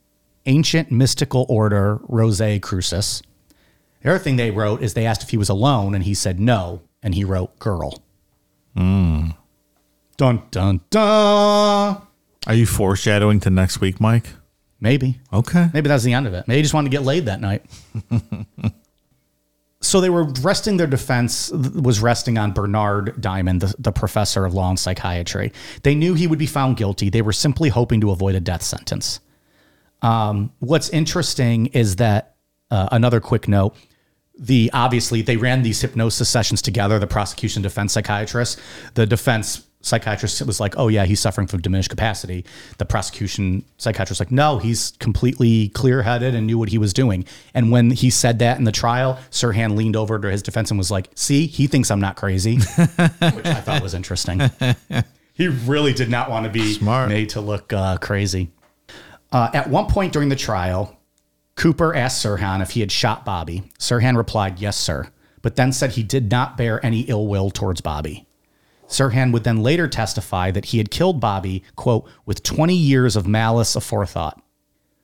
[0.45, 3.21] Ancient Mystical Order Rosae Crucis.
[4.01, 6.39] The other thing they wrote is they asked if he was alone, and he said
[6.39, 8.01] no, and he wrote girl.
[8.77, 9.35] Mmm.
[10.15, 12.01] Dun dun dun.
[12.47, 14.27] Are you foreshadowing to next week, Mike?
[14.79, 15.19] Maybe.
[15.33, 15.69] Okay.
[15.73, 16.47] Maybe that's the end of it.
[16.47, 17.65] Maybe he just wanted to get laid that night.
[19.81, 24.53] so they were resting their defense was resting on Bernard Diamond, the, the professor of
[24.53, 25.51] law and psychiatry.
[25.81, 27.09] They knew he would be found guilty.
[27.09, 29.19] They were simply hoping to avoid a death sentence.
[30.03, 32.35] Um, what's interesting is that
[32.69, 33.75] uh, another quick note:
[34.37, 36.99] the obviously they ran these hypnosis sessions together.
[36.99, 38.59] The prosecution defense psychiatrist,
[38.93, 42.45] the defense psychiatrist was like, "Oh yeah, he's suffering from diminished capacity."
[42.77, 47.25] The prosecution psychiatrist was like, "No, he's completely clear-headed and knew what he was doing."
[47.53, 50.77] And when he said that in the trial, Sirhan leaned over to his defense and
[50.77, 54.41] was like, "See, he thinks I'm not crazy," which I thought was interesting.
[55.33, 57.09] he really did not want to be Smart.
[57.09, 58.51] made to look uh, crazy.
[59.31, 60.97] Uh, at one point during the trial,
[61.55, 63.63] Cooper asked Sirhan if he had shot Bobby.
[63.79, 65.07] Sirhan replied, "Yes, sir,"
[65.41, 68.25] but then said he did not bear any ill will towards Bobby.
[68.91, 73.27] Sirhan would then later testify that he had killed Bobby, quote, with 20 years of
[73.27, 74.39] malice aforethought.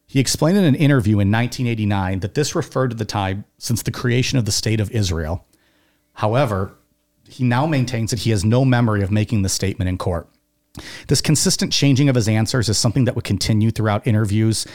[0.05, 3.91] He explained in an interview in 1989 that this referred to the time since the
[3.91, 5.45] creation of the State of Israel.
[6.13, 6.73] However,
[7.29, 10.29] he now maintains that he has no memory of making the statement in court.
[11.07, 14.65] This consistent changing of his answers is something that would continue throughout interviews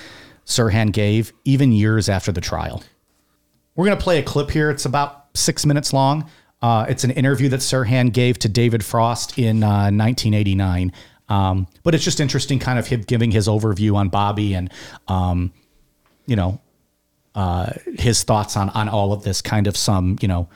[0.44, 2.82] Sirhan gave, even years after the trial.
[3.74, 4.70] We're going to play a clip here.
[4.70, 6.28] It's about six minutes long.
[6.62, 10.93] Uh, it's an interview that Sirhan gave to David Frost in uh, 1989.
[11.28, 14.70] Um, but it's just interesting, kind of him giving his overview on Bobby and,
[15.09, 15.52] um,
[16.26, 16.60] you know,
[17.34, 19.40] uh, his thoughts on on all of this.
[19.40, 20.48] Kind of some, you know,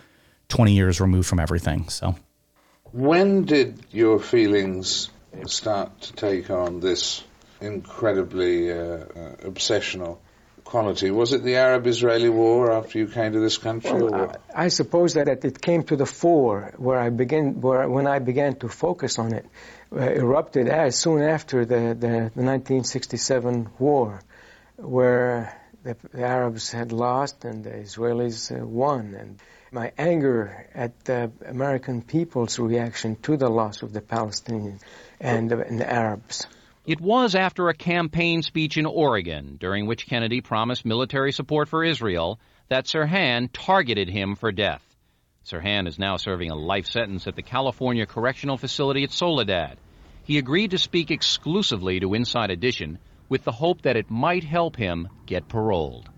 [0.48, 1.88] 20 years removed from everything.
[1.88, 2.14] So
[2.92, 5.10] When did your feelings
[5.46, 7.24] start to take on this
[7.60, 10.18] incredibly uh, uh, obsessional
[10.66, 11.10] quality?
[11.10, 14.02] Was it the Arab-Israeli war after you came to this country?
[14.02, 14.32] Well?
[14.54, 18.18] I, I suppose that it came to the fore where I began, where when I
[18.18, 19.46] began to focus on it,
[19.92, 24.20] uh, erupted as soon after the, the, the 1967 war,
[24.76, 29.38] where the, the Arabs had lost and the Israelis uh, won, and
[29.70, 34.80] my anger at the American people's reaction to the loss of the Palestinians
[35.20, 36.46] and, and the Arabs.
[36.86, 41.82] It was after a campaign speech in Oregon, during which Kennedy promised military support for
[41.82, 42.38] Israel,
[42.68, 44.84] that Sirhan targeted him for death.
[45.44, 49.78] Sirhan is now serving a life sentence at the California Correctional Facility at Soledad.
[50.22, 52.98] He agreed to speak exclusively to Inside Edition
[53.28, 56.08] with the hope that it might help him get paroled.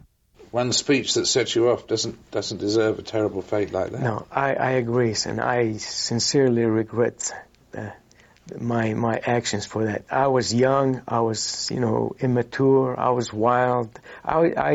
[0.51, 4.03] One speech that sets you off doesn't doesn't deserve a terrible fate like that.
[4.03, 7.33] No, I, I agree, and I sincerely regret
[7.75, 7.89] uh,
[8.59, 10.05] my my actions for that.
[10.11, 13.99] I was young, I was you know immature, I was wild.
[14.25, 14.75] I I,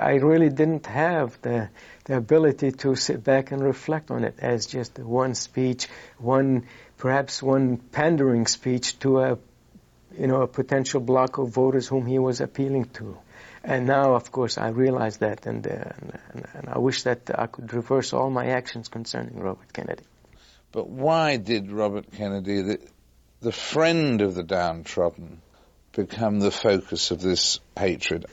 [0.00, 1.68] I really didn't have the
[2.04, 5.88] the ability to sit back and reflect on it as just one speech,
[6.18, 6.66] one
[6.98, 9.38] perhaps one pandering speech to a
[10.18, 13.18] you know a potential block of voters whom he was appealing to.
[13.66, 17.46] And now, of course, I realize that, and, uh, and, and I wish that I
[17.46, 20.04] could reverse all my actions concerning Robert Kennedy.
[20.70, 22.78] But why did Robert Kennedy, the,
[23.44, 25.40] the friend of the downtrodden,
[25.92, 28.24] become the focus of this hatred?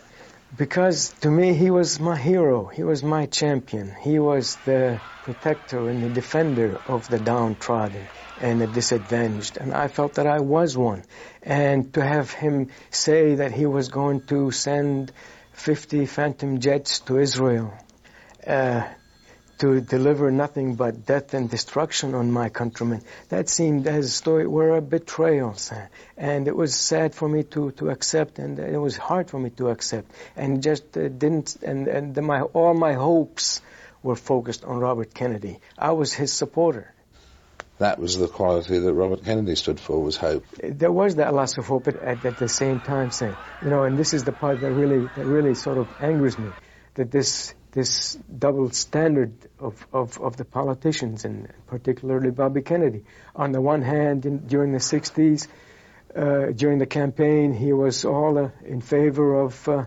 [0.57, 2.65] Because to me, he was my hero.
[2.65, 3.93] He was my champion.
[4.01, 8.07] He was the protector and the defender of the downtrodden
[8.39, 9.57] and the disadvantaged.
[9.57, 11.03] And I felt that I was one.
[11.43, 15.11] And to have him say that he was going to send
[15.53, 17.73] 50 Phantom jets to Israel
[18.47, 18.87] uh,
[19.61, 24.49] to deliver nothing but death and destruction on my countrymen, that seemed as though it
[24.49, 25.55] were a betrayal.
[26.17, 29.51] And it was sad for me to, to accept, and it was hard for me
[29.51, 30.11] to accept.
[30.35, 33.61] And just uh, didn't, and, and the, my, all my hopes
[34.01, 35.59] were focused on Robert Kennedy.
[35.77, 36.91] I was his supporter.
[37.77, 40.43] That was the quality that Robert Kennedy stood for, was hope.
[40.63, 43.83] There was that loss of hope at, at, at the same time, saying, You know,
[43.83, 46.49] and this is the part that really, that really sort of angers me,
[46.95, 53.03] that this this double standard of, of, of the politicians, and particularly Bobby Kennedy.
[53.35, 55.47] On the one hand, in, during the 60s,
[56.15, 59.85] uh, during the campaign, he was all uh, in favor of, uh,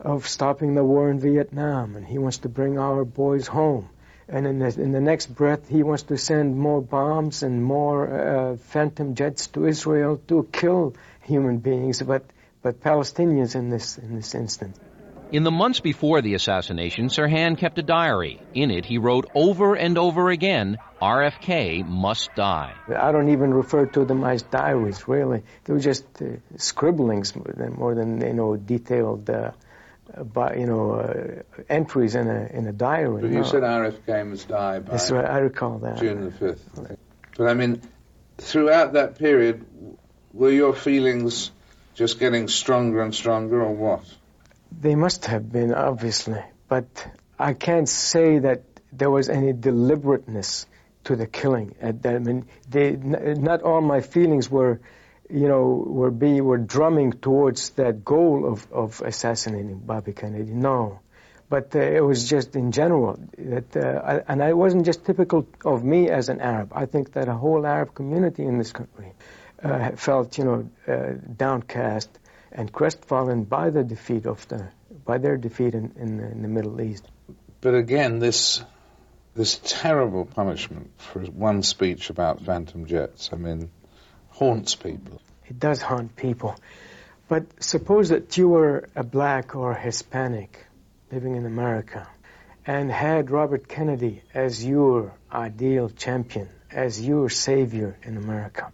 [0.00, 3.88] of stopping the war in Vietnam, and he wants to bring our boys home.
[4.28, 8.06] And in the, in the next breath, he wants to send more bombs and more
[8.06, 12.24] uh, phantom jets to Israel to kill human beings, but,
[12.60, 14.78] but Palestinians in this, in this instance.
[15.30, 18.40] In the months before the assassination, Sirhan kept a diary.
[18.54, 22.72] In it, he wrote over and over again, RFK must die.
[22.96, 25.42] I don't even refer to them as diaries, really.
[25.64, 29.52] They were just uh, scribblings more than, you know, detailed, uh,
[30.16, 33.20] uh, by, you know, uh, entries in a, in a diary.
[33.20, 33.42] But you no.
[33.42, 35.98] said RFK must die by That's right, I recall that.
[35.98, 36.96] June the 5th.
[37.36, 37.82] But I mean,
[38.38, 39.66] throughout that period,
[40.32, 41.50] were your feelings
[41.94, 44.04] just getting stronger and stronger, or what?
[44.70, 46.86] They must have been, obviously, but
[47.38, 48.62] I can't say that
[48.92, 50.66] there was any deliberateness
[51.04, 51.74] to the killing.
[51.80, 54.80] At that, I mean, they, not all my feelings were,
[55.30, 60.52] you know, were be were drumming towards that goal of, of assassinating Bobby Kennedy.
[60.52, 61.00] No,
[61.48, 65.46] but uh, it was just in general that, uh, I, and it wasn't just typical
[65.64, 66.72] of me as an Arab.
[66.74, 69.12] I think that a whole Arab community in this country
[69.62, 72.17] uh, felt, you know, uh, downcast
[72.52, 74.68] and crestfallen by the defeat of the,
[75.04, 77.06] by their defeat in, in, in the Middle East.
[77.60, 78.62] But again, this
[79.38, 83.70] this terrible punishment for one speech about phantom jets, I mean,
[84.30, 85.22] haunts people.
[85.46, 86.58] It does haunt people.
[87.28, 90.66] But suppose that you were a black or Hispanic
[91.12, 92.08] living in America
[92.66, 98.72] and had Robert Kennedy as your ideal champion, as your savior in America.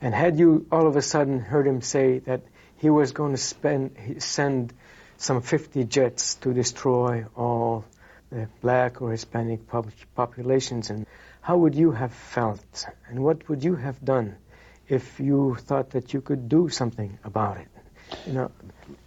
[0.00, 2.42] And had you all of a sudden heard him say that
[2.84, 4.70] he was going to spend, send
[5.16, 7.86] some 50 jets to destroy all
[8.30, 11.06] the black or Hispanic pop- populations, and
[11.40, 12.84] how would you have felt?
[13.08, 14.36] And what would you have done
[14.86, 17.68] if you thought that you could do something about it?
[18.26, 18.50] You know,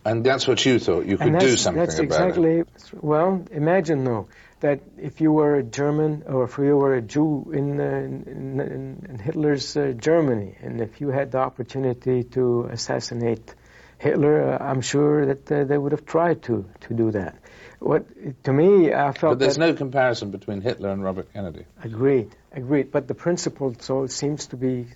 [0.03, 2.09] And that's what you thought, you could do something that's about it.
[2.09, 4.27] That's exactly, Well, imagine though
[4.61, 8.59] that if you were a German or if you were a Jew in, uh, in,
[8.59, 13.53] in, in Hitler's uh, Germany, and if you had the opportunity to assassinate
[13.99, 17.35] Hitler, uh, I'm sure that uh, they would have tried to to do that.
[17.79, 18.05] What
[18.43, 21.65] to me, I felt But there's no comparison between Hitler and Robert Kennedy.
[21.83, 22.91] agreed, agreed.
[22.91, 24.87] But the principle so seems to be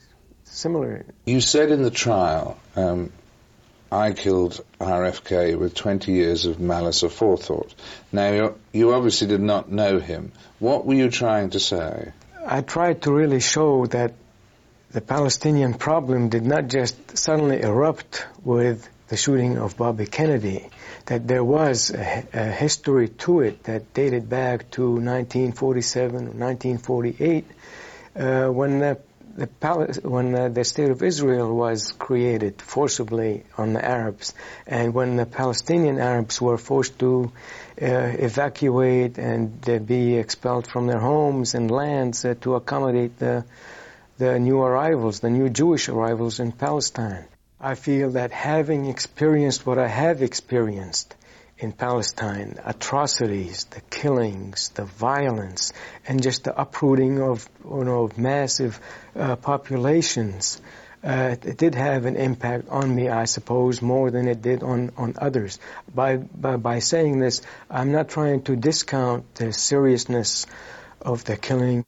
[0.46, 1.06] similar.
[1.26, 3.12] You said in the trial, um,
[3.92, 7.74] I killed RFK with 20 years of malice aforethought.
[8.12, 10.32] Now, you obviously did not know him.
[10.60, 12.12] What were you trying to say?
[12.46, 14.14] I tried to really show that
[14.92, 20.70] the Palestinian problem did not just suddenly erupt with the shooting of Bobby Kennedy,
[21.08, 27.46] that there was a, a history to it that dated back to 1947 or 1948
[28.16, 28.98] uh, when the
[29.36, 34.34] the when uh, the state of Israel was created forcibly on the Arabs,
[34.66, 37.34] and when the Palestinian Arabs were forced to
[37.82, 43.44] uh, evacuate and uh, be expelled from their homes and lands uh, to accommodate the
[44.18, 47.26] the new arrivals, the new Jewish arrivals in Palestine.
[47.64, 51.16] I feel that having experienced what I have experienced
[51.60, 55.72] in Palestine, atrocities, the killings, the violence,
[56.08, 58.80] and just the uprooting of you know of massive
[59.16, 60.60] uh, populations,
[61.04, 64.92] uh, it did have an impact on me, I suppose, more than it did on,
[64.98, 65.60] on others.
[65.94, 70.48] By, by by saying this, I'm not trying to discount the seriousness
[71.00, 71.86] of the killing.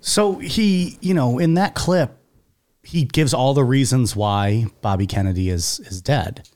[0.00, 2.18] So he, you know, in that clip,
[2.88, 6.48] he gives all the reasons why Bobby Kennedy is is dead.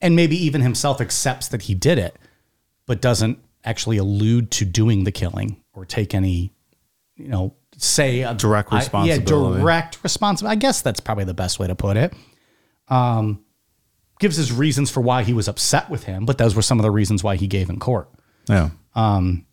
[0.00, 2.16] And maybe even himself accepts that he did it,
[2.86, 6.52] but doesn't actually allude to doing the killing or take any,
[7.16, 9.20] you know, say a Direct I- responsibility.
[9.22, 10.56] yeah, direct responsibility.
[10.56, 12.12] I guess that's probably the best way to put it.
[12.88, 13.44] Um,
[14.18, 16.82] gives his reasons for why he was upset with him, but those were some of
[16.82, 18.10] the reasons why he gave in court.
[18.48, 18.70] Yeah.
[18.94, 19.46] Um,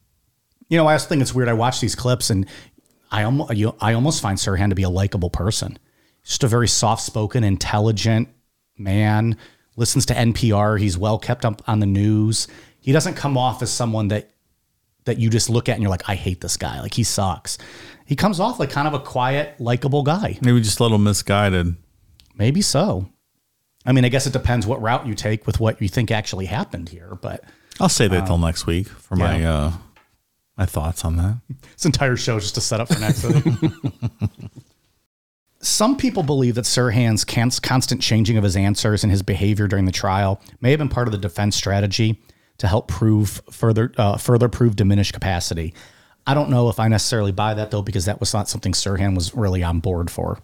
[0.67, 1.47] you know, I also think it's weird.
[1.49, 2.45] I watch these clips and
[3.11, 5.77] I almost, you, I almost find Sirhan to be a likable person.
[6.23, 8.29] Just a very soft spoken, intelligent
[8.77, 9.37] man,
[9.75, 10.79] listens to NPR.
[10.79, 12.47] He's well kept up on the news.
[12.79, 14.31] He doesn't come off as someone that,
[15.05, 16.81] that you just look at and you're like, I hate this guy.
[16.81, 17.57] Like he sucks.
[18.05, 20.37] He comes off like kind of a quiet, likable guy.
[20.41, 21.75] Maybe just a little misguided.
[22.35, 23.09] Maybe so.
[23.85, 26.45] I mean, I guess it depends what route you take with what you think actually
[26.45, 27.43] happened here, but
[27.79, 29.71] I'll say that Um, till next week for my uh,
[30.57, 31.37] my thoughts on that.
[31.73, 33.45] This entire show is just a setup for next week.
[35.61, 39.91] Some people believe that Sirhan's constant changing of his answers and his behavior during the
[39.91, 42.21] trial may have been part of the defense strategy
[42.59, 45.73] to help prove further uh, further prove diminished capacity.
[46.25, 49.15] I don't know if I necessarily buy that though, because that was not something Sirhan
[49.15, 50.39] was really on board for.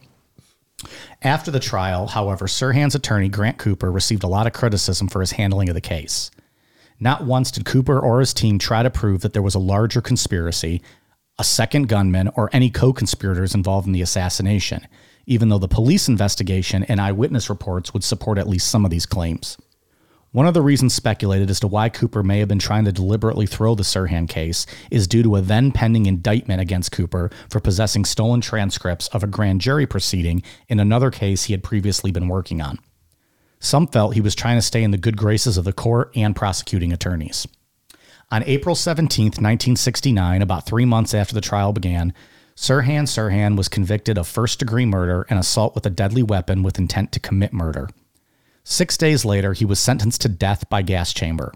[1.22, 5.32] After the trial, however, Sirhan's attorney Grant Cooper received a lot of criticism for his
[5.32, 6.30] handling of the case.
[7.00, 10.02] Not once did Cooper or his team try to prove that there was a larger
[10.02, 10.82] conspiracy,
[11.38, 14.88] a second gunman, or any co conspirators involved in the assassination,
[15.26, 19.06] even though the police investigation and eyewitness reports would support at least some of these
[19.06, 19.58] claims.
[20.36, 23.46] One of the reasons speculated as to why Cooper may have been trying to deliberately
[23.46, 28.04] throw the Sirhan case is due to a then pending indictment against Cooper for possessing
[28.04, 32.62] stolen transcripts of a grand jury proceeding in another case he had previously been working
[32.62, 32.80] on.
[33.62, 36.36] Some felt he was trying to stay in the good graces of the court and
[36.36, 37.48] prosecuting attorneys.
[38.30, 42.14] On April 17, 1969, about three months after the trial began,
[42.58, 46.80] Sirhan Sirhan was convicted of first degree murder and assault with a deadly weapon with
[46.80, 47.90] intent to commit murder.
[48.64, 51.54] Six days later, he was sentenced to death by gas chamber.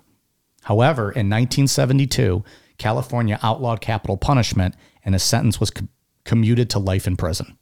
[0.63, 2.43] However, in 1972,
[2.77, 5.88] California outlawed capital punishment and his sentence was co-
[6.26, 7.57] commuted to life in prison.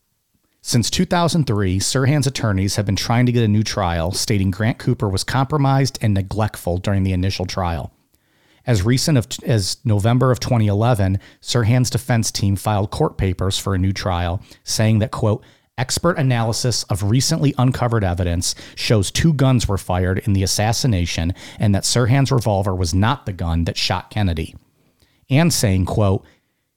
[0.62, 5.08] Since 2003, Sirhan's attorneys have been trying to get a new trial, stating Grant Cooper
[5.08, 7.94] was compromised and neglectful during the initial trial.
[8.68, 13.78] As recent of, as November of 2011, Sirhan's defense team filed court papers for a
[13.78, 15.44] new trial, saying that quote
[15.78, 21.74] expert analysis of recently uncovered evidence shows two guns were fired in the assassination, and
[21.74, 24.56] that Sirhan's revolver was not the gun that shot Kennedy,
[25.30, 26.26] and saying quote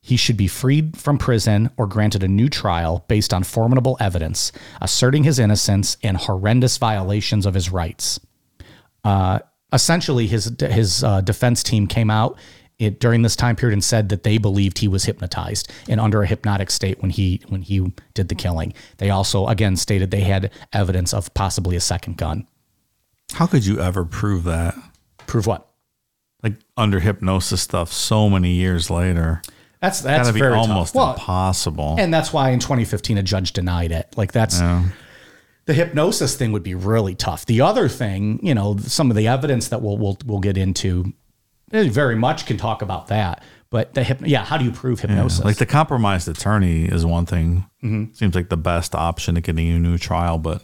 [0.03, 4.51] he should be freed from prison or granted a new trial based on formidable evidence,
[4.81, 8.19] asserting his innocence and horrendous violations of his rights.
[9.05, 9.41] Uh,
[9.73, 12.39] essentially, his his uh, defense team came out
[12.79, 16.23] it, during this time period and said that they believed he was hypnotized and under
[16.23, 18.73] a hypnotic state when he when he did the killing.
[18.99, 22.47] They also again stated they had evidence of possibly a second gun.
[23.33, 24.75] How could you ever prove that?
[25.27, 25.69] Prove what?
[26.43, 29.43] Like under hypnosis stuff so many years later.
[29.81, 31.97] That's that's Gotta very almost Well, impossible.
[31.99, 34.13] And that's why in 2015 a judge denied it.
[34.17, 34.85] Like that's Yeah.
[35.71, 37.47] The hypnosis thing would be really tough.
[37.47, 41.13] The other thing, you know, some of the evidence that we'll we'll we'll get into
[41.73, 43.45] eh, very much can talk about that.
[43.71, 45.45] But the hyp- yeah, how do you prove Yeah, hypnosis?
[45.45, 47.67] Like the compromised attorney is one thing.
[47.85, 48.17] Mhm.
[48.17, 50.61] Seems like the best option to getting a new trial, but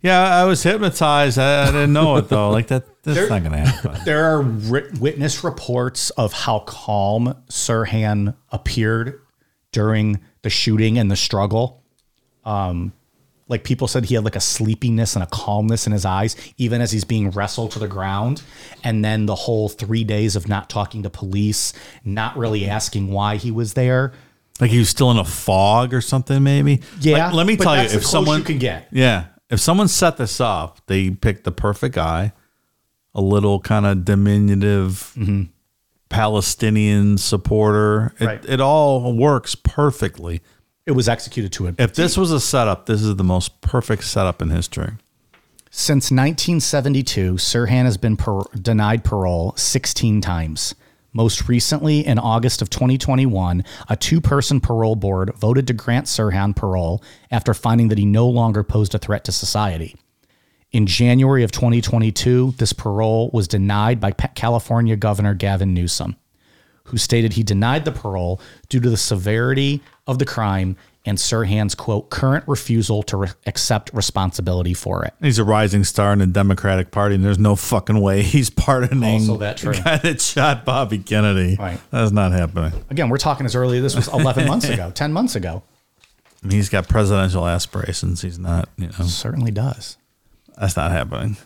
[0.00, 1.38] yeah, I was hypnotized.
[1.38, 2.50] I, I didn't know it though.
[2.50, 4.00] Like that, that's There- not gonna happen.
[4.04, 9.20] There are ri- witness reports of how calm Sirhan appeared
[9.70, 11.84] during the shooting and the struggle.
[12.44, 12.92] Um,
[13.52, 16.80] like people said, he had like a sleepiness and a calmness in his eyes, even
[16.80, 18.42] as he's being wrestled to the ground.
[18.82, 21.72] And then the whole three days of not talking to police,
[22.04, 24.12] not really asking why he was there.
[24.60, 26.82] Like he was still in a fog or something, maybe.
[27.00, 28.88] Yeah, Like, let me tell you, if someone you can get.
[28.90, 32.32] yeah, if someone set this up, they picked the perfect guy,
[33.14, 35.42] a little kind of diminutive mm-hmm.
[36.08, 38.14] Palestinian supporter.
[38.18, 38.44] It, Right.
[38.48, 40.40] it all works perfectly.
[40.84, 41.76] It was executed to it.
[41.78, 44.94] If this was a setup, this is the most perfect setup in history.
[45.70, 50.74] Since 1972, Sirhan has been par- denied parole 16 times.
[51.14, 56.56] Most recently, in August of 2021, a two person parole board voted to grant Sirhan
[56.56, 59.94] parole after finding that he no longer posed a threat to society.
[60.72, 66.16] In January of 2022, this parole was denied by California Governor Gavin Newsom,
[66.84, 71.74] who stated he denied the parole due to the severity of the crime and Sirhan's
[71.74, 75.12] quote current refusal to re- accept responsibility for it.
[75.20, 79.22] He's a rising star in the Democratic Party, and there's no fucking way he's pardoning
[79.22, 79.72] Also that true.
[79.72, 81.56] the guy that shot Bobby Kennedy.
[81.58, 81.80] Right.
[81.90, 82.72] That's not happening.
[82.88, 85.64] Again, we're talking as early as this was 11 months ago, 10 months ago.
[86.42, 88.22] I mean, he's got presidential aspirations.
[88.22, 89.04] He's not, you know.
[89.06, 89.96] Certainly does.
[90.56, 91.36] That's not happening.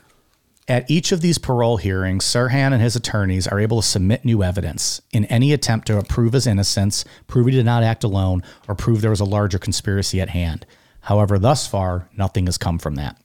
[0.68, 4.42] At each of these parole hearings, Sirhan and his attorneys are able to submit new
[4.42, 8.74] evidence in any attempt to prove his innocence, prove he did not act alone, or
[8.74, 10.66] prove there was a larger conspiracy at hand.
[11.02, 13.16] However, thus far, nothing has come from that.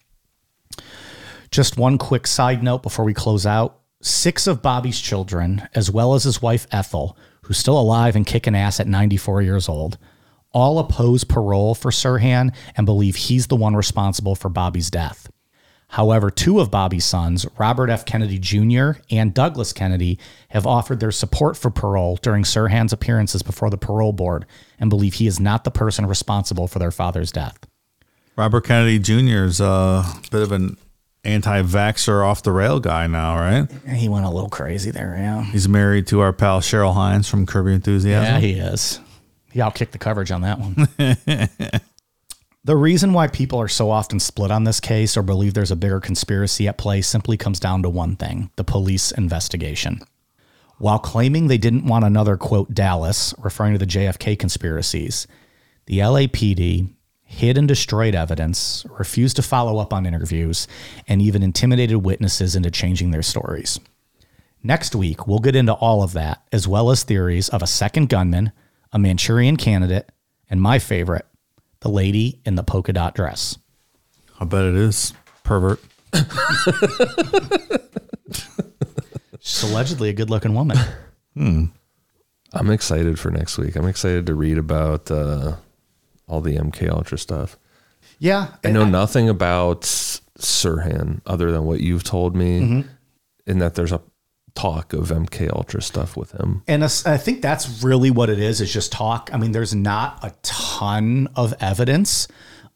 [1.49, 3.79] Just one quick side note before we close out.
[4.03, 8.55] Six of Bobby's children, as well as his wife Ethel, who's still alive and kicking
[8.55, 9.97] ass at 94 years old,
[10.51, 15.27] all oppose parole for Sirhan and believe he's the one responsible for Bobby's death.
[15.91, 18.05] However, two of Bobby's sons, Robert F.
[18.05, 18.91] Kennedy Jr.
[19.09, 20.17] and Douglas Kennedy,
[20.49, 24.45] have offered their support for parole during Sirhan's appearances before the parole board
[24.79, 27.57] and believe he is not the person responsible for their father's death.
[28.37, 29.43] Robert Kennedy Jr.
[29.43, 30.77] is a bit of an
[31.25, 33.69] anti-vaxxer, off the rail guy now, right?
[33.93, 35.43] He went a little crazy there, yeah.
[35.43, 38.33] He's married to our pal Cheryl Hines from Your Enthusiasm.
[38.35, 39.01] Yeah, he is.
[39.51, 40.87] He outkicked the coverage on that one.
[42.63, 45.75] the reason why people are so often split on this case or believe there's a
[45.75, 50.01] bigger conspiracy at play simply comes down to one thing the police investigation.
[50.77, 55.27] While claiming they didn't want another, quote, Dallas, referring to the JFK conspiracies,
[55.85, 56.89] the LAPD
[57.31, 60.67] hid and destroyed evidence, refused to follow up on interviews,
[61.07, 63.79] and even intimidated witnesses into changing their stories.
[64.61, 68.09] Next week, we'll get into all of that, as well as theories of a second
[68.09, 68.51] gunman,
[68.91, 70.11] a Manchurian candidate,
[70.49, 71.25] and my favorite,
[71.81, 73.57] the lady in the polka dot dress.
[74.39, 75.13] I bet it is
[75.43, 75.79] pervert.
[79.39, 80.77] She's allegedly a good looking woman.
[81.35, 81.65] Hmm.
[82.53, 83.75] I'm excited for next week.
[83.75, 85.55] I'm excited to read about uh,
[86.27, 87.57] all the MK Ultra stuff.
[88.19, 92.87] Yeah, I know nothing about Sirhan other than what you've told me, Mhm.
[93.47, 94.01] in that there's a
[94.55, 96.63] talk of MK Ultra stuff with him.
[96.67, 96.87] And I
[97.17, 99.29] think that's really what it is, is just talk.
[99.33, 102.27] I mean, there's not a ton of evidence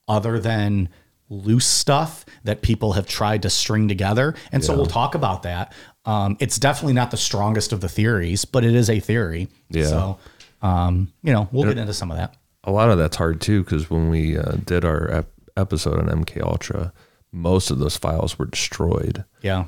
[0.07, 0.89] other than
[1.29, 4.35] loose stuff that people have tried to string together.
[4.51, 4.77] And so Yeah.
[4.77, 5.73] we'll talk about that.
[6.05, 9.47] Um, it's definitely not the strongest of the theories, but it is a theory.
[9.69, 9.85] Yeah.
[9.87, 10.19] So,
[10.61, 12.35] um, you know, we'll And get into some of that.
[12.63, 16.07] A lot of that's hard too, because when we uh, did our ep- episode on
[16.09, 16.93] MK Ultra,
[17.31, 19.25] most of those files were destroyed.
[19.41, 19.65] Yeah.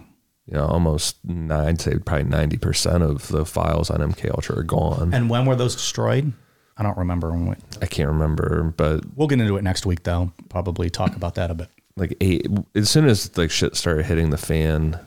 [0.47, 4.59] You know, almost nine, I'd say probably ninety percent of the files on MK Ultra
[4.59, 5.13] are gone.
[5.13, 6.33] And when were those destroyed?
[6.77, 7.31] I don't remember.
[7.31, 10.31] When we, I can't remember, but we'll get into it next week, though.
[10.49, 11.69] Probably talk about that a bit.
[11.95, 12.45] like eight,
[12.75, 14.99] as soon as like shit started hitting the fan,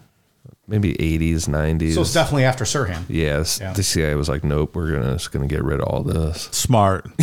[0.67, 1.95] maybe eighties, nineties.
[1.95, 3.05] So it's definitely after Sirhan.
[3.09, 3.73] Yes, Yeah.
[3.73, 6.49] the CIA was like, nope, we're gonna just gonna get rid of all this.
[6.53, 7.07] Smart.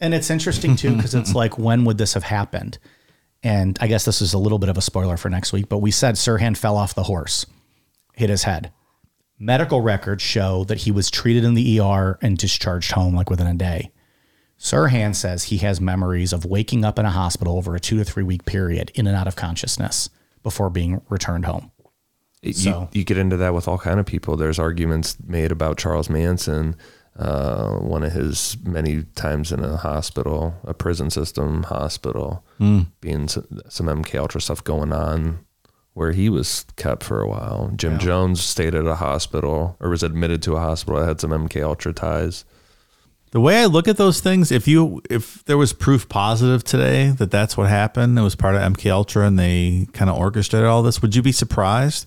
[0.00, 2.78] And it's interesting too because it's like, when would this have happened?
[3.46, 5.78] And I guess this is a little bit of a spoiler for next week, but
[5.78, 7.46] we said Sirhan fell off the horse,
[8.14, 8.72] hit his head.
[9.38, 13.46] Medical records show that he was treated in the ER and discharged home like within
[13.46, 13.92] a day.
[14.58, 18.04] Sirhan says he has memories of waking up in a hospital over a two to
[18.04, 20.10] three week period in and out of consciousness
[20.42, 21.70] before being returned home.
[22.42, 24.36] It- So- you, you get into that with all kind of people.
[24.36, 26.74] There's arguments made about Charles Manson,
[27.18, 32.86] uh, one of his many times in a hospital, a prison system hospital, Mm.
[33.00, 33.38] being s-
[33.68, 35.38] some MK Ultra stuff going on
[35.94, 37.70] where he was kept for a while.
[37.74, 41.30] Jim Jones stayed at a hospital or was admitted to a hospital that had some
[41.32, 42.44] MK Ultra ties.
[43.32, 47.10] The way I look at those things, if you if there was proof positive today
[47.18, 50.68] that that's what happened, it was part of MK Ultra, and they kind of orchestrated
[50.68, 52.06] all this, would you be surprised?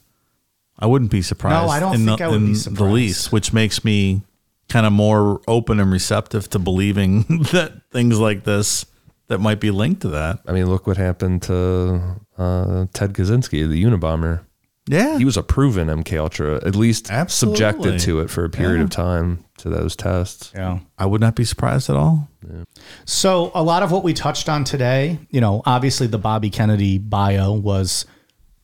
[0.77, 1.65] I wouldn't be surprised.
[1.65, 2.79] No, I don't in think the, I would be surprised.
[2.79, 4.21] The least, which makes me
[4.69, 8.85] kind of more open and receptive to believing that things like this
[9.27, 10.39] that might be linked to that.
[10.47, 12.01] I mean, look what happened to
[12.37, 14.41] uh, Ted Kaczynski, the Unabomber.
[14.87, 17.57] Yeah, he was a proven MK Ultra, at least Absolutely.
[17.59, 18.83] subjected to it for a period Yeah.
[18.85, 20.51] of time to those tests.
[20.55, 20.79] Yeah.
[20.97, 22.27] I would not be surprised at all.
[22.43, 22.63] Yeah.
[23.05, 26.97] So a lot of what we touched on today, you know, obviously the Bobby Kennedy
[26.97, 28.05] bio was,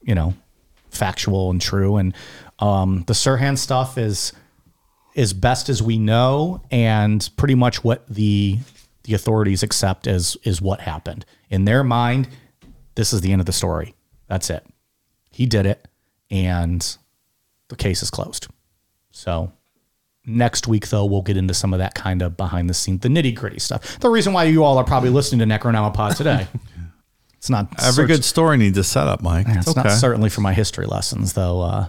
[0.01, 0.33] you know,
[0.89, 2.15] factual and true, and
[2.57, 4.33] um, the Sirhan stuff is
[5.15, 8.59] as best as we know, and pretty much what the
[9.03, 12.27] the authorities accept as is what happened in their mind.
[12.95, 13.93] This is the end of the story.
[14.27, 14.65] That's it.
[15.31, 15.87] He did it,
[16.31, 16.97] and
[17.67, 18.47] the case is closed.
[19.11, 19.51] So
[20.25, 23.09] next week, though, we'll get into some of that kind of behind the scenes, the
[23.09, 23.99] nitty gritty stuff.
[23.99, 26.47] The reason why you all are probably listening to Necronomipod today.
[27.37, 29.45] It's not Every search- good story needs a setup, Mike.
[29.47, 29.83] Yeah, it's okay.
[29.83, 31.61] not certainly for my history lessons, though.
[31.61, 31.87] Uh,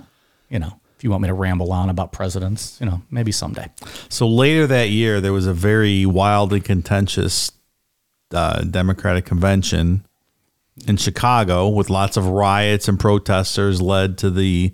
[0.50, 3.68] you know, if you want me to ramble on about presidents, you know, maybe someday.
[4.08, 7.52] So later that year, there was a very wild and contentious
[8.32, 10.06] uh, Democratic convention
[10.86, 14.72] in Chicago with lots of riots and protesters led to the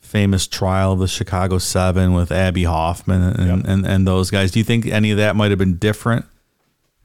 [0.00, 4.50] famous trial of the Chicago Seven with Abbie Hoffman and, and, and those guys.
[4.50, 6.24] Do you think any of that might have been different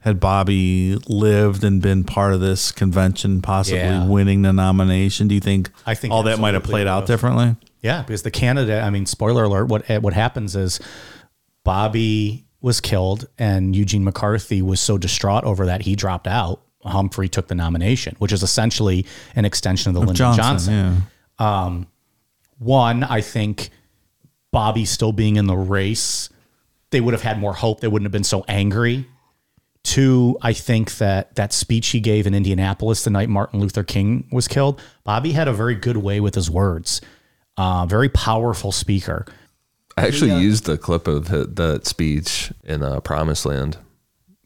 [0.00, 4.06] had Bobby lived and been part of this convention, possibly Yeah.
[4.06, 5.26] winning the nomination?
[5.28, 7.56] Do you think, I think all that might have played out differently?
[7.80, 10.80] Yeah, because the candidate, I mean, spoiler alert, what what happens is
[11.64, 16.62] Bobby was killed and Eugene McCarthy was so distraught over that he dropped out.
[16.84, 19.04] Humphrey took the nomination, which is essentially
[19.36, 21.02] an extension of the Of Lyndon Johnson, Johnson.
[21.38, 21.86] Um,
[22.58, 23.70] one, I think
[24.50, 26.30] Bobby still being in the race,
[26.90, 27.80] they would have had more hope.
[27.80, 29.06] They wouldn't have been so angry.
[29.82, 34.26] Two, I think that that speech he gave in Indianapolis the night Martin Luther King
[34.32, 37.00] was killed, Bobby had a very good way with his words.
[37.58, 39.26] Uh, very powerful speaker.
[39.96, 43.76] I actually used the clip of hi- that speech in uh, Promised Land.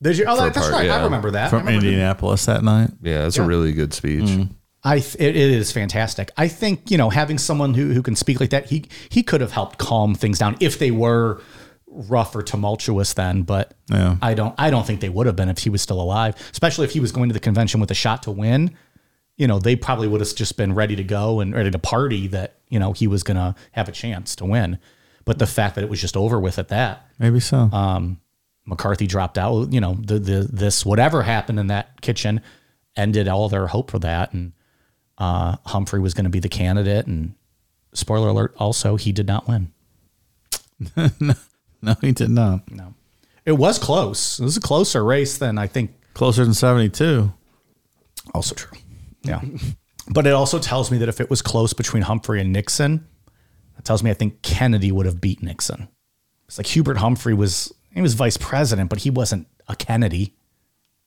[0.00, 0.24] Did you?
[0.26, 0.90] Oh, for a that's right.
[0.90, 1.50] I remember that.
[1.50, 2.90] From remember- Indianapolis that night?
[3.02, 3.44] Yeah, it's Yeah.
[3.44, 4.48] a really good speech.
[4.82, 6.32] I th- it, it is fantastic.
[6.36, 9.40] I think you know having someone who, who can speak like that, he he could
[9.42, 11.40] have helped calm things down if they were
[11.86, 13.42] rough or tumultuous then.
[13.42, 14.16] But Yeah.
[14.22, 16.34] I don't I don't think they would have been if he was still alive.
[16.50, 18.74] Especially if he was going to the convention with a shot to win.
[19.36, 22.26] You know, they probably would have just been ready to go and ready to party
[22.28, 24.78] that you know he was going to have a chance to win.
[25.24, 27.58] But the fact that it was just over with at that, Maybe so.
[27.72, 28.20] um,
[28.66, 29.72] McCarthy dropped out.
[29.72, 32.40] You know, the the this whatever happened in that kitchen
[32.96, 34.52] ended all their hope for that, and
[35.18, 37.06] uh, Humphrey was going to be the candidate.
[37.06, 37.34] And
[37.94, 39.72] spoiler alert, also he did not win.
[40.96, 42.70] no, he did not.
[42.70, 42.94] No,
[43.46, 44.40] it was close.
[44.40, 45.92] It was a closer race than I think.
[46.14, 47.32] Closer than seventy-two.
[48.34, 48.76] Also true.
[49.24, 49.40] Yeah,
[50.08, 53.06] but it also tells me that if it was close between Humphrey and Nixon,
[53.78, 55.88] it tells me I think Kennedy would have beat Nixon.
[56.46, 60.34] It's like Hubert Humphrey was he was vice president, but he wasn't a Kennedy.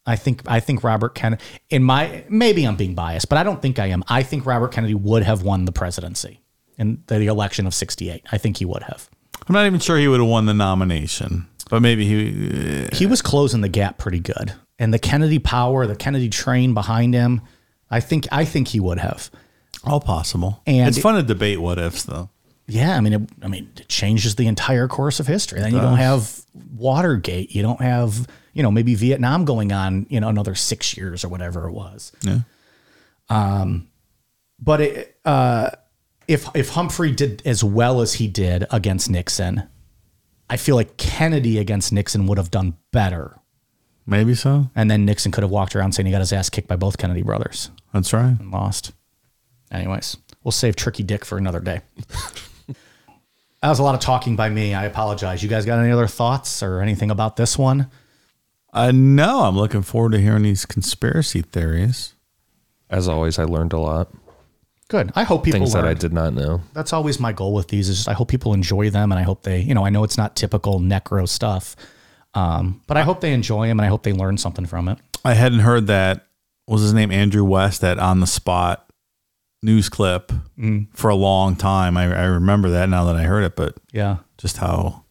[0.06, 3.62] I think I think Robert Kennedy in my maybe I'm being biased, but I don't
[3.62, 4.04] think I am.
[4.08, 6.42] I think Robert Kennedy would have won the presidency
[6.78, 8.24] in the election of 68.
[8.32, 9.10] I think he would have.
[9.48, 12.88] I'm not even sure he would have won the nomination, but maybe he.
[12.94, 14.54] He was closing the gap pretty good.
[14.78, 17.42] And the Kennedy power, the Kennedy train behind him,
[17.96, 19.32] I think I think he would have.
[19.86, 20.62] All possible.
[20.68, 22.30] And it's fun to debate what ifs, though.
[22.68, 25.62] Yeah, I mean, it, I mean, it changes the entire course of history.
[25.62, 26.42] Then you don't have
[26.76, 27.56] Watergate.
[27.56, 31.30] You don't have, you know, maybe Vietnam going on, you know, another six years or
[31.30, 32.12] whatever it was.
[32.22, 32.40] Yeah.
[33.30, 33.88] Um,
[34.60, 35.70] but it, uh,
[36.28, 39.70] if if Humphrey did as well as he did against Nixon,
[40.50, 43.40] I feel like Kennedy against Nixon would have done better.
[44.06, 44.70] Maybe so.
[44.76, 46.98] And then Nixon could have walked around saying he got his ass kicked by both
[46.98, 48.38] Kennedy brothers That's right.
[48.38, 48.92] and lost.
[49.72, 51.80] Anyways, we'll save Tricky Dick for another day.
[52.68, 54.74] that was a lot of talking by me.
[54.74, 55.42] I apologize.
[55.42, 57.90] You guys got any other thoughts or anything about this one?
[58.74, 62.16] Uh, no, I'm looking forward to hearing these conspiracy theories.
[62.90, 64.12] As always, I learned a lot.
[64.90, 65.14] Good.
[65.16, 66.62] I hope people Things that I did not know.
[66.74, 67.88] That's always my goal with these.
[67.88, 70.04] Is just I hope people enjoy them, and I hope they, you know, I know
[70.04, 71.78] it's not typical necro stuff,
[72.34, 74.98] um, but I hope they enjoy them, and I hope they learn something from it.
[75.24, 76.28] I hadn't heard that.
[76.66, 77.82] What Was his name Andrew West?
[77.82, 78.90] That on the spot
[79.64, 80.88] news clip Mm.
[80.94, 81.98] for a long time.
[81.98, 84.18] I, I remember that now that I heard it, but Yeah.
[84.38, 85.04] just how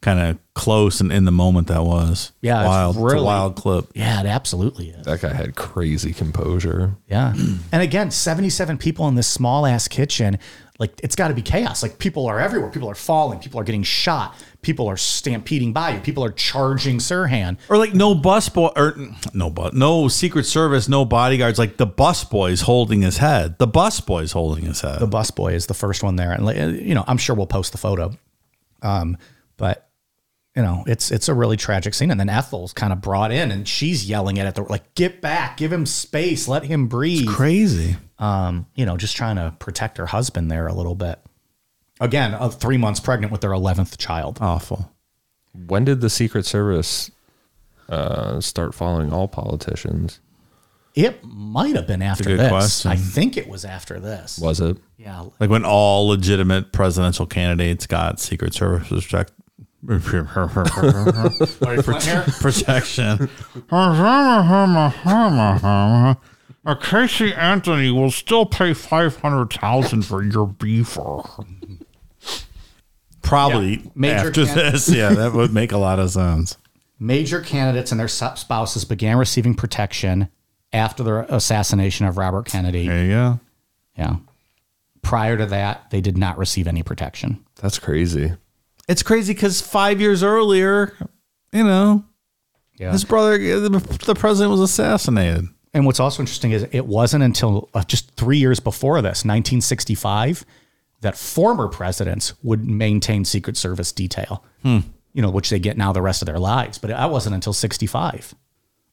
[0.00, 2.32] kind of close and in the moment that was.
[2.40, 2.96] Yeah, wild.
[2.96, 3.90] It's, really- a wild clip.
[3.94, 5.04] Yeah, it absolutely is.
[5.06, 6.96] That guy had crazy composure.
[7.06, 7.32] Yeah.
[7.72, 10.38] and again, 77 people in this small ass kitchen,
[10.78, 11.82] like it's got to be chaos.
[11.82, 12.70] Like people are everywhere.
[12.70, 13.38] People are falling.
[13.38, 14.34] People are getting shot.
[14.62, 16.00] People are stampeding by you.
[16.00, 17.58] People are charging Sirhan.
[17.68, 18.96] Or like no bus boy or
[19.34, 21.58] no but no Secret Service, no bodyguards.
[21.58, 23.58] Like the bus boy's holding his head.
[23.58, 24.98] The bus boy is holding his head.
[24.98, 26.32] The bus boy is the first one there.
[26.32, 28.12] And, like, uh, you know, I'm sure we'll post the photo.
[28.80, 29.18] Um,
[29.56, 29.88] but
[30.56, 32.10] you know, it's it's a really tragic scene.
[32.10, 35.56] And then Ethel's kind of brought in and she's yelling at it, like, get back,
[35.56, 37.28] give him space, let him breathe.
[37.28, 37.96] Crazy.
[38.22, 41.18] Um, you know, just trying to protect her husband there a little bit.
[42.00, 44.38] Again, of three months pregnant with their eleventh child.
[44.40, 44.92] Awful.
[45.52, 47.10] When did the Secret Service
[47.88, 50.20] uh, start following all politicians?
[50.94, 52.48] It might have been after this.
[52.48, 52.90] question.
[52.90, 54.38] I think it was after this.
[54.38, 54.76] Was it?
[54.98, 55.24] Yeah.
[55.40, 59.32] Like when all legitimate presidential candidates got Secret Service protect-
[62.40, 63.28] protection.
[66.80, 71.44] Casey Anthony will still pay five hundred thousand for your beefer.
[73.22, 73.90] Probably Yeah.
[73.94, 76.56] Major after can- this, yeah, that would make a lot of sense.
[76.98, 80.28] Major candidates and their spouses began receiving protection
[80.72, 82.86] after the assassination of Robert Kennedy.
[82.86, 83.40] There you go.
[83.96, 84.16] Yeah.
[85.02, 87.44] Prior to that, they did not receive any protection.
[87.60, 88.32] That's crazy.
[88.88, 90.96] It's crazy because five years earlier,
[91.52, 92.04] you know,
[92.78, 92.92] Yeah.
[92.92, 93.68] his brother, the,
[94.06, 95.46] the president was assassinated.
[95.74, 100.44] And what's also interesting is it wasn't until uh, just three years before this, 1965,
[101.00, 104.78] that former presidents would maintain Secret Service detail, Hmm.
[105.14, 106.78] you know, which they get now the rest of their lives.
[106.78, 108.34] But that wasn't until 65.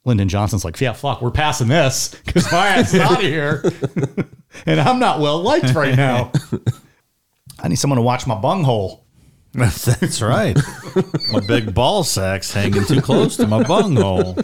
[0.05, 3.61] Lyndon Johnson's like, yeah, fuck, we're passing this because my ass is out of here.
[4.65, 6.31] and I'm not well liked right now.
[7.59, 9.03] I need someone to watch my bunghole.
[9.53, 10.57] That's right.
[11.31, 14.37] my big ball sack's hanging too close to my bunghole.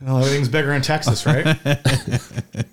[0.00, 1.44] Well, everything's bigger in Texas, right?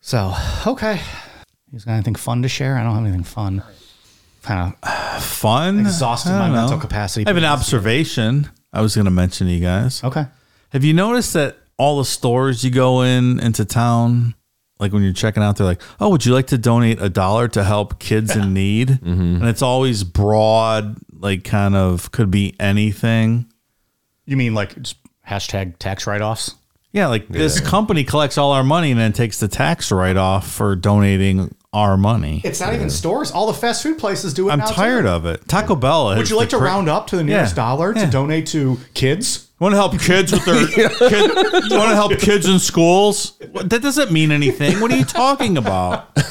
[0.00, 0.34] so,
[0.66, 0.94] okay.
[0.96, 2.76] You guys got anything fun to share?
[2.76, 3.62] I don't have anything fun.
[4.42, 5.80] Kind of Fun.
[5.80, 7.60] Exhausted my don't mental capacity I have an for this.
[7.60, 8.50] observation.
[8.72, 10.02] I was going to mention to you guys.
[10.02, 10.24] Okay.
[10.70, 14.34] Have you noticed that all the stores you go in into town,
[14.80, 17.46] like when you're checking out, they're like, "Oh, would you like to donate a dollar
[17.48, 19.36] to help kids in need?" Mm-hmm.
[19.36, 23.46] And it's always broad, like kind of could be anything.
[24.26, 24.96] You mean like just
[25.28, 26.54] hashtag tax write offs?
[26.92, 30.46] Yeah, like this company collects all our money and then takes the tax write off
[30.50, 32.42] for donating our money.
[32.44, 33.30] It's not even stores.
[33.30, 34.52] All the fast food places do it.
[34.52, 35.08] I'm now, tired too.
[35.10, 35.48] of it.
[35.48, 36.14] Taco Bell.
[36.14, 37.62] Would you like to cra- round up to the nearest Yeah.
[37.64, 38.10] dollar to Yeah.
[38.10, 39.48] donate to kids?
[39.58, 40.66] Want to help kids with their
[41.08, 41.30] kid,
[41.70, 43.38] You want to help kids in schools?
[43.52, 44.80] What- That doesn't mean anything.
[44.80, 46.08] What are you talking about?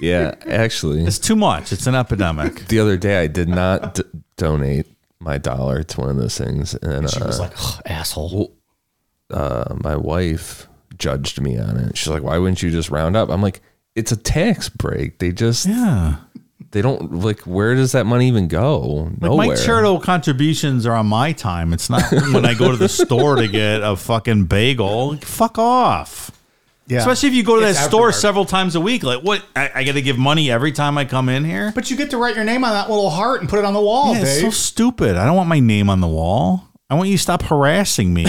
[0.00, 1.72] Yeah, actually, It's too much.
[1.72, 2.68] It's an epidemic.
[2.68, 4.02] the other day I did not d-
[4.38, 4.86] donate
[5.20, 8.54] my dollar to one of those things, and She uh, was like, "Ugh, asshole.
[9.32, 11.96] uh, my wife judged me on it.
[11.96, 13.60] She's like, "Why wouldn't you just round up?" I'm like,
[13.94, 15.18] "It's a tax break.
[15.18, 16.16] They just Yeah.
[16.70, 17.40] they don't like.
[17.40, 18.78] Where does that money even go?
[18.80, 21.72] Like Nowhere." my charitable contributions are on my time.
[21.72, 25.16] It's not when I go to the store to get a fucking bagel.
[25.18, 26.30] Fuck off.
[26.88, 26.98] Yeah.
[26.98, 28.12] Especially if you go to that It's store everywhere.
[28.12, 29.02] several times a week.
[29.02, 29.44] Like, what?
[29.54, 31.70] I, I got to give money every time I come in here?
[31.74, 33.74] But you get to write your name on that little heart and put it on
[33.74, 34.44] the wall, yeah, it's Dave.
[34.44, 35.16] so stupid.
[35.16, 36.64] I don't want my name on the wall.
[36.90, 38.24] I want you to stop harassing me.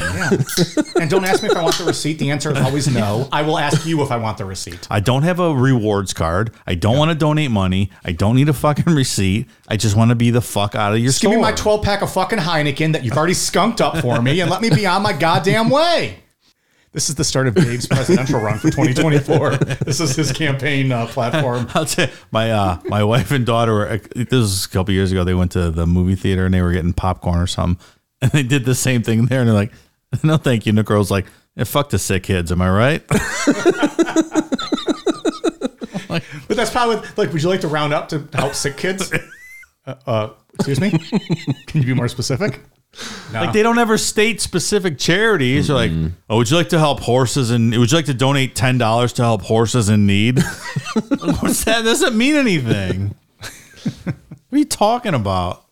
[1.00, 2.20] and don't ask me if I want the receipt.
[2.20, 3.30] The answer is always no.
[3.32, 4.86] I will ask you if I want the receipt.
[4.92, 6.54] I don't have a rewards card.
[6.68, 7.90] I don't want to donate money.
[8.04, 9.48] I don't need a fucking receipt.
[9.70, 11.82] I just want to be the fuck out of your Just give me my 12
[11.84, 14.86] pack of fucking Heineken that you've already skunked up for me and let me be
[14.86, 16.20] on my goddamn way.
[16.92, 19.58] This is the start of Dave's presidential run for 2024.
[19.86, 21.68] This is his campaign uh, platform.
[21.76, 23.98] I'll tell you, my uh, my wife and daughter were.
[24.16, 25.24] This was a couple years ago.
[25.24, 27.84] They went to the movie theater and they were getting popcorn or something,
[28.22, 29.42] and they did the same thing there.
[29.42, 29.72] And they're like,
[30.24, 33.04] "No, thank you." And the girl's like, yeah, "Fuck the sick kids." Am I right?
[36.48, 37.32] But that's probably like.
[37.32, 39.12] Would you like to round up to help sick kids?
[39.86, 40.92] Uh, uh, excuse me.
[41.68, 42.62] Can you be more specific?
[43.32, 43.42] No.
[43.42, 45.68] Like they don't ever state specific charities.
[45.68, 45.92] They're like,
[46.30, 49.14] oh, would you like to help horses and would you like to donate ten dollars
[49.14, 50.40] to help horses in need?
[51.20, 51.84] What's that?
[51.84, 53.16] Doesn't mean anything.
[54.02, 54.16] what
[54.52, 55.64] are you talking about?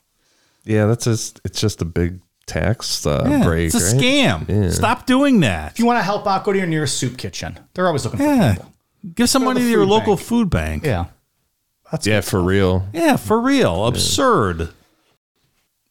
[0.64, 3.74] Yeah, that's just it's just a big tax uh, Yeah, break.
[3.74, 4.04] it's a right?
[4.04, 4.48] scam.
[4.48, 4.70] Yeah.
[4.70, 5.72] Stop doing that.
[5.74, 7.60] If you want to help out, go to your nearest soup kitchen.
[7.74, 8.54] They're always looking for Yeah.
[8.54, 8.74] people.
[9.16, 10.28] Give some Go money the to your food local bank.
[10.28, 10.86] food bank.
[10.86, 11.06] Yeah.
[12.04, 12.88] yeah, for real.
[12.94, 13.86] Yeah, for real.
[13.88, 14.70] Absurd.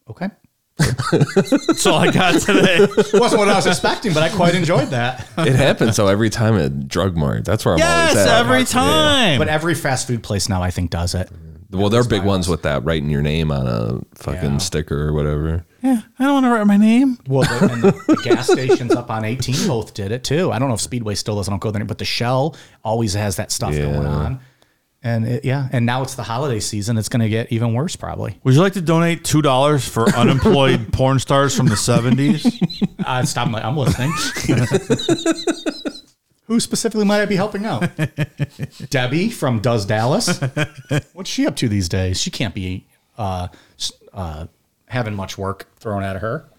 [0.09, 0.29] Okay.
[0.77, 2.79] That's all I got today.
[3.13, 5.27] Wasn't what I was expecting, but I quite enjoyed that.
[5.37, 7.45] It happens though every time at Drug Mart.
[7.45, 8.39] That's where I'm Yes, always at.
[8.45, 9.39] every time.
[9.39, 11.29] But every fast food place now, I think, does it.
[11.69, 14.57] Well, they're big ones with that writing your name on a fucking Yeah.
[14.59, 15.65] sticker or whatever.
[15.81, 17.17] Yeah, I don't want to write my name.
[17.27, 20.51] Well, the, and the, the gas stations up on 18 both did it too.
[20.51, 21.49] I don't know if Speedway still does.
[21.49, 22.55] I don't go there, but the Shell
[22.85, 23.81] always has that stuff Yeah.
[23.91, 24.39] going on.
[25.03, 26.97] And it, yeah, and now it's the holiday season.
[26.97, 28.39] It's going to get even worse, probably.
[28.43, 32.45] Would you like to donate two dollars for unemployed porn stars from the seventies?
[33.05, 33.47] Uh, stop!
[33.47, 34.11] My, I'm listening.
[36.47, 37.89] Who specifically might I be helping out?
[38.89, 40.41] Debbie from Does Dallas.
[41.13, 42.19] What's she up to these days?
[42.19, 42.85] She can't be
[43.17, 43.47] uh,
[44.11, 44.47] uh,
[44.87, 46.49] having much work thrown at her.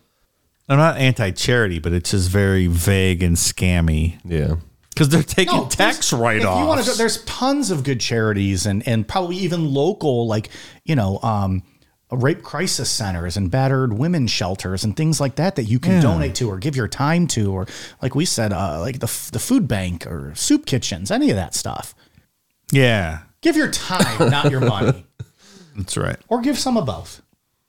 [0.71, 4.19] I'm not anti-charity, but it's just very vague and scammy.
[4.25, 4.55] Yeah.
[4.99, 6.99] Because they're taking No, tax there's- If you want write-offs.
[6.99, 10.49] there's tons of good charities and and probably even local, like
[10.85, 11.63] you know, um,
[12.11, 16.01] rape crisis centers and battered women shelters and things like that that you can Yeah.
[16.01, 17.67] donate to or give your time to, or
[18.03, 21.55] like we said, uh, like the the food bank or soup kitchens, any of that
[21.55, 21.95] stuff.
[22.73, 25.07] yeah, Give your time, not your money,
[25.77, 26.17] that's right.
[26.29, 27.23] or give some of both.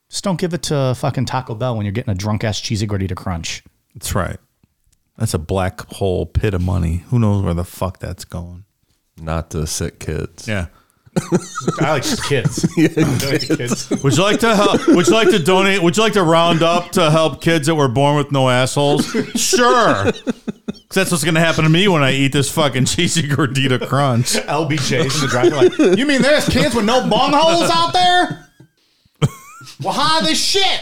[0.10, 2.88] Just don't give it to fucking Taco Bell when you're getting a drunk ass cheesy
[2.88, 3.62] gordita crunch.
[3.94, 4.38] That's right.
[5.20, 7.04] That's a black hole pit of money.
[7.10, 8.64] Who knows where the fuck that's going?
[9.22, 10.48] Not the sick kids.
[10.48, 10.68] Yeah.
[11.82, 12.62] I like just kids.
[12.76, 13.90] Donate to kids.
[14.02, 14.88] Would you like to help?
[14.88, 15.84] Would you like to donate?
[15.84, 19.06] Would you like to round up to help kids that were born with no assholes?
[19.36, 20.12] Sure.
[20.90, 24.34] 'Cause that's what's gonna happen to me when I eat this fucking cheesy gordita crunch.
[24.34, 28.48] LBJ's in the driver like, you mean there's kids with no bung holes out there?
[29.84, 30.82] Well, how this shit?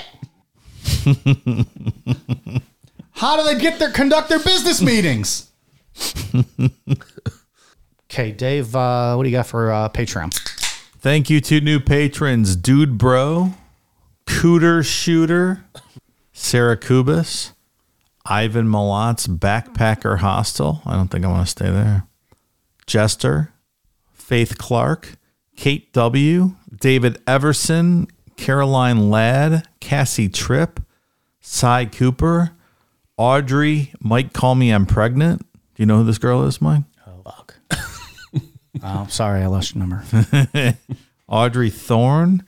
[3.18, 5.50] How do they get their conduct their business meetings?
[8.06, 10.32] okay, Dave, uh, what do you got for uh, Patreon?
[11.00, 13.56] Thank you to new patrons, Dude Bro,
[14.28, 15.66] Cooter Shooter,
[16.32, 17.54] Sarah Kubis,
[18.28, 20.84] Ivan Malot's Backpacker Hostel.
[20.86, 22.04] I don't think I want to stay there.
[22.86, 23.52] Jester,
[24.14, 25.18] Faith Clark,
[25.56, 30.80] Kate W., David Everson, Caroline Ladd, Cassie Tripp,
[31.42, 32.52] Cy Cooper,
[33.18, 35.42] Audrey, Mike Call Me I'm Pregnant.
[35.42, 36.84] Do you know who this girl is, Mike?
[37.08, 37.56] Oh, fuck.
[38.84, 40.04] oh, sorry, I lost your number.
[41.28, 42.44] Audrey Thorne,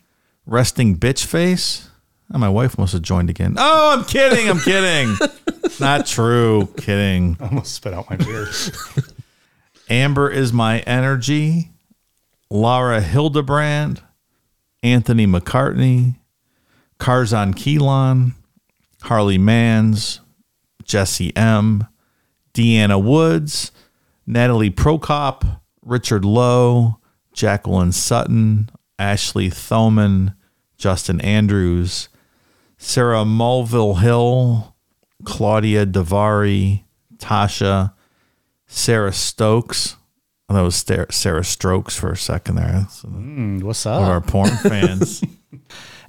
[0.46, 1.90] Resting Bitch Face.
[2.32, 3.56] Oh, my wife must have joined again.
[3.58, 4.48] Oh, I'm kidding.
[4.48, 5.16] I'm kidding.
[5.80, 6.68] Not true.
[6.78, 7.38] Kidding.
[7.40, 8.48] I almost spit out my beer.
[9.90, 11.72] Amber is my energy.
[12.52, 14.02] Laura Hildebrand,
[14.82, 16.16] Anthony McCartney,
[17.00, 18.34] Karzan Keelan,
[19.04, 20.20] Harley Mans,
[20.94, 21.86] Jesse M,
[22.54, 23.72] Deanna Woods,
[24.26, 26.98] Natalie Prokop, Richard Lowe,
[27.32, 30.34] Jacqueline Sutton, Ashley Thoman,
[30.78, 32.10] Justin Andrews,
[32.80, 34.76] Sarah Mulville Hill,
[35.26, 36.84] Claudia Davari,
[37.18, 37.94] Tasha,
[38.66, 39.96] Sarah Stokes.
[40.50, 40.86] I thought it was
[41.16, 42.88] Sarah- Strokes for a second there.
[43.06, 45.24] Mm, what's one of our porn fans.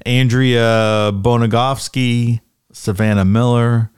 [0.06, 2.40] Andrea Bonagovsky,
[2.72, 3.90] Savannah Miller,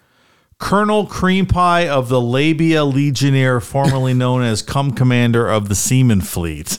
[0.62, 6.20] Colonel Cream Pie of the Labia Legionnaire, formerly known as Cum Commander of the Seaman
[6.20, 6.78] Fleet.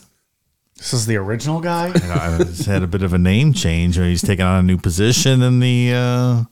[0.78, 1.92] This is the original guy.
[1.94, 3.98] I just had a bit of a name change.
[3.98, 5.94] He's taken on a new position in the.
[5.94, 6.44] Uh,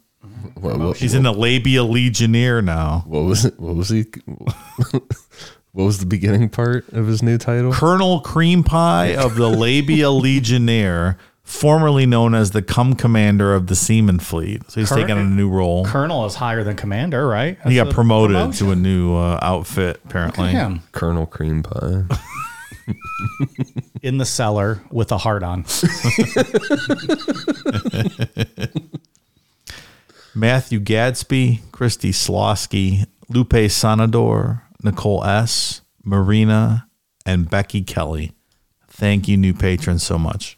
[0.56, 3.06] What, what, he's in the Labia Legionnaire now.
[3.08, 3.58] what was it?
[3.58, 4.06] What was he?
[4.92, 5.04] what
[5.86, 7.72] was the beginning part of his new title?
[7.72, 13.76] Colonel Cream Pie of the Labia Legionnaire, formerly known as the Cum Commander of the
[13.76, 14.70] Seaman Fleet.
[14.72, 15.86] So he's Colonel- taking on a new role.
[15.86, 17.58] Colonel is higher than commander, right?
[17.68, 18.68] he got promoted promotion.
[18.68, 20.50] to a new uh, outfit, apparently.
[20.50, 20.82] him.
[20.92, 22.04] Colonel Cream Pie.
[24.02, 25.66] in the cellar with a heart on.
[30.34, 36.88] Matthew Gadsby, Christy Slosky, Lupe Sanador, Nicole S., Marina,
[37.26, 38.32] and Becky Kelly.
[38.88, 40.58] Thank you, new patrons, so much.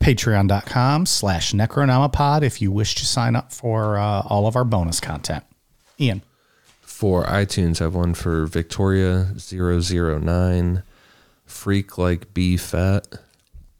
[0.00, 5.00] Patreon.com slash Necronomipod if you wish to sign up for uh, all of our bonus
[5.00, 5.44] content.
[5.98, 6.22] Ian.
[6.80, 10.82] For iTunes, I have one for Victoria 009,
[11.44, 13.06] Freak Like B Fat,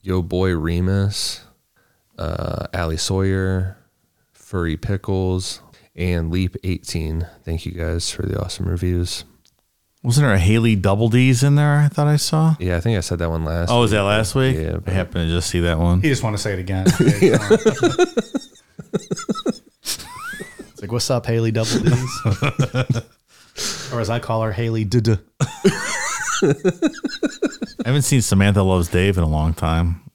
[0.02, 1.44] Yo Boy Remus,
[2.18, 3.76] uh, Ali Sawyer,
[4.32, 5.60] Furry Pickles,
[5.94, 7.26] and Leap 18.
[7.44, 9.24] Thank you guys for the awesome reviews.
[10.06, 11.78] Wasn't there a Haley Double D's in there?
[11.78, 12.54] I thought I saw.
[12.60, 13.72] Yeah, I think I said that one last.
[13.72, 14.56] Oh, was that last week?
[14.56, 16.00] Yeah, I happened to just see that one.
[16.00, 16.86] You just want to say it again.
[17.00, 17.50] it's
[20.80, 22.20] like, what's up, Haley Double D's?
[23.92, 25.16] or as I call her, Haley Duh.
[25.42, 26.54] I
[27.84, 30.05] haven't seen Samantha Loves Dave in a long time.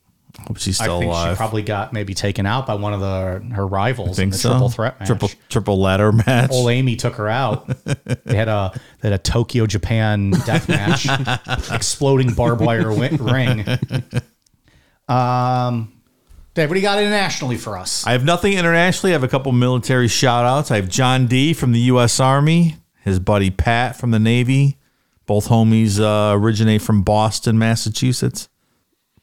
[0.51, 1.33] Hope she's I think alive.
[1.33, 4.49] she probably got maybe taken out by one of the her rivals in the so.
[4.49, 5.07] triple threat match.
[5.07, 6.51] Triple triple ladder match.
[6.51, 7.67] Old Amy took her out.
[8.25, 11.07] they had a they had a Tokyo Japan death match,
[11.71, 13.65] exploding barbed wire ring.
[15.07, 15.93] Um,
[16.53, 18.05] Dave, what do you got internationally for us?
[18.05, 19.13] I have nothing internationally.
[19.13, 20.69] I have a couple military shout outs.
[20.69, 22.19] I have John D from the U.S.
[22.19, 22.75] Army,
[23.05, 24.79] his buddy Pat from the Navy.
[25.27, 28.49] Both homies uh, originate from Boston, Massachusetts.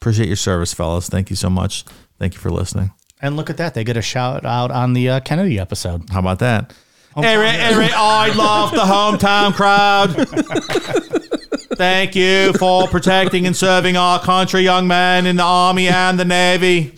[0.01, 1.09] Appreciate your service, fellas.
[1.09, 1.85] Thank you so much.
[2.19, 2.93] Thank you for listening.
[3.21, 6.09] And look at that, they get a shout out on the uh, Kennedy episode.
[6.11, 6.73] How about that?
[7.17, 10.15] Eric, Eric, I love the hometown crowd.
[11.77, 16.25] Thank you for protecting and serving our country, young men in the Army and the
[16.25, 16.95] Navy.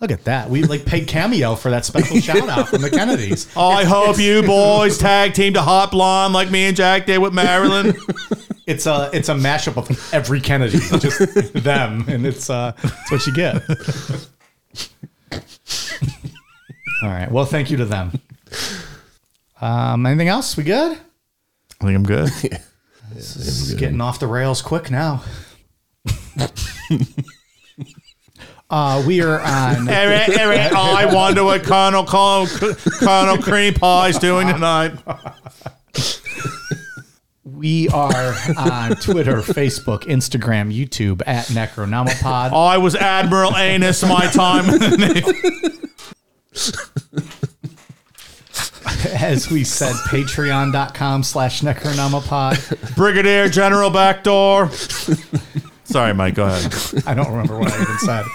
[0.00, 0.50] Look at that.
[0.50, 3.50] We like paid cameo for that special shout out from the Kennedys.
[3.56, 7.18] Oh, I hope you boys tag team to Hot Blonde like me and Jack did
[7.18, 7.94] with Marilyn.
[8.66, 13.24] It's a it's a mashup of every Kennedy, just them, and it's uh it's what
[13.24, 13.62] you get.
[17.02, 17.30] All right.
[17.30, 18.10] Well, thank you to them.
[19.60, 20.56] Um, anything else?
[20.56, 20.98] We good?
[21.80, 22.28] I think I'm good.
[23.12, 25.22] This is getting off the rails quick now.
[28.70, 29.88] Uh, we are on.
[29.96, 34.92] Eric, Eric, I wonder what Colonel Colonel, Colonel Cream is doing tonight.
[37.44, 42.52] We are on Twitter, Facebook, Instagram, YouTube at Necronomipod.
[42.52, 44.68] I was Admiral Anus my time.
[44.68, 45.56] in the Navy.
[49.14, 52.94] As we said, patreon.com slash Necronomipod.
[52.96, 54.70] Brigadier General Backdoor.
[55.86, 56.34] Sorry, Mike.
[56.34, 57.04] Go ahead.
[57.06, 58.26] I don't remember what I even said.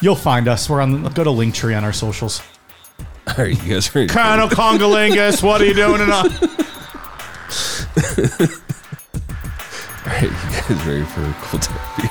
[0.00, 0.70] You'll find us.
[0.70, 1.02] We're on.
[1.02, 2.40] The go to Linktree on our socials.
[3.26, 4.08] All right, you guys ready?
[4.08, 6.24] Colonel Congolingus, what are you doing tonight?
[10.04, 12.08] All right, you guys ready for a cool therapy?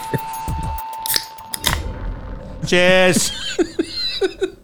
[2.65, 3.31] Cheers.